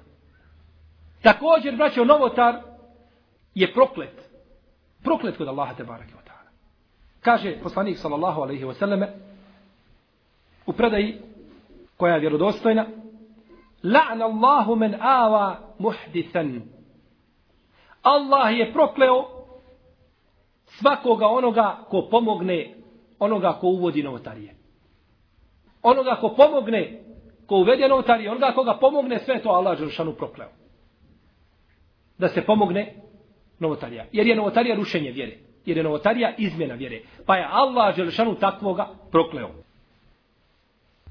Također 1.22 1.76
braćo 1.76 2.06
novotar 2.06 2.56
je 3.56 3.74
proklet. 3.74 4.30
Proklet 5.04 5.38
kod 5.38 5.48
Allaha 5.48 5.74
te 5.74 5.84
bareke 5.84 6.14
ve 6.14 6.24
taala. 6.26 6.50
Kaže 7.22 7.58
poslanik 7.64 7.98
sallallahu 7.98 8.42
alejhi 8.42 8.66
ve 8.66 8.74
selleme 8.74 9.14
u 10.66 10.74
predaji 10.74 11.22
koja 11.98 12.14
je 12.14 12.20
vjerodostojna 12.20 12.86
La'na 13.84 14.24
Allahu 14.24 14.76
men 14.76 14.96
awa 15.02 15.56
muhdithan 15.80 16.62
Allah 18.02 18.58
je 18.58 18.74
prokleo 18.74 19.39
svakoga 20.80 21.28
onoga 21.28 21.78
ko 21.90 22.08
pomogne 22.12 22.80
onoga 23.20 23.54
ko 23.54 23.68
uvodi 23.68 24.04
novotarije. 24.04 24.56
Onoga 25.84 26.16
ko 26.16 26.30
pomogne, 26.30 27.02
ko 27.48 27.56
uvede 27.56 27.88
novotarije, 27.88 28.32
onoga 28.32 28.52
koga 28.56 28.78
pomogne, 28.82 29.20
sve 29.20 29.42
to 29.42 29.50
Allah 29.50 29.78
Žešanu 29.80 30.14
prokleo. 30.14 30.50
Da 32.18 32.28
se 32.28 32.42
pomogne 32.42 32.96
novotarija. 33.60 34.06
Jer 34.12 34.28
je 34.28 34.36
novotarija 34.36 34.76
rušenje 34.76 35.12
vjere. 35.12 35.38
Jer 35.66 35.78
je 35.78 35.84
novotarija 35.84 36.34
izmjena 36.38 36.74
vjere. 36.74 37.02
Pa 37.26 37.36
je 37.36 37.48
Allah 37.52 37.96
Žešanu 37.96 38.36
takvoga 38.36 38.88
prokleo. 39.12 39.50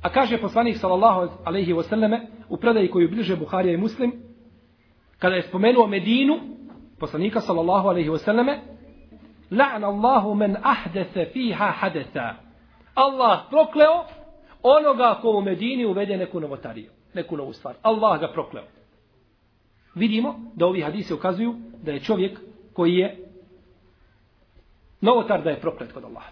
A 0.02 0.08
kaže 0.10 0.40
poslanik 0.40 0.76
sallallahu 0.76 1.28
alejhi 1.44 1.72
ve 1.72 1.82
selleme 1.82 2.26
u 2.48 2.56
predaji 2.56 2.90
koju 2.90 3.08
bliže 3.08 3.36
Buharija 3.36 3.74
i 3.74 3.76
Muslim 3.76 4.12
kada 5.18 5.34
je 5.34 5.42
spomenuo 5.42 5.86
Medinu 5.86 6.38
poslanika 6.98 7.40
sallallahu 7.40 7.88
alejhi 7.88 8.10
ve 8.10 8.18
selleme 8.18 8.77
La'an 9.50 9.84
Allahu 9.84 10.34
men 10.34 10.56
ahdese 10.62 11.30
fiha 11.32 11.70
hadesa. 11.70 12.34
Allah 12.94 13.46
prokleo 13.50 14.04
onoga 14.62 15.18
ko 15.22 15.30
u 15.30 15.42
Medini 15.42 15.84
uvede 15.84 16.16
neku 16.16 16.40
novotariju 16.40 16.90
neku 17.14 17.36
novu 17.36 17.52
stvar 17.52 17.74
Allah 17.82 18.20
ga 18.20 18.28
prokleo 18.32 18.64
vidimo 19.94 20.40
da 20.54 20.66
ovi 20.66 20.80
hadise 20.80 21.14
ukazuju 21.14 21.54
da 21.82 21.92
je 21.92 22.00
čovjek 22.00 22.38
koji 22.72 22.94
je 22.94 23.16
novotar 25.00 25.42
da 25.42 25.50
je 25.50 25.60
proklet 25.60 25.92
kod 25.92 26.04
Allaha 26.04 26.30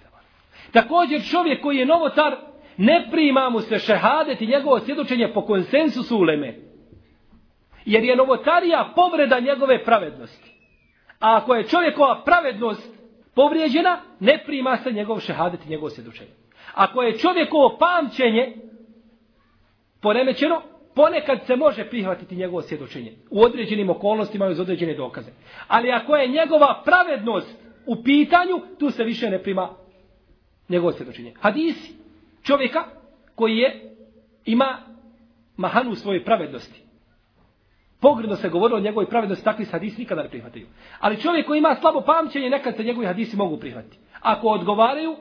također 0.73 1.23
čovjek 1.31 1.63
koji 1.63 1.77
je 1.77 1.87
novotar 1.87 2.37
ne 2.77 3.09
prima 3.11 3.51
mu 3.51 3.61
se 3.61 3.79
šehadet 3.79 4.41
i 4.41 4.47
njegovo 4.47 4.81
svjedočenje 4.81 5.31
po 5.35 5.43
konsensusu 5.43 6.17
uleme. 6.17 6.55
Jer 7.85 8.05
je 8.05 8.17
novotarija 8.17 8.93
povreda 8.97 9.41
njegove 9.41 9.85
pravednosti. 9.85 10.51
A 11.21 11.37
ako 11.37 11.55
je 11.55 11.69
čovjekova 11.69 12.23
pravednost 12.25 12.96
povrijeđena, 13.37 14.01
ne 14.21 14.43
prima 14.47 14.77
se 14.77 14.93
njegov 14.93 15.21
šehadet 15.21 15.67
i 15.67 15.69
njegov 15.69 15.91
svjedočenje. 15.91 16.31
Ako 16.75 17.03
je 17.03 17.19
čovjekovo 17.19 17.77
pamćenje 17.79 18.57
poremećeno, 20.01 20.63
ponekad 20.95 21.47
se 21.47 21.57
može 21.57 21.85
prihvatiti 21.85 22.37
njegovo 22.37 22.63
svjedočenje. 22.63 23.13
U 23.31 23.43
određenim 23.43 23.91
okolnostima 23.91 24.47
uz 24.47 24.61
određene 24.61 24.95
dokaze. 24.95 25.31
Ali 25.69 25.91
ako 25.91 26.17
je 26.17 26.29
njegova 26.29 26.83
pravednost 26.85 27.57
u 27.87 28.03
pitanju, 28.03 28.61
tu 28.79 28.91
se 28.91 29.05
više 29.05 29.31
ne 29.31 29.43
prima 29.43 29.71
njegovo 30.69 30.93
svjedočenje. 30.93 31.35
Hadisi 31.41 31.95
čovjeka 32.43 32.85
koji 33.35 33.57
je 33.57 33.97
ima 34.45 34.79
mahanu 35.57 35.91
u 35.91 35.95
svojoj 35.95 36.25
pravednosti. 36.25 36.86
Pogredno 38.01 38.37
se 38.37 38.49
govorilo 38.49 38.79
o 38.79 38.83
njegovoj 38.83 39.07
pravednosti, 39.07 39.45
takvi 39.45 39.65
se 39.65 39.71
hadisi 39.71 40.01
nikada 40.01 40.23
ne 40.23 40.29
prihvataju. 40.29 40.67
Ali 41.01 41.21
čovjek 41.21 41.47
koji 41.47 41.59
ima 41.59 41.77
slabo 41.81 42.01
pamćenje, 42.01 42.51
nekad 42.51 42.77
se 42.77 42.85
njegovi 42.85 43.07
hadisi 43.07 43.37
mogu 43.37 43.57
prihvatiti. 43.57 43.99
Ako 44.21 44.49
odgovaraju 44.49 45.17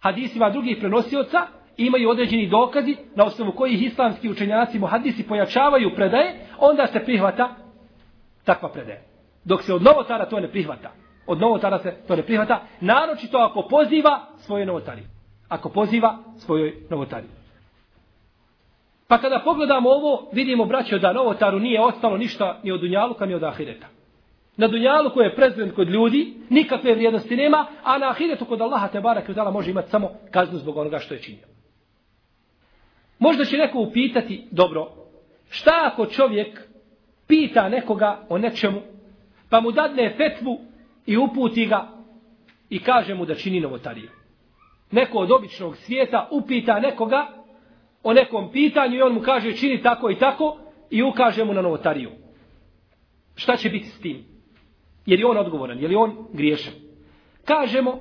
hadisima 0.00 0.50
drugih 0.50 0.76
prenosioca, 0.80 1.46
imaju 1.76 2.10
određeni 2.10 2.48
dokazi 2.48 2.96
na 3.14 3.24
osnovu 3.24 3.52
kojih 3.52 3.82
islamski 3.82 4.30
učenjaci 4.30 4.78
mu 4.78 4.86
hadisi 4.86 5.26
pojačavaju 5.26 5.94
predaje, 5.94 6.46
onda 6.58 6.86
se 6.86 7.04
prihvata 7.04 7.54
takva 8.44 8.68
predaje. 8.68 9.02
Dok 9.44 9.62
se 9.62 9.74
od 9.74 9.82
novotara 9.82 10.28
to 10.28 10.40
ne 10.40 10.48
prihvata. 10.48 10.92
Od 11.26 11.40
novotara 11.40 11.78
se 11.78 11.96
to 12.08 12.16
ne 12.16 12.22
prihvata, 12.22 12.60
naročito 12.80 13.38
ako 13.38 13.68
poziva 13.68 14.20
svoje 14.36 14.66
novotari. 14.66 15.02
ako 15.48 15.68
poziva 15.68 16.18
svojoj 16.36 16.74
novotariji. 16.90 17.37
Pa 19.08 19.18
kada 19.18 19.40
pogledamo 19.44 19.90
ovo, 19.90 20.28
vidimo, 20.32 20.64
braćo, 20.64 20.98
da 20.98 21.12
novotaru 21.12 21.58
nije 21.58 21.80
ostalo 21.80 22.16
ništa 22.16 22.60
ni 22.62 22.72
od 22.72 22.80
Dunjaluka, 22.80 23.26
ni 23.26 23.34
od 23.34 23.42
Ahireta. 23.42 23.86
Na 24.56 24.68
Dunjalu 24.68 25.10
koji 25.10 25.26
je 25.26 25.34
prezident 25.34 25.74
kod 25.74 25.88
ljudi, 25.88 26.34
nikakve 26.50 26.94
vrijednosti 26.94 27.36
nema, 27.36 27.66
a 27.84 27.98
na 27.98 28.10
Ahiretu 28.10 28.44
kod 28.44 28.60
Allaha 28.60 28.88
te 28.88 29.00
barak 29.00 29.28
i 29.28 29.32
može 29.52 29.70
imati 29.70 29.90
samo 29.90 30.10
kaznu 30.30 30.58
zbog 30.58 30.76
onoga 30.76 30.98
što 30.98 31.14
je 31.14 31.22
činio. 31.22 31.46
Možda 33.18 33.44
će 33.44 33.56
neko 33.56 33.78
upitati, 33.78 34.44
dobro, 34.50 34.88
šta 35.50 35.90
ako 35.92 36.06
čovjek 36.06 36.68
pita 37.26 37.68
nekoga 37.68 38.26
o 38.28 38.38
nečemu, 38.38 38.80
pa 39.50 39.60
mu 39.60 39.72
dadne 39.72 40.14
fetvu 40.16 40.58
i 41.06 41.16
uputi 41.16 41.66
ga 41.66 41.88
i 42.70 42.78
kaže 42.78 43.14
mu 43.14 43.24
da 43.24 43.34
čini 43.34 43.60
novotariju 43.60 44.10
neko 44.90 45.18
od 45.18 45.30
običnog 45.30 45.76
svijeta 45.76 46.28
upita 46.30 46.80
nekoga 46.80 47.26
o 48.08 48.12
nekom 48.12 48.52
pitanju 48.52 48.96
i 48.96 49.02
on 49.02 49.12
mu 49.12 49.20
kaže 49.20 49.52
čini 49.52 49.82
tako 49.82 50.10
i 50.10 50.18
tako 50.18 50.56
i 50.90 51.02
ukaže 51.02 51.44
mu 51.44 51.52
na 51.52 51.62
novotariju. 51.62 52.10
Šta 53.34 53.56
će 53.56 53.70
biti 53.70 53.88
s 53.88 54.00
tim? 54.00 54.24
Je 55.06 55.16
li 55.16 55.24
on 55.24 55.36
odgovoran? 55.36 55.78
Je 55.78 55.88
li 55.88 55.94
on 55.94 56.16
griješan? 56.32 56.72
Kažemo, 57.44 58.00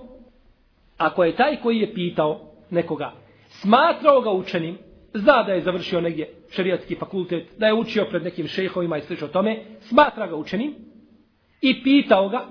ako 0.97 1.23
je 1.23 1.35
taj 1.35 1.55
koji 1.55 1.77
je 1.77 1.93
pitao 1.93 2.39
nekoga, 2.69 3.11
smatrao 3.49 4.21
ga 4.21 4.31
učenim, 4.31 4.77
zna 5.13 5.43
da 5.43 5.51
je 5.51 5.61
završio 5.61 6.01
negdje 6.01 6.33
šerijatski 6.49 6.95
fakultet, 6.95 7.47
da 7.57 7.67
je 7.67 7.73
učio 7.73 8.05
pred 8.09 8.23
nekim 8.23 8.47
šejhovima 8.47 8.97
i 8.97 9.01
slično 9.01 9.27
tome, 9.27 9.63
smatra 9.79 10.27
ga 10.27 10.35
učenim 10.35 10.75
i 11.61 11.83
pitao 11.83 12.29
ga, 12.29 12.45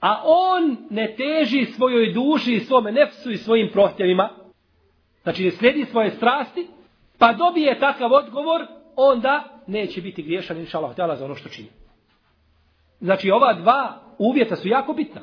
a 0.00 0.22
on 0.24 0.76
ne 0.90 1.14
teži 1.16 1.64
svojoj 1.64 2.12
duši 2.12 2.54
i 2.54 2.60
svome 2.60 2.92
nefsu 2.92 3.30
i 3.30 3.36
svojim 3.36 3.68
prohtjevima, 3.72 4.43
znači 5.24 5.44
ne 5.44 5.50
slijedi 5.50 5.84
svoje 5.84 6.10
strasti, 6.10 6.66
pa 7.18 7.32
dobije 7.32 7.78
takav 7.78 8.12
odgovor, 8.12 8.66
onda 8.96 9.44
neće 9.66 10.00
biti 10.00 10.22
griješan, 10.22 10.58
inša 10.58 10.78
Allah, 10.78 11.18
za 11.18 11.24
ono 11.24 11.34
što 11.34 11.48
čini. 11.48 11.68
Znači, 13.00 13.30
ova 13.30 13.52
dva 13.52 14.00
uvjeta 14.18 14.56
su 14.56 14.68
jako 14.68 14.92
bitna. 14.92 15.20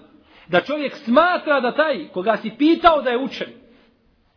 Da 0.48 0.62
čovjek 0.62 0.96
smatra 0.96 1.60
da 1.60 1.76
taj 1.76 2.08
koga 2.08 2.38
si 2.38 2.52
pitao 2.58 3.02
da 3.02 3.10
je 3.10 3.24
učen, 3.24 3.48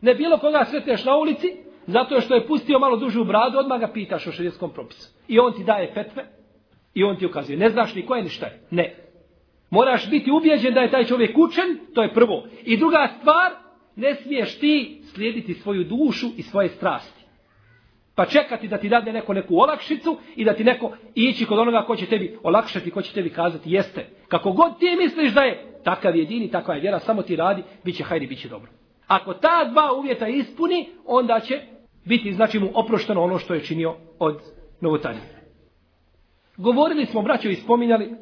ne 0.01 0.15
bilo 0.15 0.37
koga 0.37 0.65
sretneš 0.69 1.05
na 1.05 1.15
ulici, 1.15 1.47
zato 1.87 2.21
što 2.21 2.35
je 2.35 2.47
pustio 2.47 2.79
malo 2.79 2.97
dužu 2.97 3.23
bradu, 3.23 3.57
odmah 3.57 3.79
ga 3.79 3.87
pitaš 3.87 4.27
o 4.27 4.31
šerijskom 4.31 4.71
propisu. 4.73 5.09
I 5.27 5.39
on 5.39 5.53
ti 5.53 5.63
daje 5.63 5.93
petve 5.93 6.25
i 6.93 7.03
on 7.03 7.17
ti 7.17 7.25
ukazuje. 7.25 7.57
Ne 7.57 7.69
znaš 7.69 7.95
ni 7.95 8.05
ko 8.05 8.15
je 8.15 8.23
ni 8.23 8.29
šta 8.29 8.45
je. 8.45 8.61
Ne. 8.71 8.95
Moraš 9.69 10.09
biti 10.09 10.31
ubijeđen 10.31 10.73
da 10.73 10.81
je 10.81 10.91
taj 10.91 11.05
čovjek 11.05 11.37
učen, 11.37 11.79
to 11.93 12.01
je 12.01 12.13
prvo. 12.13 12.47
I 12.63 12.77
druga 12.77 13.07
stvar, 13.19 13.51
ne 13.95 14.15
smiješ 14.15 14.59
ti 14.59 15.01
slijediti 15.13 15.53
svoju 15.53 15.83
dušu 15.83 16.27
i 16.37 16.43
svoje 16.43 16.69
strasti. 16.69 17.25
Pa 18.15 18.25
čekati 18.25 18.67
da 18.67 18.77
ti 18.77 18.89
dade 18.89 19.13
neko 19.13 19.33
neku 19.33 19.55
olakšicu 19.57 20.17
i 20.35 20.45
da 20.45 20.53
ti 20.53 20.63
neko 20.63 20.91
ići 21.15 21.45
kod 21.45 21.59
onoga 21.59 21.85
ko 21.87 21.95
će 21.95 22.05
tebi 22.05 22.37
olakšati, 22.43 22.91
ko 22.91 23.01
će 23.01 23.13
tebi 23.13 23.29
kazati 23.29 23.71
jeste. 23.71 24.05
Kako 24.27 24.51
god 24.51 24.79
ti 24.79 24.85
misliš 25.03 25.33
da 25.33 25.41
je 25.41 25.81
takav 25.83 26.15
jedini, 26.15 26.51
takva 26.51 26.75
je 26.75 26.81
vjera, 26.81 26.99
samo 26.99 27.21
ti 27.21 27.35
radi, 27.35 27.63
bit 27.83 27.95
će 27.95 28.03
hajdi, 28.03 28.27
bit 28.27 28.41
će 28.41 28.49
dobro. 28.49 28.71
Ako 29.07 29.33
ta 29.33 29.69
dva 29.71 29.93
uvjeta 29.93 30.27
ispuni, 30.27 30.89
onda 31.05 31.39
će 31.39 31.61
biti, 32.05 32.33
znači 32.33 32.59
mu, 32.59 32.69
oprošteno 32.73 33.23
ono 33.23 33.37
što 33.37 33.53
je 33.53 33.63
činio 33.63 33.95
od 34.19 34.41
novotarije. 34.81 35.23
Govorili 36.57 37.05
smo, 37.05 37.21
braćo, 37.21 37.49
i 37.49 37.55
spominjali 37.55 38.15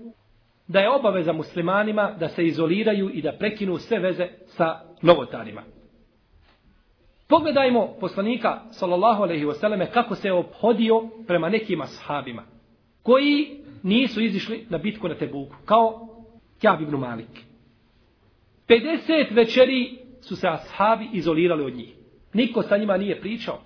da 0.67 0.79
je 0.79 0.89
obaveza 0.89 1.33
muslimanima 1.33 2.11
da 2.19 2.29
se 2.29 2.45
izoliraju 2.45 3.09
i 3.13 3.21
da 3.21 3.33
prekinu 3.39 3.77
sve 3.77 3.99
veze 3.99 4.27
sa 4.47 4.79
novotarima. 5.01 5.63
Pogledajmo 7.27 7.87
poslanika 7.99 8.61
sallallahu 8.71 9.23
alejhi 9.23 9.45
ve 9.45 9.53
selleme 9.53 9.91
kako 9.91 10.15
se 10.15 10.31
obhodio 10.31 11.09
prema 11.27 11.49
nekim 11.49 11.81
ashabima 11.81 12.43
koji 13.03 13.63
nisu 13.83 14.21
izišli 14.21 14.65
na 14.69 14.77
bitku 14.77 15.07
na 15.07 15.15
Tebuku 15.15 15.55
kao 15.65 16.07
Kjab 16.61 16.81
ibn 16.81 16.95
Malik. 16.95 17.29
50 18.67 19.35
večeri 19.35 19.97
su 20.21 20.35
se 20.35 20.47
ashabi 20.47 21.09
izolirali 21.13 21.63
od 21.63 21.75
njih. 21.75 21.95
Niko 22.33 22.63
sa 22.63 22.77
njima 22.77 22.97
nije 22.97 23.21
pričao. 23.21 23.61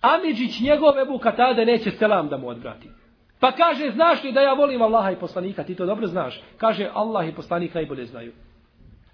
Amidžić 0.00 0.60
njegov 0.60 0.98
Ebu 0.98 1.18
Katade 1.18 1.64
neće 1.64 1.90
selam 1.90 2.28
da 2.28 2.36
mu 2.36 2.48
odvrati. 2.48 2.88
Pa 3.40 3.52
kaže, 3.52 3.90
znaš 3.90 4.22
li 4.24 4.32
da 4.32 4.40
ja 4.40 4.52
volim 4.52 4.82
Allaha 4.82 5.10
i 5.10 5.16
poslanika, 5.16 5.64
ti 5.64 5.74
to 5.74 5.86
dobro 5.86 6.06
znaš. 6.06 6.42
Kaže, 6.56 6.90
Allah 6.94 7.28
i 7.28 7.34
poslanik 7.34 7.74
najbolje 7.74 8.06
znaju. 8.06 8.32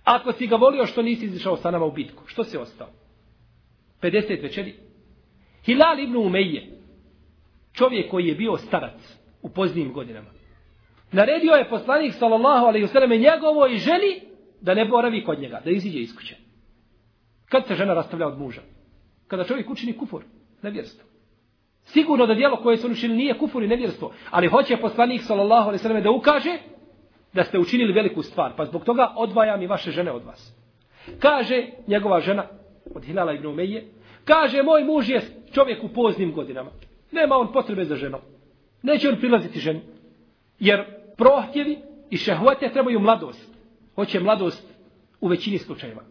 Ako 0.05 0.33
si 0.33 0.47
ga 0.47 0.57
volio 0.57 0.87
što 0.87 1.03
nisi 1.03 1.25
izišao 1.25 1.57
sa 1.57 1.71
nama 1.71 1.85
u 1.85 1.93
bitku, 1.93 2.23
što 2.27 2.45
si 2.45 2.57
ostao? 2.57 2.89
50 4.03 4.43
večeri. 4.43 4.75
Hilal 5.65 6.01
ibn 6.01 6.15
Umeyje, 6.15 6.65
čovjek 7.73 8.11
koji 8.11 8.27
je 8.27 8.35
bio 8.35 8.57
starac 8.57 9.17
u 9.43 9.49
poznijim 9.49 9.93
godinama, 9.93 10.31
naredio 11.13 11.53
je 11.53 11.69
poslanik 11.69 12.15
sallallahu 12.15 12.67
alaihi 12.67 12.87
sellem 12.87 13.11
njegovoj 13.11 13.77
ženi 13.77 14.21
da 14.61 14.75
ne 14.75 14.85
boravi 14.85 15.25
kod 15.25 15.41
njega, 15.41 15.61
da 15.65 15.71
iziđe 15.71 15.99
iz 15.99 16.17
kuće. 16.17 16.37
Kad 17.49 17.67
se 17.67 17.75
žena 17.75 17.95
rastavlja 17.95 18.27
od 18.27 18.39
muža? 18.39 18.61
Kada 19.27 19.45
čovjek 19.45 19.71
učini 19.71 19.97
kufur, 19.97 20.25
nevjerstvo. 20.63 21.10
Sigurno 21.93 22.27
da 22.27 22.35
dijelo 22.35 22.57
koje 22.57 22.77
su 22.77 22.91
učinili 22.91 23.19
nije 23.19 23.39
kufur 23.39 23.63
i 23.63 23.69
nevjerstvo, 23.69 24.13
ali 24.31 24.49
hoće 24.49 24.77
poslanik 24.77 25.23
sallallahu 25.23 25.69
alejhi 25.69 25.79
ve 25.79 25.83
selleme 25.83 26.01
da 26.01 26.11
ukaže 26.11 26.59
da 27.33 27.45
ste 27.45 27.59
učinili 27.59 27.93
veliku 27.93 28.23
stvar, 28.23 28.53
pa 28.57 28.65
zbog 28.65 28.85
toga 28.85 29.13
odvajam 29.17 29.63
i 29.63 29.67
vaše 29.67 29.91
žene 29.91 30.13
od 30.13 30.25
vas. 30.25 30.55
Kaže 31.19 31.67
njegova 31.87 32.21
žena, 32.21 32.45
od 32.95 33.05
Hilala 33.05 33.33
ibn 33.33 33.47
Umeje, 33.47 33.89
kaže, 34.25 34.63
moj 34.63 34.85
muž 34.85 35.11
je 35.11 35.23
čovjek 35.53 35.85
u 35.85 35.89
poznim 35.89 36.33
godinama. 36.33 36.71
Nema 37.13 37.37
on 37.37 37.53
potrebe 37.53 37.85
za 37.85 37.97
ženom. 37.97 38.21
Neće 38.83 39.09
on 39.09 39.17
prilaziti 39.17 39.61
ženi. 39.61 39.81
Jer 40.59 40.85
prohtjevi 41.17 41.79
i 42.11 42.17
šehvate 42.17 42.69
trebaju 42.73 43.01
mladost. 43.01 43.57
Hoće 43.95 44.21
mladost 44.21 44.69
u 45.21 45.29
većini 45.29 45.59
slučajeva. 45.59 46.03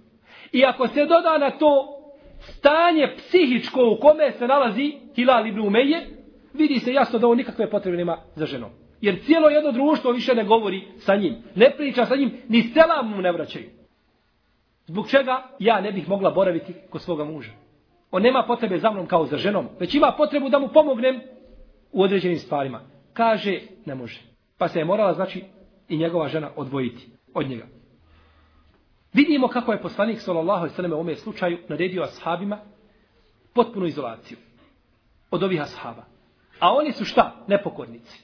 I 0.51 0.65
ako 0.65 0.87
se 0.87 1.05
doda 1.05 1.37
na 1.37 1.51
to 1.51 1.98
stanje 2.39 3.13
psihičko 3.17 3.80
u 3.89 4.02
kome 4.02 4.32
se 4.32 4.47
nalazi 4.47 4.93
Hilal 5.15 5.47
ibn 5.47 5.60
Umeje, 5.60 6.08
vidi 6.54 6.80
se 6.80 6.93
jasno 6.93 7.19
da 7.19 7.28
on 7.28 7.38
nikakve 7.38 7.69
potrebe 7.69 7.97
nema 7.97 8.17
za 8.36 8.45
ženom. 8.45 8.69
Jer 9.02 9.19
cijelo 9.25 9.49
jedno 9.49 9.71
društvo 9.71 10.12
više 10.12 10.36
ne 10.36 10.43
govori 10.43 10.84
sa 10.97 11.15
njim. 11.15 11.36
Ne 11.56 11.71
priča 11.78 12.06
sa 12.06 12.15
njim, 12.15 12.32
ni 12.49 12.62
selam 12.62 13.10
mu 13.10 13.21
ne 13.21 13.32
vraćaju. 13.32 13.69
Zbog 14.86 15.10
čega 15.10 15.43
ja 15.60 15.82
ne 15.82 15.91
bih 15.91 16.10
mogla 16.10 16.32
boraviti 16.32 16.73
kod 16.89 17.02
svoga 17.02 17.23
muža? 17.23 17.52
On 18.12 18.21
nema 18.21 18.43
potrebe 18.47 18.78
za 18.78 18.91
mnom 18.91 19.08
kao 19.08 19.25
za 19.25 19.38
ženom, 19.38 19.67
već 19.80 19.95
ima 19.95 20.13
potrebu 20.17 20.49
da 20.49 20.60
mu 20.60 20.67
pomognem 20.67 21.21
u 21.91 22.04
određenim 22.04 22.38
stvarima. 22.38 22.82
Kaže, 23.13 23.60
ne 23.86 23.95
može. 23.95 24.21
Pa 24.58 24.67
se 24.67 24.80
je 24.80 24.86
morala, 24.86 25.13
znači, 25.13 25.43
i 25.89 25.97
njegova 25.97 26.28
žena 26.28 26.49
odvojiti 26.56 27.08
od 27.34 27.49
njega. 27.49 27.65
Vidimo 29.13 29.48
kako 29.48 29.72
je 29.72 29.82
poslanik 29.82 30.19
sallallahu 30.19 30.60
alejhi 30.60 30.74
ve 30.74 30.76
selleme 30.76 30.95
u 30.95 31.00
ovom 31.00 31.15
slučaju 31.15 31.58
naredio 31.69 32.04
ashabima 32.04 32.58
potpunu 33.54 33.86
izolaciju 33.86 34.38
od 35.32 35.43
ovih 35.43 35.62
ashaba. 35.62 36.04
A 36.60 36.74
oni 36.74 36.91
su 36.91 37.06
šta? 37.06 37.36
Nepokornici. 37.48 38.24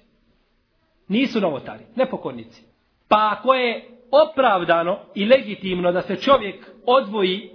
Nisu 1.08 1.41
novotari, 1.41 1.84
nepokornici. 1.95 2.63
Pa 3.08 3.38
ako 3.38 3.54
je 3.54 3.89
opravdano 4.12 5.00
i 5.15 5.26
legitimno 5.26 5.91
da 5.91 6.02
se 6.02 6.15
čovjek 6.15 6.65
odvoji 6.86 7.50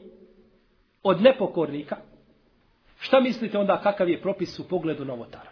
od 1.03 1.23
nepokornika, 1.23 1.97
šta 2.99 3.21
mislite 3.21 3.59
onda 3.59 3.81
kakav 3.83 4.09
je 4.09 4.21
propis 4.21 4.59
u 4.59 4.69
pogledu 4.69 5.05
novotara? 5.05 5.51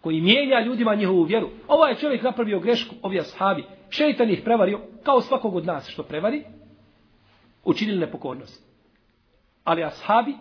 Koji 0.00 0.20
mijenja 0.20 0.60
ljudima 0.60 0.94
njihovu 0.94 1.22
vjeru. 1.22 1.50
Ovo 1.68 1.86
je 1.86 1.96
čovjek 1.96 2.22
napravio 2.22 2.60
grešku, 2.60 2.94
ovi 3.02 3.20
ashabi. 3.20 3.64
Šeitan 3.90 4.30
ih 4.30 4.40
prevario, 4.44 4.80
kao 5.02 5.20
svakog 5.20 5.56
od 5.56 5.66
nas 5.66 5.88
što 5.88 6.02
prevari, 6.02 6.44
učinili 7.68 7.98
nepokornost. 7.98 8.64
Ali 9.64 9.84
ashabi 9.84 10.34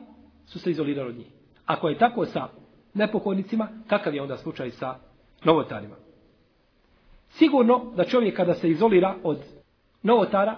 su 0.45 0.59
se 0.59 0.71
izolirali 0.71 1.09
od 1.09 1.17
njih. 1.17 1.27
Ako 1.65 1.89
je 1.89 1.97
tako 1.97 2.25
sa 2.25 2.47
nepokornicima, 2.93 3.67
kakav 3.87 4.15
je 4.15 4.21
onda 4.21 4.37
slučaj 4.37 4.71
sa 4.71 4.95
novotarima? 5.43 5.95
Sigurno 7.29 7.91
da 7.95 8.03
čovjek 8.03 8.35
kada 8.35 8.53
se 8.53 8.69
izolira 8.69 9.15
od 9.23 9.37
novotara, 10.03 10.57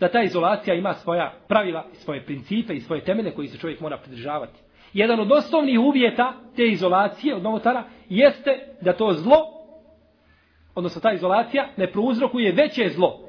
da 0.00 0.08
ta 0.08 0.22
izolacija 0.22 0.74
ima 0.74 0.94
svoja 0.94 1.34
pravila, 1.48 1.86
svoje 1.92 2.24
principe 2.24 2.74
i 2.74 2.80
svoje 2.80 3.04
temelje 3.04 3.30
koji 3.30 3.48
se 3.48 3.58
čovjek 3.58 3.80
mora 3.80 3.98
pridržavati. 3.98 4.58
Jedan 4.92 5.20
od 5.20 5.32
osnovnih 5.32 5.80
uvjeta 5.80 6.32
te 6.56 6.66
izolacije 6.66 7.34
od 7.34 7.42
novotara 7.42 7.84
jeste 8.08 8.58
da 8.80 8.92
to 8.92 9.12
zlo, 9.12 9.38
odnosno 10.74 11.00
ta 11.00 11.12
izolacija, 11.12 11.68
ne 11.76 11.92
prouzrokuje 11.92 12.52
veće 12.52 12.88
zlo 12.88 13.20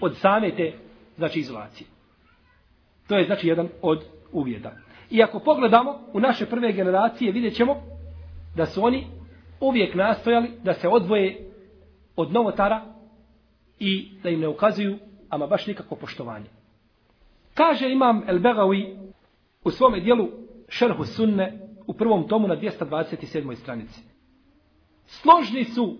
od 0.00 0.16
same 0.16 0.50
te 0.50 0.72
znači 1.18 1.40
izolacije. 1.40 1.86
To 3.08 3.16
je 3.16 3.26
znači 3.26 3.48
jedan 3.48 3.68
od 3.82 4.04
uvjeta. 4.32 4.72
I 5.10 5.22
ako 5.22 5.38
pogledamo 5.38 6.00
u 6.12 6.20
naše 6.20 6.46
prve 6.46 6.72
generacije, 6.72 7.32
vidjet 7.32 7.54
ćemo 7.54 7.76
da 8.56 8.66
su 8.66 8.84
oni 8.84 9.06
uvijek 9.60 9.94
nastojali 9.94 10.50
da 10.62 10.74
se 10.74 10.88
odvoje 10.88 11.50
od 12.16 12.32
novotara 12.32 12.84
i 13.78 14.10
da 14.22 14.28
im 14.30 14.40
ne 14.40 14.48
ukazuju 14.48 14.98
ama 15.28 15.46
baš 15.46 15.66
nikako 15.66 15.96
poštovanje. 15.96 16.46
Kaže 17.54 17.90
imam 17.90 18.22
El 18.26 18.38
Begawi 18.38 19.10
u 19.64 19.70
svome 19.70 20.00
dijelu 20.00 20.28
Šerhu 20.68 21.04
Sunne 21.04 21.68
u 21.86 21.92
prvom 21.92 22.28
tomu 22.28 22.48
na 22.48 22.56
227. 22.56 23.54
stranici. 23.54 24.00
Složni 25.06 25.64
su 25.64 25.96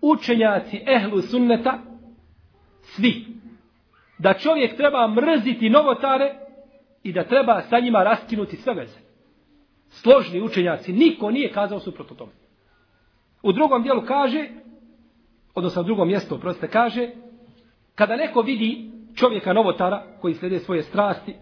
učenjaci 0.00 0.80
ehlu 0.86 1.22
sunneta 1.22 1.78
svi. 2.82 3.26
Da 4.18 4.34
čovjek 4.34 4.76
treba 4.76 5.08
mrziti 5.08 5.70
novotare 5.70 6.34
i 7.02 7.12
da 7.12 7.24
treba 7.24 7.62
sa 7.62 7.80
njima 7.80 8.02
raskinuti 8.02 8.56
sve 8.56 8.74
veze. 8.74 8.98
Složni 9.88 10.42
učenjaci, 10.42 10.92
niko 10.92 11.30
nije 11.30 11.52
kazao 11.52 11.80
suprotno 11.80 12.16
tome. 12.16 12.32
U 13.42 13.52
drugom 13.52 13.82
dijelu 13.82 14.02
kaže 14.06 14.48
odnosno 15.54 15.82
na 15.82 15.86
drugom 15.86 16.08
mjestu, 16.08 16.38
proste 16.40 16.68
kaže, 16.68 17.10
kada 17.94 18.16
neko 18.16 18.42
vidi 18.42 18.90
čovjeka 19.14 19.52
novotara 19.52 20.02
koji 20.20 20.34
slede 20.34 20.58
svoje 20.58 20.82
strasti, 20.82 21.34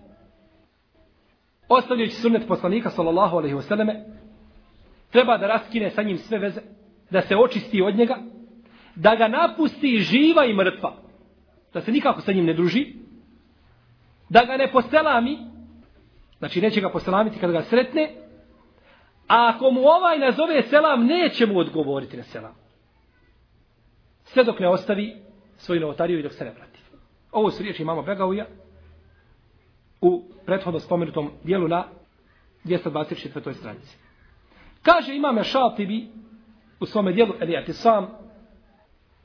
ostavljajući 1.68 2.14
sunnet 2.14 2.48
poslanika, 2.48 2.90
sallallahu 2.90 3.36
alaihi 3.36 3.54
wasallame, 3.54 4.04
treba 5.10 5.38
da 5.38 5.46
raskine 5.46 5.90
sa 5.90 6.02
njim 6.02 6.18
sve 6.18 6.38
veze, 6.38 6.60
da 7.10 7.22
se 7.22 7.36
očisti 7.36 7.82
od 7.82 7.96
njega, 7.96 8.16
da 8.94 9.16
ga 9.16 9.28
napusti 9.28 9.98
živa 9.98 10.44
i 10.44 10.54
mrtva, 10.54 10.96
da 11.76 11.80
se 11.80 11.92
nikako 11.92 12.20
sa 12.20 12.32
njim 12.32 12.44
ne 12.44 12.54
druži, 12.54 12.86
da 14.28 14.44
ga 14.44 14.56
ne 14.56 14.72
poselami, 14.72 15.38
znači 16.38 16.60
neće 16.60 16.80
ga 16.80 16.90
poselamiti 16.90 17.38
kada 17.38 17.52
ga 17.52 17.62
sretne, 17.62 18.10
a 19.28 19.52
ako 19.54 19.70
mu 19.70 19.80
ovaj 19.80 20.18
nazove 20.18 20.62
selam, 20.62 21.06
neće 21.06 21.46
mu 21.46 21.58
odgovoriti 21.58 22.16
na 22.16 22.22
selam 22.22 22.66
sve 24.26 24.44
dok 24.44 24.60
ne 24.60 24.68
ostavi 24.68 25.16
svoju 25.56 25.80
novotariju 25.80 26.18
i 26.18 26.22
dok 26.22 26.32
se 26.32 26.44
ne 26.44 26.50
vrati. 26.50 26.80
Ovo 27.32 27.50
su 27.50 27.62
riječi 27.62 27.82
imama 27.82 28.02
Begauja 28.02 28.46
u 30.00 30.22
prethodno 30.46 30.80
spomenutom 30.80 31.30
dijelu 31.44 31.68
na 31.68 31.84
224. 32.64 33.54
stranici. 33.54 33.96
Kaže 34.82 35.14
imame 35.14 35.44
Šatibi 35.44 36.08
u 36.80 36.86
svome 36.86 37.12
dijelu 37.12 37.34
Elijati 37.40 37.72
sam 37.72 38.25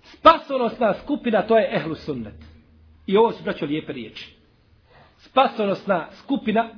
spasonosna 0.03 0.93
skupina 0.93 1.41
to 1.41 1.57
je 1.57 1.75
Ehlu 1.75 1.95
Sunnet. 1.95 2.35
I 3.07 3.17
ovo 3.17 3.31
su 3.31 3.43
braćo 3.43 3.65
lijepe 3.65 3.93
riječi. 3.93 4.35
Spasonosna 5.17 6.07
skupina 6.11 6.69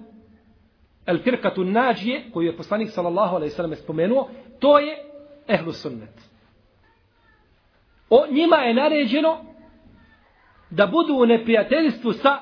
El 1.05 1.17
Firkatu 1.17 1.63
Nađije 1.63 2.31
koju 2.33 2.45
je 2.45 2.57
poslanik 2.57 2.89
sallallahu 2.89 3.35
alaihi 3.35 3.53
sallam 3.53 3.75
spomenuo 3.75 4.29
to 4.59 4.79
je 4.79 4.97
Ehlu 5.47 5.71
Sunnet. 5.71 6.33
O 8.09 8.25
njima 8.31 8.55
je 8.55 8.73
naređeno 8.73 9.37
da 10.69 10.87
budu 10.87 11.13
u 11.13 11.25
neprijateljstvu 11.25 12.13
sa 12.13 12.39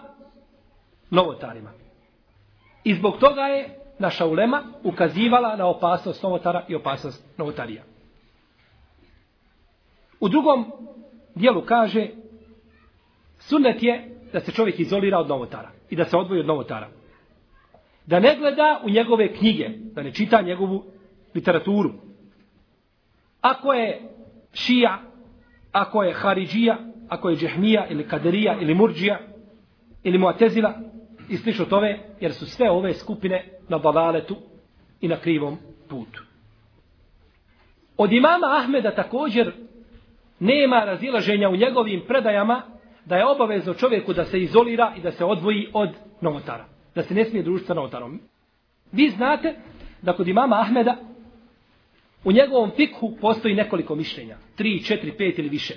novotarima. 1.10 1.72
I 2.84 2.94
zbog 2.96 3.18
toga 3.18 3.42
je 3.42 3.80
naša 4.00 4.26
ulema 4.26 4.64
ukazivala 4.84 5.56
na 5.56 5.68
opasnost 5.68 6.24
novotara 6.24 6.66
i 6.68 6.76
opasnost 6.76 7.38
novotarija. 7.38 7.84
U 10.22 10.30
drugom 10.30 10.66
dijelu 11.36 11.62
kaže 11.62 12.08
sunnet 13.40 13.84
je 13.84 14.22
da 14.34 14.40
se 14.40 14.52
čovjek 14.52 14.80
izolira 14.80 15.20
od 15.20 15.28
novotara 15.28 15.72
i 15.90 15.96
da 15.96 16.06
se 16.06 16.18
odvoji 16.18 16.40
od 16.40 16.48
novotara. 16.48 16.90
Da 18.06 18.20
ne 18.20 18.36
gleda 18.40 18.82
u 18.86 18.90
njegove 18.90 19.34
knjige, 19.34 19.70
da 19.70 20.04
ne 20.04 20.14
čita 20.14 20.42
njegovu 20.42 20.84
literaturu. 21.36 21.92
Ako 23.42 23.74
je 23.74 24.02
šija, 24.54 25.02
ako 25.72 26.04
je 26.04 26.14
haridžija, 26.14 26.78
ako 27.10 27.30
je 27.30 27.36
džehmija 27.36 27.88
ili 27.90 28.08
kaderija 28.08 28.58
ili 28.62 28.76
murđija 28.76 29.20
ili 30.04 30.18
muatezila 30.18 30.74
i 31.30 31.38
slično 31.38 31.66
tome, 31.66 32.00
jer 32.20 32.34
su 32.34 32.46
sve 32.46 32.70
ove 32.70 32.94
skupine 32.94 33.50
na 33.70 33.78
balaletu 33.78 34.36
i 35.02 35.08
na 35.08 35.18
krivom 35.18 35.58
putu. 35.90 36.24
Od 37.98 38.12
imama 38.12 38.48
Ahmeda 38.62 38.96
također 38.96 39.54
nema 40.42 40.84
razilaženja 40.86 41.50
u 41.50 41.56
njegovim 41.56 42.02
predajama 42.08 42.62
da 43.06 43.16
je 43.16 43.26
obavezno 43.26 43.74
čovjeku 43.74 44.14
da 44.14 44.26
se 44.26 44.42
izolira 44.42 44.94
i 44.98 45.02
da 45.02 45.12
se 45.12 45.26
odvoji 45.26 45.68
od 45.74 45.90
novotara. 46.22 46.66
Da 46.96 47.04
se 47.04 47.14
ne 47.14 47.26
smije 47.26 47.44
družiti 47.44 47.68
sa 47.68 47.74
novotarom. 47.74 48.20
Vi 48.92 49.10
znate 49.10 49.56
da 50.02 50.14
kod 50.14 50.28
imama 50.28 50.62
Ahmeda 50.62 50.96
u 52.24 52.32
njegovom 52.32 52.72
fikhu 52.76 53.14
postoji 53.22 53.56
nekoliko 53.56 53.96
mišljenja. 53.96 54.38
Tri, 54.56 54.84
četiri, 54.84 55.12
pet 55.18 55.40
ili 55.40 55.50
više. 55.50 55.74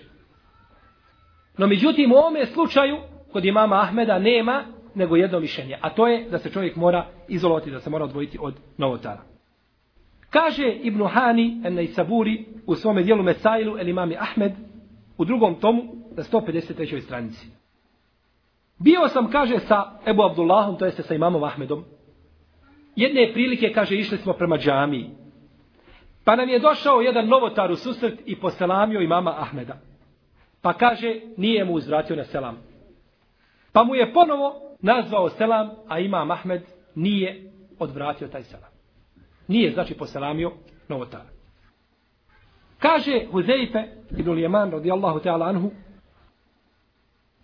No 1.59 1.67
međutim 1.67 2.13
u 2.13 2.17
ovome 2.17 2.47
slučaju 2.47 2.97
kod 3.33 3.45
imama 3.45 3.81
Ahmeda 3.81 4.19
nema 4.19 4.65
nego 4.95 5.17
jedno 5.17 5.41
mišljenje. 5.41 5.79
A 5.81 5.91
to 5.91 6.07
je 6.07 6.31
da 6.31 6.39
se 6.39 6.51
čovjek 6.51 6.77
mora 6.77 7.07
izolovati, 7.29 7.71
da 7.71 7.81
se 7.81 7.91
mora 7.91 8.05
odvojiti 8.05 8.39
od 8.41 8.55
novotara. 8.79 9.34
Kaže 10.35 10.67
Ibn 10.83 11.03
Hani 11.07 11.63
en 11.65 11.87
Saburi 11.95 12.45
u 12.67 12.75
svome 12.75 13.03
dijelu 13.03 13.23
Mesailu 13.23 13.79
el 13.79 13.89
imami 13.89 14.17
Ahmed 14.17 14.53
u 15.19 15.25
drugom 15.25 15.55
tomu 15.55 15.83
na 16.17 16.23
153. 16.23 17.01
stranici. 17.01 17.47
Bio 18.79 19.09
sam, 19.09 19.31
kaže, 19.31 19.59
sa 19.59 19.99
Ebu 20.07 20.23
Abdullahom, 20.23 20.77
to 20.79 20.85
jeste 20.85 21.03
sa 21.03 21.15
imamom 21.15 21.45
Ahmedom. 21.45 21.85
Jedne 22.97 23.33
prilike, 23.33 23.73
kaže, 23.73 23.97
išli 23.97 24.19
smo 24.19 24.33
prema 24.33 24.59
džamiji. 24.59 25.11
Pa 26.25 26.37
nam 26.37 26.49
je 26.49 26.59
došao 26.59 27.01
jedan 27.01 27.29
novotar 27.29 27.71
u 27.71 27.77
susret 27.77 28.21
i 28.27 28.41
poselamio 28.41 29.01
imama 29.01 29.35
Ahmeda. 29.39 29.79
Pa 30.63 30.73
kaže, 30.73 31.21
nije 31.37 31.65
mu 31.65 31.73
uzvratio 31.73 32.17
na 32.17 32.25
selam. 32.25 32.59
Pa 33.73 33.85
mu 33.85 33.95
je 33.95 34.13
ponovo 34.13 34.55
nazvao 34.81 35.29
selam, 35.29 35.71
a 35.89 35.99
imam 35.99 36.31
Ahmed 36.31 36.63
nije 36.95 37.51
odvratio 37.79 38.29
taj 38.29 38.43
selam. 38.43 38.74
Nije, 39.49 39.73
znači, 39.73 39.95
poselamio 39.95 40.53
novotara. 40.89 41.29
Kaže 42.79 43.27
Huzeife 43.31 43.85
ibn 44.19 44.33
Ljeman, 44.33 44.71
radijallahu 44.71 45.19
ta'ala 45.19 45.49
anhu, 45.49 45.71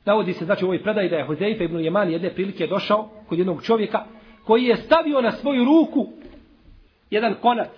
navodi 0.05 0.33
se, 0.33 0.45
znači, 0.45 0.65
u 0.65 0.69
ovoj 0.69 0.83
predaji 0.83 1.09
da 1.09 1.17
je 1.17 1.27
Huzeife 1.27 1.65
ibn 1.65 1.77
Ljeman 1.77 2.11
jedne 2.11 2.35
prilike 2.35 2.67
došao 2.67 3.09
kod 3.29 3.39
jednog 3.39 3.63
čovjeka 3.63 4.05
koji 4.45 4.65
je 4.65 4.77
stavio 4.77 5.21
na 5.21 5.33
svoju 5.33 5.65
ruku 5.65 6.09
jedan 7.11 7.35
konac. 7.43 7.71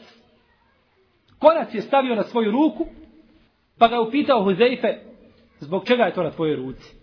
Konac 1.39 1.75
je 1.75 1.81
stavio 1.81 2.15
na 2.15 2.23
svoju 2.23 2.51
ruku, 2.51 2.87
pa 3.79 3.89
ga 3.89 3.95
je 3.95 4.01
upitao 4.01 4.45
Huzeife, 4.45 4.99
zbog 5.61 5.85
čega 5.85 6.03
je 6.05 6.15
to 6.15 6.23
na 6.23 6.31
tvojoj 6.31 6.57
ruci? 6.57 6.97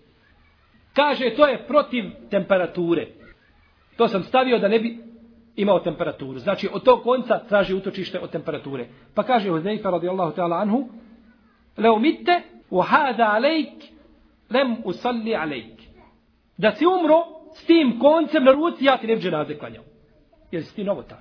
Kaže, 0.93 1.29
to 1.35 1.47
je 1.47 1.67
protiv 1.67 2.03
temperature. 2.29 3.07
To 3.97 4.07
sam 4.07 4.23
stavio 4.23 4.59
da 4.59 4.67
ne 4.67 4.79
bi 4.79 5.08
imao 5.55 5.79
temperaturu. 5.79 6.39
Znači, 6.39 6.69
od 6.73 6.83
tog 6.83 7.03
konca 7.03 7.39
traži 7.49 7.73
utočište 7.73 8.19
od 8.19 8.31
temperature. 8.31 8.87
Pa 9.15 9.23
kaže 9.23 9.49
Huzeyfa 9.49 9.91
radijallahu 9.91 10.35
ta'ala 10.35 10.61
anhu, 10.61 10.89
leo 11.77 11.99
mitte, 11.99 12.41
u 12.69 12.81
hada 12.81 13.31
alejk, 13.35 13.83
lem 14.49 14.75
usalli 14.85 15.35
alejk. 15.35 15.79
Da 16.57 16.71
si 16.71 16.85
umro 16.85 17.23
s 17.55 17.65
tim 17.65 17.99
koncem 17.99 18.43
na 18.43 18.51
ruci, 18.51 18.85
ja 18.85 18.97
ti 18.97 19.07
ne 19.07 19.15
bi 19.15 19.21
dženaze 19.21 19.57
klanjao. 19.57 19.83
Jer 20.51 20.63
si 20.65 20.75
ti 20.75 20.83
novotar. 20.83 21.17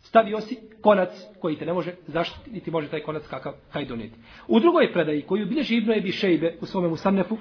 Stavio 0.00 0.40
si 0.40 0.58
konac 0.80 1.10
koji 1.40 1.56
te 1.56 1.66
ne 1.66 1.72
može 1.72 1.94
zaštiti, 2.06 2.50
niti 2.50 2.70
može 2.70 2.88
taj 2.88 3.00
konac 3.00 3.26
kakav 3.26 3.52
kaj 3.72 3.84
doneti. 3.84 4.14
U 4.48 4.60
drugoj 4.60 4.92
predaji 4.92 5.22
koju 5.22 5.46
bilježi 5.46 5.76
Ibnu 5.76 5.92
Ebi 5.92 6.12
Šejbe 6.12 6.56
u 6.60 6.66
svome 6.66 6.88
Musannefu, 6.88 7.38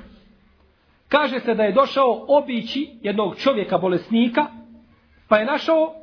kaže 1.07 1.39
se 1.39 1.55
da 1.55 1.63
je 1.63 1.71
došao 1.71 2.25
obići 2.27 2.89
jednog 3.01 3.35
čovjeka 3.37 3.77
bolesnika, 3.77 4.45
pa 5.27 5.37
je 5.37 5.45
našao 5.45 6.00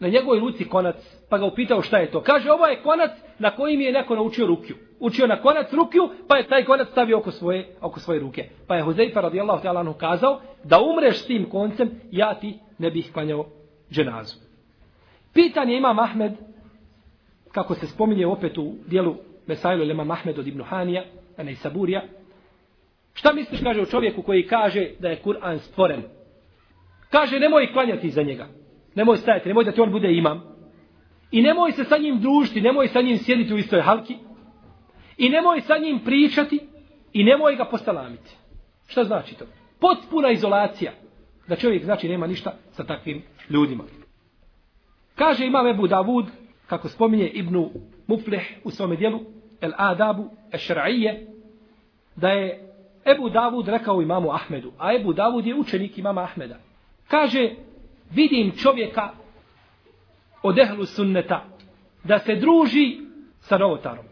na 0.00 0.08
njegovoj 0.08 0.40
ruci 0.40 0.68
konac, 0.68 0.96
pa 1.28 1.38
ga 1.38 1.46
upitao 1.46 1.82
šta 1.82 1.98
je 1.98 2.10
to. 2.10 2.20
Kaže, 2.20 2.52
ovo 2.52 2.66
je 2.66 2.82
konac 2.82 3.10
na 3.38 3.50
kojim 3.50 3.80
je 3.80 3.92
neko 3.92 4.14
naučio 4.14 4.46
rukju. 4.46 4.76
Učio 5.00 5.26
na 5.26 5.42
konac 5.42 5.72
rukju, 5.72 6.10
pa 6.28 6.36
je 6.36 6.48
taj 6.48 6.64
konac 6.64 6.88
stavio 6.88 7.18
oko 7.18 7.30
svoje, 7.30 7.76
oko 7.80 8.00
svoje 8.00 8.20
ruke. 8.20 8.48
Pa 8.66 8.76
je 8.76 8.82
Huzeifa 8.82 9.20
radijallahu 9.20 9.62
ta'ala 9.64 9.80
anhu 9.80 9.92
kazao, 9.92 10.40
da 10.64 10.80
umreš 10.80 11.22
s 11.22 11.26
tim 11.26 11.50
koncem, 11.50 11.90
ja 12.10 12.34
ti 12.34 12.58
ne 12.78 12.90
bih 12.90 13.10
klanjao 13.12 13.46
dženazu. 13.90 14.36
Pitanje 15.32 15.76
ima 15.76 15.92
Mahmed, 15.92 16.32
kako 17.52 17.74
se 17.74 17.86
spominje 17.86 18.26
opet 18.26 18.58
u 18.58 18.74
dijelu 18.86 19.14
Mesailu 19.46 19.84
Lema 19.84 20.04
Mahmed 20.04 20.38
od 20.38 20.46
Ibn 20.46 20.62
Hanija, 20.62 21.04
a 21.36 21.42
ne 21.42 21.54
Saburija, 21.54 22.02
Šta 23.14 23.32
misliš, 23.32 23.60
kaže, 23.62 23.80
o 23.80 23.86
čovjeku 23.86 24.22
koji 24.22 24.46
kaže 24.46 24.90
da 24.98 25.08
je 25.08 25.22
Kur'an 25.24 25.58
stvoren? 25.58 26.02
Kaže, 27.10 27.40
nemoj 27.40 27.72
klanjati 27.72 28.10
za 28.10 28.22
njega. 28.22 28.46
Nemoj 28.94 29.16
stajati, 29.16 29.48
nemoj 29.48 29.64
da 29.64 29.72
ti 29.72 29.80
on 29.80 29.92
bude 29.92 30.12
imam. 30.12 30.42
I 31.30 31.42
nemoj 31.42 31.72
se 31.72 31.84
sa 31.84 31.98
njim 31.98 32.20
družiti, 32.20 32.60
nemoj 32.60 32.88
sa 32.88 33.00
njim 33.00 33.18
sjediti 33.18 33.54
u 33.54 33.58
istoj 33.58 33.80
halki. 33.80 34.16
I 35.16 35.28
nemoj 35.28 35.60
sa 35.60 35.78
njim 35.78 35.98
pričati 36.04 36.60
i 37.12 37.24
nemoj 37.24 37.56
ga 37.56 37.64
postalamiti. 37.64 38.36
Šta 38.86 39.04
znači 39.04 39.34
to? 39.34 39.44
Potpuna 39.80 40.30
izolacija. 40.30 40.92
Da 41.48 41.56
čovjek 41.56 41.84
znači 41.84 42.08
nema 42.08 42.26
ništa 42.26 42.52
sa 42.70 42.84
takvim 42.84 43.22
ljudima. 43.50 43.84
Kaže 45.14 45.46
imam 45.46 45.66
Ebu 45.66 45.86
Davud, 45.86 46.26
kako 46.66 46.88
spominje 46.88 47.28
Ibnu 47.28 47.70
Mufleh 48.06 48.42
u 48.64 48.70
svome 48.70 48.96
dijelu, 48.96 49.20
El 49.60 49.72
Adabu, 49.76 50.30
Ešra'ije, 50.52 51.26
da 52.16 52.28
je 52.28 52.74
Ebu 53.06 53.28
Davud 53.30 53.68
rekao 53.68 54.02
imamu 54.02 54.30
Ahmedu, 54.32 54.72
a 54.78 54.94
Ebu 54.94 55.12
Davud 55.12 55.46
je 55.46 55.54
učenik 55.54 55.98
imama 55.98 56.22
Ahmeda. 56.22 56.56
Kaže, 57.08 57.50
vidim 58.14 58.52
čovjeka 58.56 59.10
od 60.42 60.58
ehlu 60.58 60.86
sunneta 60.86 61.44
da 62.04 62.18
se 62.18 62.34
druži 62.34 62.98
sa 63.40 63.58
novotarom. 63.58 64.04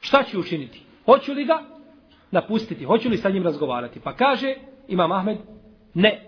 Šta 0.00 0.24
ću 0.24 0.40
učiniti? 0.40 0.82
Hoću 1.04 1.32
li 1.32 1.44
ga 1.44 1.62
napustiti? 2.30 2.84
Hoću 2.84 3.08
li 3.08 3.16
sa 3.16 3.30
njim 3.30 3.42
razgovarati? 3.42 4.00
Pa 4.00 4.16
kaže 4.16 4.54
imam 4.88 5.12
Ahmed, 5.12 5.38
ne. 5.94 6.26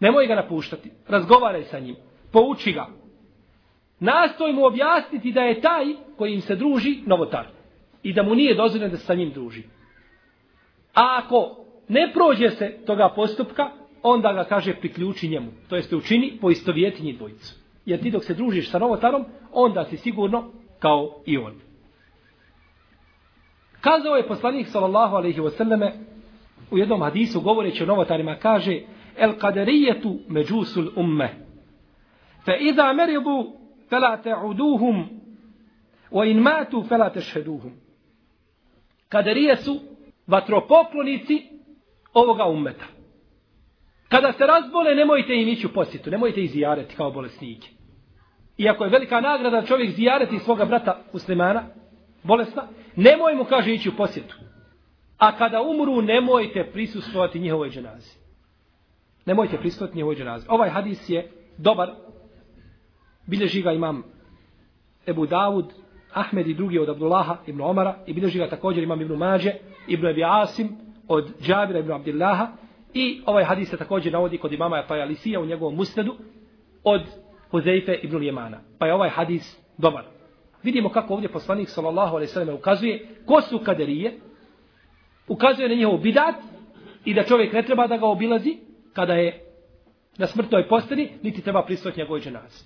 Nemoj 0.00 0.26
ga 0.26 0.34
napuštati. 0.34 0.90
Razgovaraj 1.08 1.64
sa 1.64 1.78
njim. 1.78 1.96
Pouči 2.32 2.72
ga. 2.72 2.86
Nastoj 4.00 4.52
mu 4.52 4.64
objasniti 4.64 5.32
da 5.32 5.40
je 5.40 5.60
taj 5.60 5.84
koji 6.16 6.34
im 6.34 6.40
se 6.40 6.56
druži 6.56 7.02
novotar. 7.06 7.46
I 8.02 8.12
da 8.12 8.22
mu 8.22 8.34
nije 8.34 8.54
dozvoljeno 8.54 8.90
da 8.90 8.96
se 8.96 9.04
sa 9.04 9.14
njim 9.14 9.30
druži. 9.30 9.62
A 10.94 11.20
ako 11.24 11.64
ne 11.88 12.12
prođe 12.12 12.50
se 12.50 12.78
toga 12.86 13.12
postupka, 13.16 13.70
onda 14.08 14.32
ga 14.32 14.44
kaže 14.44 14.74
priključi 14.74 15.28
njemu. 15.28 15.50
To 15.68 15.76
jeste 15.76 15.96
učini 15.96 16.38
po 16.40 16.50
istovjetinji 16.50 17.12
dvojicu. 17.12 17.54
Jer 17.86 18.02
ti 18.02 18.10
dok 18.10 18.24
se 18.24 18.34
družiš 18.34 18.70
sa 18.70 18.78
novotarom, 18.78 19.24
onda 19.52 19.84
si 19.84 19.96
sigurno 19.96 20.50
kao 20.78 21.22
i 21.26 21.38
on. 21.38 21.54
Kazao 23.80 24.16
je 24.16 24.28
poslanik 24.28 24.66
sallallahu 24.68 25.16
alaihi 25.16 25.40
selleme 25.56 25.92
u 26.70 26.78
jednom 26.78 27.02
hadisu 27.02 27.40
govoreći 27.40 27.82
o 27.82 27.86
novotarima 27.86 28.36
kaže 28.36 28.80
El 29.16 29.32
kaderijetu 29.38 30.18
međusul 30.28 30.90
umme 30.96 31.46
fe 32.44 32.56
iza 32.60 32.92
meridu 32.92 33.52
fela 33.88 34.22
te'uduhum 34.22 35.04
o 36.10 36.24
in 36.24 36.38
matu 36.38 36.84
fela 36.88 37.10
tešheduhum. 37.10 37.72
Kaderije 39.08 39.56
su 39.56 39.80
vatropoklonici 40.26 41.42
ovoga 42.14 42.44
ummeta. 42.44 42.95
Kada 44.08 44.32
se 44.32 44.46
razbole, 44.46 44.94
nemojte 44.94 45.34
im 45.34 45.48
ići 45.48 45.66
u 45.66 45.72
posjetu, 45.72 46.10
nemojte 46.10 46.40
ih 46.40 46.50
zijareti 46.50 46.96
kao 46.96 47.10
bolesnike. 47.10 47.68
Iako 48.58 48.84
je 48.84 48.90
velika 48.90 49.20
nagrada 49.20 49.62
čovjek 49.62 49.90
zijareti 49.90 50.38
svoga 50.38 50.64
brata 50.64 51.02
muslimana, 51.12 51.64
bolesna, 52.22 52.62
nemoj 52.96 53.34
mu, 53.34 53.44
kaže, 53.44 53.74
ići 53.74 53.88
u 53.88 53.96
posjetu. 53.96 54.36
A 55.18 55.36
kada 55.36 55.62
umru, 55.62 56.02
nemojte 56.02 56.70
prisustovati 56.72 57.40
njihovoj 57.40 57.70
dženazi. 57.70 58.16
Nemojte 59.26 59.58
prisustovati 59.58 59.96
njihovoj 59.96 60.16
dženazi. 60.16 60.46
Ovaj 60.48 60.70
hadis 60.70 61.08
je 61.08 61.30
dobar. 61.58 61.90
Bilježi 63.26 63.62
ga 63.62 63.72
imam 63.72 64.02
Ebu 65.06 65.26
Davud, 65.26 65.72
Ahmed 66.12 66.46
i 66.46 66.54
drugi 66.54 66.78
od 66.78 66.88
Abdullaha 66.88 67.36
ibn 67.46 67.60
Omara 67.60 67.98
i 68.06 68.12
bilježi 68.12 68.38
ga 68.38 68.48
također 68.48 68.82
imam 68.82 69.00
ibn 69.00 69.14
Mađe, 69.14 69.52
ibn 69.88 70.06
Ebi 70.06 70.24
Asim 70.24 70.76
od 71.08 71.32
Džabira 71.42 71.78
ibn 71.78 71.92
Abdillaha 71.92 72.48
i 72.94 73.22
ovaj 73.26 73.44
hadis 73.44 73.70
se 73.70 73.76
također 73.76 74.12
navodi 74.12 74.38
kod 74.38 74.52
imama 74.52 74.84
Paja 74.88 75.04
Lisija 75.04 75.40
u 75.40 75.46
njegovom 75.46 75.74
musnedu 75.74 76.14
od 76.84 77.02
Huzeife 77.50 77.94
ibn 78.02 78.22
Jemana. 78.22 78.60
Pa 78.78 78.86
je 78.86 78.94
ovaj 78.94 79.08
hadis 79.08 79.58
dobar. 79.78 80.04
Vidimo 80.62 80.88
kako 80.88 81.14
ovdje 81.14 81.28
poslanik 81.28 81.68
sallallahu 81.68 82.16
alejhi 82.16 82.30
ve 82.30 82.32
sellem 82.32 82.54
ukazuje 82.54 83.08
ko 83.26 83.40
su 83.40 83.58
kaderije. 83.58 84.20
Ukazuje 85.28 85.68
na 85.68 85.74
njihov 85.74 85.98
bidat 85.98 86.34
i 87.04 87.14
da 87.14 87.22
čovjek 87.22 87.52
ne 87.52 87.62
treba 87.62 87.86
da 87.86 87.96
ga 87.96 88.06
obilazi 88.06 88.56
kada 88.92 89.14
je 89.14 89.46
na 90.18 90.26
smrtnoj 90.26 90.68
posteli, 90.68 91.10
niti 91.22 91.42
treba 91.42 91.62
prisutiti 91.62 92.00
njegovoj 92.00 92.20
dženazi. 92.20 92.64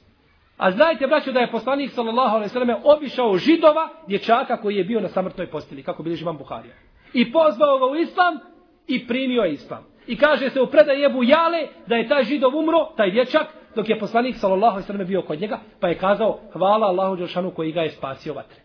A 0.57 0.71
znajte, 0.71 1.07
braćo, 1.07 1.33
da 1.33 1.41
je 1.41 1.51
poslanik 1.51 1.91
sallallahu 1.91 2.37
alejhi 2.37 2.55
ve 2.55 2.61
sellem 2.61 2.77
obišao 2.85 3.37
židova, 3.37 3.89
dječaka 4.07 4.57
koji 4.57 4.77
je 4.77 4.85
bio 4.85 5.01
na 5.01 5.09
smrtnoj 5.09 5.47
posteli, 5.47 5.83
kako 5.83 6.03
bilježi 6.03 6.23
Imam 6.23 6.39
Buharija. 6.39 6.75
I 7.13 7.33
pozvao 7.33 7.79
ga 7.79 7.87
u 7.87 7.97
islam 7.97 8.39
i 8.87 9.07
primio 9.07 9.43
je 9.43 9.53
islam. 9.53 9.85
I 10.07 10.17
kaže 10.17 10.51
se 10.51 10.61
u 10.61 10.67
predaj 10.67 11.05
Ebu 11.05 11.25
Jale 11.25 11.67
da 11.87 11.97
je 11.97 12.09
taj 12.09 12.25
židov 12.25 12.57
umro, 12.57 12.89
taj 12.97 13.11
dječak, 13.11 13.47
dok 13.75 13.89
je 13.89 13.99
poslanik 13.99 14.37
sallallahu 14.37 14.73
alejhi 14.75 14.87
ve 14.87 14.93
sellem 14.93 15.07
bio 15.07 15.23
kod 15.23 15.41
njega, 15.41 15.61
pa 15.81 15.89
je 15.89 15.99
kazao 15.99 16.39
hvala 16.53 16.87
Allahu 16.87 17.17
dželešanu 17.17 17.51
koji 17.51 17.73
ga 17.73 17.81
je 17.81 17.91
spasio 17.91 18.35
vatre. 18.35 18.61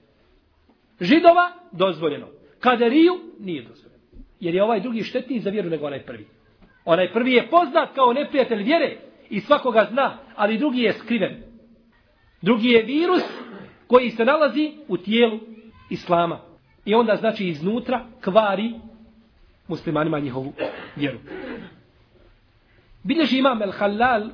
Židova 1.02 1.52
dozvoljeno. 1.72 2.28
Kaderiju 2.60 3.14
nije 3.40 3.64
dozvoljeno. 3.64 4.04
Jer 4.40 4.56
je 4.56 4.64
ovaj 4.64 4.80
drugi 4.80 5.04
štetniji 5.04 5.40
za 5.40 5.50
vjeru 5.50 5.70
nego 5.70 5.86
onaj 5.86 6.06
prvi. 6.06 6.28
Onaj 6.86 7.14
prvi 7.14 7.34
je 7.34 7.50
poznat 7.50 7.90
kao 7.96 8.14
neprijatelj 8.14 8.64
vjere 8.64 8.98
i 9.30 9.40
svakoga 9.40 9.88
zna, 9.92 10.18
ali 10.36 10.58
drugi 10.58 10.82
je 10.82 10.94
skriven. 10.94 11.44
Drugi 12.42 12.70
je 12.70 12.84
virus 12.84 13.24
koji 13.88 14.10
se 14.10 14.26
nalazi 14.26 14.72
u 14.88 14.98
tijelu 14.98 15.40
islama. 15.90 16.40
I 16.86 16.96
onda 16.96 17.16
znači 17.16 17.48
iznutra 17.48 18.06
kvari 18.24 18.74
muslimanima 19.68 20.20
njihovu 20.20 20.54
vjeru. 20.96 21.20
Bilježi 23.04 23.38
imam 23.38 23.62
El 23.62 23.72
Halal 23.72 24.30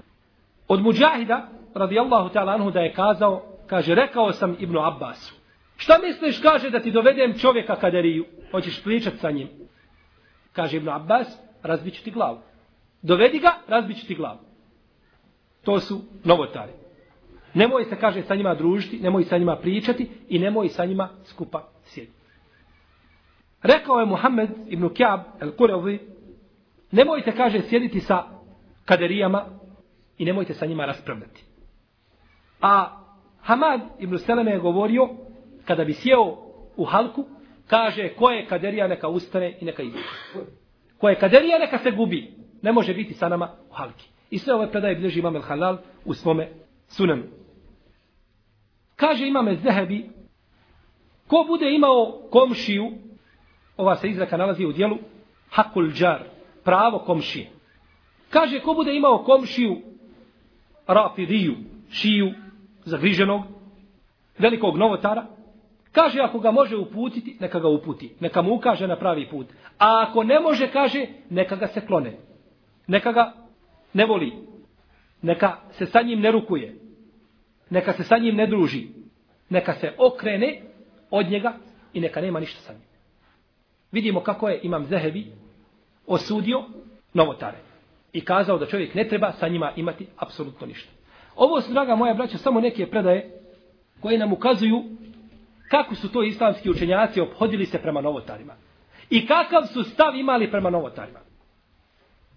od 0.67 0.81
Mujahida, 0.81 1.47
radijallahu 1.73 2.29
ta'ala 2.29 2.53
anhu, 2.53 2.71
da 2.71 2.79
je 2.79 2.93
kazao, 2.93 3.43
kaže, 3.67 3.95
rekao 3.95 4.31
sam 4.31 4.55
Ibnu 4.59 4.79
Abbasu, 4.79 5.33
šta 5.77 5.97
misliš, 6.03 6.39
kaže, 6.39 6.69
da 6.69 6.79
ti 6.79 6.91
dovedem 6.91 7.37
čovjeka 7.37 7.75
kaderiju, 7.75 8.25
hoćeš 8.51 8.83
pričat 8.83 9.13
sa 9.21 9.31
njim? 9.31 9.49
Kaže 10.53 10.77
Ibnu 10.77 10.91
Abbas, 10.91 11.37
razbit 11.63 12.03
ti 12.03 12.11
glavu. 12.11 12.39
Dovedi 13.01 13.39
ga, 13.39 13.53
razbit 13.67 14.07
ti 14.07 14.15
glavu. 14.15 14.39
To 15.63 15.79
su 15.79 16.01
novotari. 16.23 16.71
Nemoj 17.53 17.85
se, 17.85 17.95
kaže, 17.99 18.21
sa 18.21 18.35
njima 18.35 18.55
družiti, 18.55 18.99
nemoj 18.99 19.23
sa 19.23 19.37
njima 19.37 19.55
pričati 19.55 20.09
i 20.29 20.39
nemoj 20.39 20.69
sa 20.69 20.85
njima 20.85 21.09
skupa 21.25 21.67
sjediti. 21.83 22.20
Rekao 23.63 23.99
je 23.99 24.05
Muhammed 24.05 24.49
ibn 24.67 24.89
Kjab 24.89 25.19
el-Kurevi, 25.39 25.99
nemojte, 26.91 27.31
kaže, 27.31 27.61
sjediti 27.61 27.99
sa 27.99 28.23
kaderijama 28.85 29.45
i 30.17 30.25
nemojte 30.25 30.53
sa 30.53 30.65
njima 30.65 30.85
raspravljati. 30.85 31.43
A 32.61 32.97
Hamad 33.41 33.81
ibn 33.99 34.17
Seleme 34.17 34.51
je 34.51 34.59
govorio, 34.59 35.09
kada 35.65 35.83
bi 35.83 35.93
sjeo 35.93 36.37
u 36.75 36.85
halku, 36.85 37.25
kaže, 37.67 38.09
ko 38.09 38.29
je 38.29 38.45
kaderija, 38.45 38.87
neka 38.87 39.07
ustane 39.07 39.57
i 39.61 39.65
neka 39.65 39.83
izađe. 39.83 40.03
Ko 40.97 41.09
je 41.09 41.15
kaderija, 41.15 41.59
neka 41.59 41.77
se 41.77 41.91
gubi. 41.91 42.33
Ne 42.61 42.71
može 42.71 42.93
biti 42.93 43.13
sa 43.13 43.29
nama 43.29 43.49
u 43.69 43.73
halki. 43.73 44.09
I 44.29 44.37
sve 44.37 44.53
ove 44.53 44.71
predaje 44.71 44.95
bilježi 44.95 45.19
imam 45.19 45.35
el 45.35 45.41
halal 45.41 45.77
u 46.05 46.13
svome 46.13 46.49
sunanu. 46.87 47.23
Kaže 48.95 49.27
Imam 49.27 49.47
el-Zehebi, 49.47 50.09
ko 51.27 51.45
bude 51.47 51.71
imao 51.71 52.21
komšiju, 52.31 52.91
ova 53.81 53.95
se 53.95 54.09
izreka 54.09 54.37
nalazi 54.37 54.65
u 54.65 54.71
dijelu, 54.71 54.97
hakul 55.49 55.91
džar, 55.91 56.23
pravo 56.63 56.99
komšije. 56.99 57.49
Kaže, 58.29 58.59
ko 58.59 58.73
bude 58.73 58.95
imao 58.95 59.23
komšiju, 59.23 59.77
rafidiju, 60.87 61.55
šiju, 61.91 62.31
zagriženog, 62.85 63.41
velikog 64.37 64.77
novotara, 64.77 65.25
kaže, 65.91 66.21
ako 66.21 66.39
ga 66.39 66.51
može 66.51 66.75
uputiti, 66.77 67.37
neka 67.39 67.59
ga 67.59 67.67
uputi, 67.67 68.15
neka 68.19 68.41
mu 68.41 68.53
ukaže 68.55 68.87
na 68.87 68.95
pravi 68.95 69.29
put. 69.29 69.47
A 69.77 70.05
ako 70.07 70.23
ne 70.23 70.39
može, 70.39 70.71
kaže, 70.71 71.05
neka 71.29 71.55
ga 71.55 71.67
se 71.67 71.85
klone. 71.85 72.17
Neka 72.87 73.11
ga 73.11 73.33
ne 73.93 74.05
voli. 74.05 74.33
Neka 75.21 75.57
se 75.71 75.85
sa 75.85 76.01
njim 76.01 76.19
ne 76.19 76.31
rukuje 76.31 76.81
neka 77.71 77.93
se 77.93 78.03
sa 78.03 78.17
njim 78.17 78.35
ne 78.35 78.47
druži, 78.47 78.87
neka 79.49 79.73
se 79.73 79.93
okrene 79.97 80.61
od 81.11 81.29
njega 81.29 81.53
i 81.93 81.99
neka 81.99 82.21
nema 82.21 82.39
ništa 82.39 82.61
sa 82.61 82.73
njim. 82.73 82.81
Vidimo 83.91 84.19
kako 84.19 84.49
je 84.49 84.59
Imam 84.63 84.85
Zehebi 84.85 85.25
osudio 86.07 86.63
novotare 87.13 87.57
i 88.13 88.25
kazao 88.25 88.57
da 88.57 88.65
čovjek 88.65 88.95
ne 88.95 89.07
treba 89.07 89.31
sa 89.31 89.47
njima 89.47 89.71
imati 89.75 90.07
apsolutno 90.17 90.67
ništa. 90.67 90.91
Ovo 91.35 91.61
su, 91.61 91.71
draga 91.71 91.95
moja 91.95 92.13
braća, 92.13 92.37
samo 92.37 92.61
neke 92.61 92.87
predaje 92.87 93.41
koje 94.01 94.17
nam 94.17 94.33
ukazuju 94.33 94.83
kako 95.69 95.95
su 95.95 96.11
to 96.11 96.23
islamski 96.23 96.69
učenjaci 96.69 97.21
obhodili 97.21 97.65
se 97.65 97.81
prema 97.81 98.01
novotarima. 98.01 98.53
I 99.09 99.27
kakav 99.27 99.65
su 99.73 99.83
stav 99.83 100.15
imali 100.15 100.51
prema 100.51 100.69
novotarima. 100.69 101.19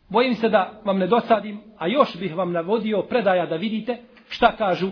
Bojim 0.08 0.34
se 0.34 0.48
da 0.48 0.80
vam 0.84 0.98
ne 0.98 1.06
dosadim, 1.06 1.60
a 1.78 1.86
još 1.88 2.18
bih 2.18 2.36
vam 2.36 2.52
navodio 2.52 3.02
predaja 3.02 3.46
da 3.46 3.56
vidite 3.56 3.98
šta 4.28 4.56
kažu 4.56 4.90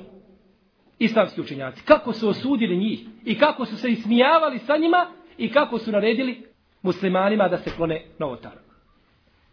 islamski 0.99 1.41
učenjaci. 1.41 1.83
Kako 1.85 2.13
su 2.13 2.29
osudili 2.29 2.77
njih 2.77 3.01
i 3.25 3.39
kako 3.39 3.65
su 3.65 3.77
se 3.77 3.91
ismijavali 3.91 4.59
sa 4.59 4.77
njima 4.77 5.07
i 5.39 5.53
kako 5.53 5.79
su 5.79 5.93
naredili 5.93 6.52
muslimanima 6.83 7.49
da 7.49 7.59
se 7.59 7.71
klone 7.77 8.05
novotara. 8.19 8.61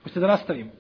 Hoćete 0.04 0.20
da 0.20 0.28
nastavimo? 0.28 0.72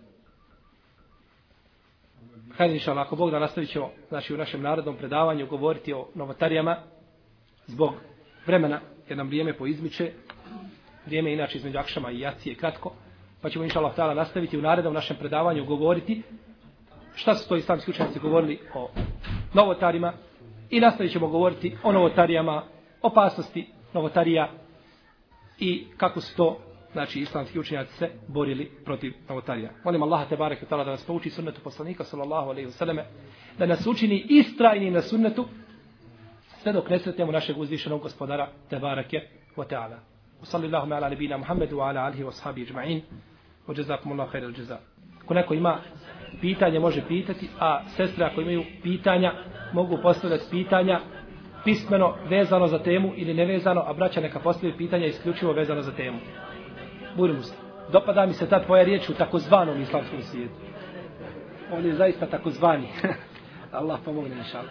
Hajde, 2.58 2.74
inša 2.74 2.92
Allah, 2.92 3.08
ako 3.08 3.16
Bog 3.16 3.32
da 3.32 3.40
nastavit 3.40 3.70
ćemo 3.70 3.92
znači, 4.10 4.34
u 4.34 4.38
našem 4.38 4.62
narodnom 4.62 4.96
predavanju 4.96 5.48
govoriti 5.48 5.94
o 5.94 6.08
novotarijama 6.16 6.78
zbog 7.68 7.94
vremena, 8.46 8.80
jer 9.10 9.18
nam 9.18 9.28
vrijeme 9.28 9.54
poizmiče. 9.54 10.12
Vrijeme 11.06 11.34
inače 11.34 11.58
između 11.58 11.78
Akšama 11.78 12.12
i 12.12 12.20
Jacije 12.20 12.56
kratko. 12.56 12.94
Pa 13.42 13.50
ćemo 13.50 13.64
inša 13.64 13.80
Allah 13.80 14.16
nastaviti 14.16 14.58
u 14.58 14.62
narednom 14.62 14.94
našem 14.94 15.18
predavanju 15.20 15.66
govoriti 15.66 16.22
šta 17.16 17.36
su 17.36 17.50
to 17.50 17.56
islamski 17.56 17.92
učenjaci 17.92 18.20
govorili 18.20 18.60
o 18.74 18.90
novotarima, 19.54 20.14
I 20.70 20.80
nastavit 20.80 21.12
ćemo 21.12 21.28
govoriti 21.28 21.78
o 21.84 21.92
novotarijama, 21.92 22.64
opasnosti 23.02 23.68
novotarija 23.94 24.50
i 25.60 25.88
kako 25.98 26.22
su 26.22 26.36
to 26.36 26.58
znači 26.92 27.20
islamski 27.20 27.60
učenjaci 27.60 27.94
se 27.94 28.10
borili 28.28 28.72
protiv 28.86 29.14
novotarija. 29.30 29.72
Molim 29.84 30.04
Allaha 30.04 30.26
te 30.26 30.38
bareke 30.38 30.66
da 30.70 30.84
nas 30.84 31.06
pouči 31.06 31.30
sunnetu 31.30 31.62
poslanika 31.62 32.04
sallallahu 32.04 32.50
alejhi 32.50 32.66
ve 32.66 32.72
selleme 32.72 33.06
da 33.58 33.66
nas 33.66 33.88
učini 33.88 34.26
istrajnim 34.30 34.94
na 34.94 35.02
sunnetu 35.02 35.46
sve 36.62 36.74
dok 36.74 36.90
ne 36.90 37.00
sretnemo 37.00 37.32
našeg 37.32 37.58
uzvišenog 37.58 38.02
gospodara 38.02 38.48
te 38.70 38.80
bareke 38.80 39.22
ve 39.58 39.68
taala. 39.68 40.00
Sallallahu 40.44 40.94
ala 40.94 41.10
nabina 41.10 41.38
Muhammedu 41.38 41.78
wa 41.78 41.90
ala 41.90 42.02
alihi 42.02 42.24
wa 42.24 42.32
sahbihi 42.32 42.72
ecma'in. 42.72 43.02
Wa 43.68 43.78
jazakumullahu 43.78 44.32
khairal 44.32 44.54
jaza. 44.58 44.78
Ko 45.26 45.34
neko 45.34 45.54
ima 45.54 45.80
pitanje 46.42 46.80
može 46.80 47.08
pitati, 47.08 47.50
a 47.60 47.84
sestre 47.90 48.26
ako 48.26 48.42
imaju 48.42 48.64
pitanja 48.84 49.34
mogu 49.74 49.98
postavljati 50.02 50.46
pitanja 50.52 51.00
pismeno 51.64 52.16
vezano 52.30 52.68
za 52.68 52.80
temu 52.80 53.14
ili 53.16 53.34
nevezano, 53.34 53.84
a 53.88 53.94
braća 53.94 54.22
neka 54.22 54.40
postavi 54.40 54.78
pitanja 54.78 55.06
isključivo 55.06 55.54
vezano 55.54 55.82
za 55.82 55.92
temu. 55.92 56.18
Budi 57.18 57.34
muslim. 57.34 57.60
Dopada 57.92 58.26
mi 58.26 58.34
se 58.34 58.50
ta 58.50 58.64
tvoja 58.64 58.84
riječ 58.84 59.10
u 59.10 59.14
takozvanom 59.14 59.82
islamskom 59.82 60.22
svijetu. 60.22 60.54
On 61.72 61.86
je 61.86 61.94
zaista 61.94 62.26
takozvani. 62.26 62.88
Allah 63.72 64.00
pomogne 64.06 64.36
inša 64.38 64.62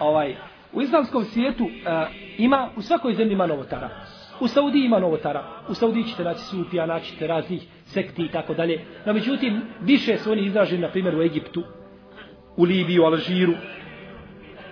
Ovaj, 0.00 0.36
u 0.72 0.82
islamskom 0.82 1.24
svijetu 1.24 1.64
uh, 1.64 1.70
ima, 2.38 2.70
u 2.76 2.82
svakoj 2.82 3.14
zemlji 3.14 3.32
ima 3.32 3.46
novotara. 3.46 3.90
U 4.40 4.48
Saudiji 4.48 4.84
ima 4.84 4.98
novotara. 4.98 5.44
U 5.68 5.74
Saudiji 5.74 6.04
ćete 6.04 6.24
naći 6.24 6.40
sufija, 6.40 6.86
naći 6.86 7.12
ćete 7.12 7.26
raznih 7.26 7.66
sekti 7.84 8.22
i 8.22 8.28
tako 8.28 8.54
dalje. 8.54 8.84
No, 9.06 9.12
međutim, 9.12 9.62
više 9.80 10.18
su 10.18 10.32
oni 10.32 10.42
izraženi, 10.42 10.82
na 10.82 10.88
primjer, 10.88 11.14
u 11.14 11.22
Egiptu, 11.22 11.62
u 12.56 12.64
Libiji, 12.64 12.98
u 12.98 13.04
Alžiru, 13.04 13.52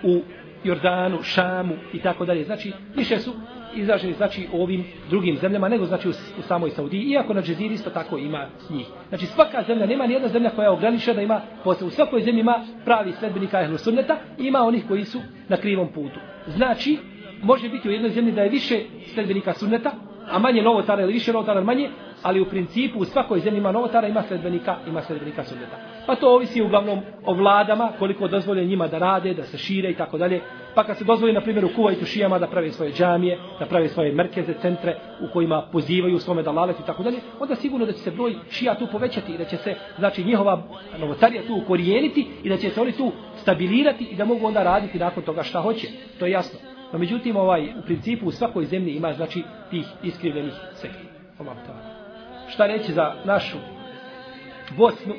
u 0.03 0.21
Jordanu, 0.63 1.23
Šamu 1.23 1.75
i 1.93 1.99
tako 1.99 2.25
dalje. 2.25 2.43
Znači, 2.43 2.71
više 2.95 3.19
su 3.19 3.31
izraženi 3.75 4.13
znači 4.13 4.47
u 4.53 4.63
ovim 4.63 4.85
drugim 5.09 5.37
zemljama 5.37 5.69
nego 5.69 5.85
znači 5.85 6.07
u, 6.07 6.11
u 6.11 6.41
samoj 6.41 6.69
Saudiji. 6.69 7.01
Iako 7.01 7.33
na 7.33 7.41
Džeziri 7.41 7.73
isto 7.73 7.89
tako 7.89 8.17
ima 8.17 8.47
njih. 8.69 8.87
Znači 9.09 9.25
svaka 9.25 9.63
zemlja, 9.67 9.85
nema 9.85 10.07
ni 10.07 10.13
jedna 10.13 10.27
zemlja 10.27 10.49
koja 10.49 10.65
je 10.65 10.71
ograničena 10.71 11.15
da 11.15 11.21
ima 11.21 11.41
posle. 11.63 11.87
U 11.87 11.89
svakoj 11.89 12.21
zemlji 12.21 12.39
ima 12.39 12.65
pravi 12.85 13.11
sledbenika 13.11 13.61
ehlu 13.61 13.77
sunneta 13.77 14.17
i 14.37 14.43
ima 14.43 14.59
onih 14.59 14.83
koji 14.87 15.05
su 15.05 15.19
na 15.47 15.57
krivom 15.57 15.87
putu. 15.87 16.19
Znači, 16.47 16.97
može 17.43 17.69
biti 17.69 17.89
u 17.89 17.91
jednoj 17.91 18.09
zemlji 18.09 18.31
da 18.31 18.41
je 18.41 18.49
više 18.49 18.79
sledbenika 19.13 19.53
sunneta, 19.53 19.91
a 20.31 20.39
manje 20.39 20.61
novotara 20.61 21.01
ili 21.01 21.13
više 21.13 21.33
novotara 21.33 21.61
manje, 21.61 21.89
ali 22.23 22.41
u 22.41 22.45
principu 22.45 22.99
u 22.99 23.05
svakoj 23.05 23.39
zemlji 23.39 23.57
ima 23.57 23.71
novotara, 23.71 24.07
ima 24.07 24.23
sledbenika, 24.23 24.75
ima 24.87 25.01
sledbenika 25.01 25.43
sunneta. 25.43 25.77
Pa 26.07 26.15
to 26.15 26.35
ovisi 26.35 26.61
uglavnom 26.61 26.99
o 27.25 27.33
vladama, 27.33 27.91
koliko 27.99 28.27
dozvolje 28.27 28.65
njima 28.65 28.87
da 28.87 28.97
rade, 28.97 29.33
da 29.33 29.43
se 29.43 29.57
šire 29.57 29.91
i 29.91 29.95
tako 29.95 30.17
dalje. 30.17 30.41
Pa 30.75 30.83
kad 30.83 30.97
se 30.97 31.03
dozvoli, 31.03 31.33
na 31.33 31.41
primjer, 31.41 31.65
u 31.65 31.69
Kuvajtu 31.75 32.05
šijama 32.05 32.39
da 32.39 32.47
prave 32.47 32.71
svoje 32.71 32.91
džamije, 32.91 33.39
da 33.59 33.65
prave 33.65 33.87
svoje 33.87 34.13
merkeze, 34.13 34.53
centre 34.61 34.95
u 35.21 35.33
kojima 35.33 35.67
pozivaju 35.71 36.19
svome 36.19 36.43
dalalet 36.43 36.79
i 36.79 36.85
tako 36.85 37.03
dalje, 37.03 37.17
onda 37.39 37.55
sigurno 37.55 37.85
da 37.85 37.91
će 37.91 37.99
se 37.99 38.11
broj 38.11 38.35
šija 38.49 38.75
tu 38.75 38.87
povećati 38.91 39.33
i 39.33 39.37
da 39.37 39.45
će 39.45 39.57
se, 39.57 39.75
znači, 39.97 40.23
njihova 40.23 40.63
novotarija 40.99 41.43
tu 41.47 41.55
ukorijeniti 41.55 42.27
i 42.43 42.49
da 42.49 42.57
će 42.57 42.69
se 42.69 42.81
oni 42.81 42.91
tu 42.91 43.11
stabilirati 43.35 44.03
i 44.03 44.15
da 44.15 44.25
mogu 44.25 44.47
onda 44.47 44.63
raditi 44.63 44.99
nakon 44.99 45.23
toga 45.23 45.43
šta 45.43 45.61
hoće. 45.61 45.87
To 46.19 46.25
je 46.25 46.31
jasno. 46.31 46.78
No 46.93 46.99
međutim, 46.99 47.35
ovaj, 47.35 47.69
u 47.79 47.81
principu 47.81 48.25
u 48.25 48.31
svakoj 48.31 48.65
zemlji 48.65 48.93
ima, 48.93 49.13
znači, 49.13 49.43
tih 49.69 49.85
iskrivljenih 50.03 50.53
sekti. 50.73 51.05
Allah 51.39 51.55
ta'ala 51.55 51.99
šta 52.49 52.67
reći 52.67 52.93
za 52.93 53.13
našu 53.25 53.57
Bosnu 54.77 55.13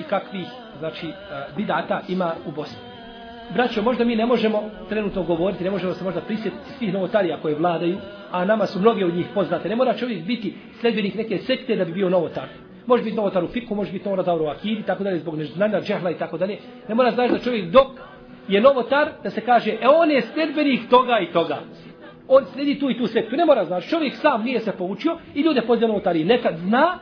i 0.00 0.02
kakvih 0.08 0.46
znači 0.78 1.06
bidata 1.56 2.00
ima 2.08 2.34
u 2.46 2.50
Bosni. 2.50 2.78
Braćo, 3.54 3.82
možda 3.82 4.04
mi 4.04 4.16
ne 4.16 4.26
možemo 4.26 4.62
trenutno 4.88 5.22
govoriti, 5.22 5.64
ne 5.64 5.70
možemo 5.70 5.94
se 5.94 6.04
možda 6.04 6.20
prisjetiti 6.20 6.72
svih 6.78 6.94
novotarija 6.94 7.40
koje 7.42 7.54
vladaju, 7.54 7.96
a 8.30 8.44
nama 8.44 8.66
su 8.66 8.80
mnogi 8.80 9.04
od 9.04 9.14
njih 9.14 9.26
poznate. 9.34 9.68
Ne 9.68 9.76
mora 9.76 9.94
čovjek 9.94 10.24
biti 10.24 10.54
sledbenik 10.80 11.14
neke 11.14 11.38
sekte 11.38 11.76
da 11.76 11.84
bi 11.84 11.92
bio 11.92 12.08
novotar. 12.08 12.48
Može 12.86 13.02
biti 13.02 13.16
novotar 13.16 13.44
u 13.44 13.48
fiku, 13.48 13.74
može 13.74 13.92
biti 13.92 14.08
novotar 14.08 14.42
u 14.42 14.46
akidi, 14.46 14.82
tako 14.82 15.04
dalje, 15.04 15.18
zbog 15.18 15.38
neznanja, 15.38 15.80
džehla 15.80 16.10
i 16.10 16.18
tako 16.18 16.38
dalje. 16.38 16.58
Ne 16.88 16.94
mora 16.94 17.10
znaći 17.10 17.32
da 17.32 17.38
čovjek 17.38 17.70
dok 17.70 17.86
je 18.50 18.60
novotar, 18.60 19.08
da 19.22 19.30
se 19.30 19.40
kaže, 19.40 19.70
e 19.70 19.88
on 19.88 20.10
je 20.10 20.22
sljedbenih 20.22 20.80
toga 20.90 21.18
i 21.18 21.32
toga 21.32 21.58
on 22.30 22.44
sledi 22.52 22.78
tu 22.78 22.90
i 22.90 22.98
tu 22.98 23.06
sektu. 23.06 23.36
Ne 23.36 23.44
mora 23.44 23.64
znači, 23.64 23.88
čovjek 23.88 24.14
sam 24.14 24.44
nije 24.44 24.60
se 24.60 24.72
poučio 24.72 25.16
i 25.34 25.40
ljude 25.40 25.62
poziva 25.62 25.88
novotari. 25.88 26.24
Nekad 26.24 26.56
zna 26.56 26.98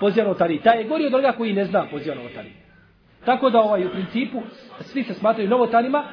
poziva 0.00 0.24
novotari. 0.24 0.60
Taj 0.60 0.78
je 0.78 0.84
gori 0.84 1.06
od 1.06 1.14
onoga 1.14 1.32
koji 1.32 1.52
ne 1.52 1.64
zna 1.64 1.86
poziva 1.90 2.16
novotari. 2.16 2.52
Tako 3.24 3.50
da 3.50 3.60
ovaj, 3.60 3.86
u 3.86 3.90
principu 3.90 4.42
svi 4.80 5.02
se 5.02 5.14
smatraju 5.14 5.48
novotarima 5.48 6.04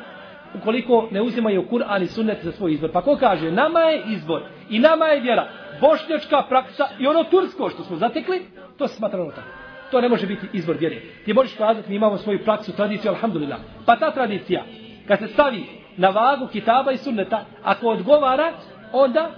ukoliko 0.61 1.07
ne 1.11 1.21
uzimaju 1.21 1.65
Kur'an 1.71 2.03
i 2.03 2.07
sunnet 2.07 2.43
za 2.43 2.51
svoj 2.51 2.71
izbor. 2.71 2.91
Pa 2.91 3.01
ko 3.01 3.17
kaže, 3.19 3.51
nama 3.51 3.79
je 3.79 4.03
izbor 4.07 4.41
i 4.69 4.79
nama 4.79 5.05
je 5.05 5.19
vjera, 5.19 5.47
bošnjačka 5.81 6.43
praksa 6.49 6.87
i 6.99 7.07
ono 7.07 7.23
tursko 7.23 7.69
što 7.69 7.83
smo 7.83 7.95
zatekli, 7.95 8.41
to 8.77 8.87
se 8.87 8.95
smatra 8.95 9.19
novotarima. 9.19 9.62
To 9.93 10.01
ne 10.01 10.09
može 10.09 10.27
biti 10.27 10.47
izvor 10.53 10.77
vjere. 10.77 11.01
Ti 11.25 11.33
možeš 11.33 11.53
kazati, 11.57 11.89
mi 11.89 11.95
imamo 11.95 12.17
svoju 12.17 12.39
praksu, 12.43 12.71
tradiciju, 12.75 13.11
alhamdulillah. 13.11 13.59
Pa 13.85 13.95
ta 13.95 14.11
tradicija, 14.11 14.63
kad 15.07 15.19
se 15.19 15.27
stavi 15.27 15.63
na 15.97 16.09
vagu 16.09 16.47
kitaba 16.47 16.91
i 16.91 16.97
sunneta, 16.97 17.45
ako 17.63 17.87
odgovara, 17.87 18.51
onda 18.91 19.31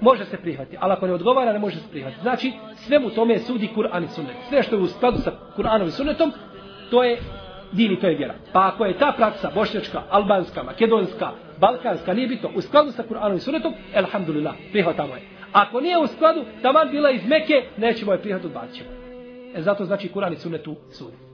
može 0.00 0.24
se 0.24 0.36
prihvatiti. 0.36 0.76
Ali 0.80 0.92
ako 0.92 1.06
ne 1.06 1.12
odgovara, 1.12 1.52
ne 1.52 1.58
može 1.58 1.76
se 1.76 1.90
prihvatiti. 1.90 2.22
Znači, 2.22 2.52
sve 2.74 2.98
mu 2.98 3.10
tome 3.10 3.38
sudi 3.38 3.68
Kur'an 3.76 4.04
i 4.04 4.08
sunnet. 4.08 4.36
Sve 4.48 4.62
što 4.62 4.76
je 4.76 4.82
u 4.82 4.86
skladu 4.86 5.18
sa 5.18 5.32
Kur'anom 5.56 5.88
i 5.88 5.90
sunnetom, 5.90 6.32
to 6.90 7.04
je 7.04 7.18
din 7.72 7.92
i 7.92 8.00
to 8.00 8.08
je 8.08 8.16
vjera. 8.16 8.34
Pa 8.52 8.66
ako 8.66 8.84
je 8.84 8.98
ta 8.98 9.12
praksa 9.16 9.50
bošnjačka, 9.54 10.02
albanska, 10.10 10.62
makedonska, 10.62 11.30
balkanska, 11.60 12.14
nije 12.14 12.28
bitno, 12.28 12.50
u 12.54 12.60
skladu 12.60 12.92
sa 12.92 13.02
Kur'anom 13.10 13.36
i 13.36 13.40
sunnetom, 13.40 13.74
elhamdulillah, 13.94 14.54
prihvatamo 14.72 15.14
je. 15.14 15.22
Ako 15.52 15.80
nije 15.80 15.98
u 15.98 16.06
skladu, 16.06 16.44
taman 16.62 16.90
bila 16.90 17.10
iz 17.10 17.26
Meke, 17.26 17.62
nećemo 17.76 18.12
je 18.12 18.18
prihvatiti, 18.18 18.46
odbacit 18.46 18.76
ćemo. 18.76 19.07
E 19.54 19.62
zato 19.62 19.84
znači 19.84 20.12
Kur'an 20.12 20.32
i 20.32 20.36
sunnetu 20.36 20.76
sudi. 20.92 21.27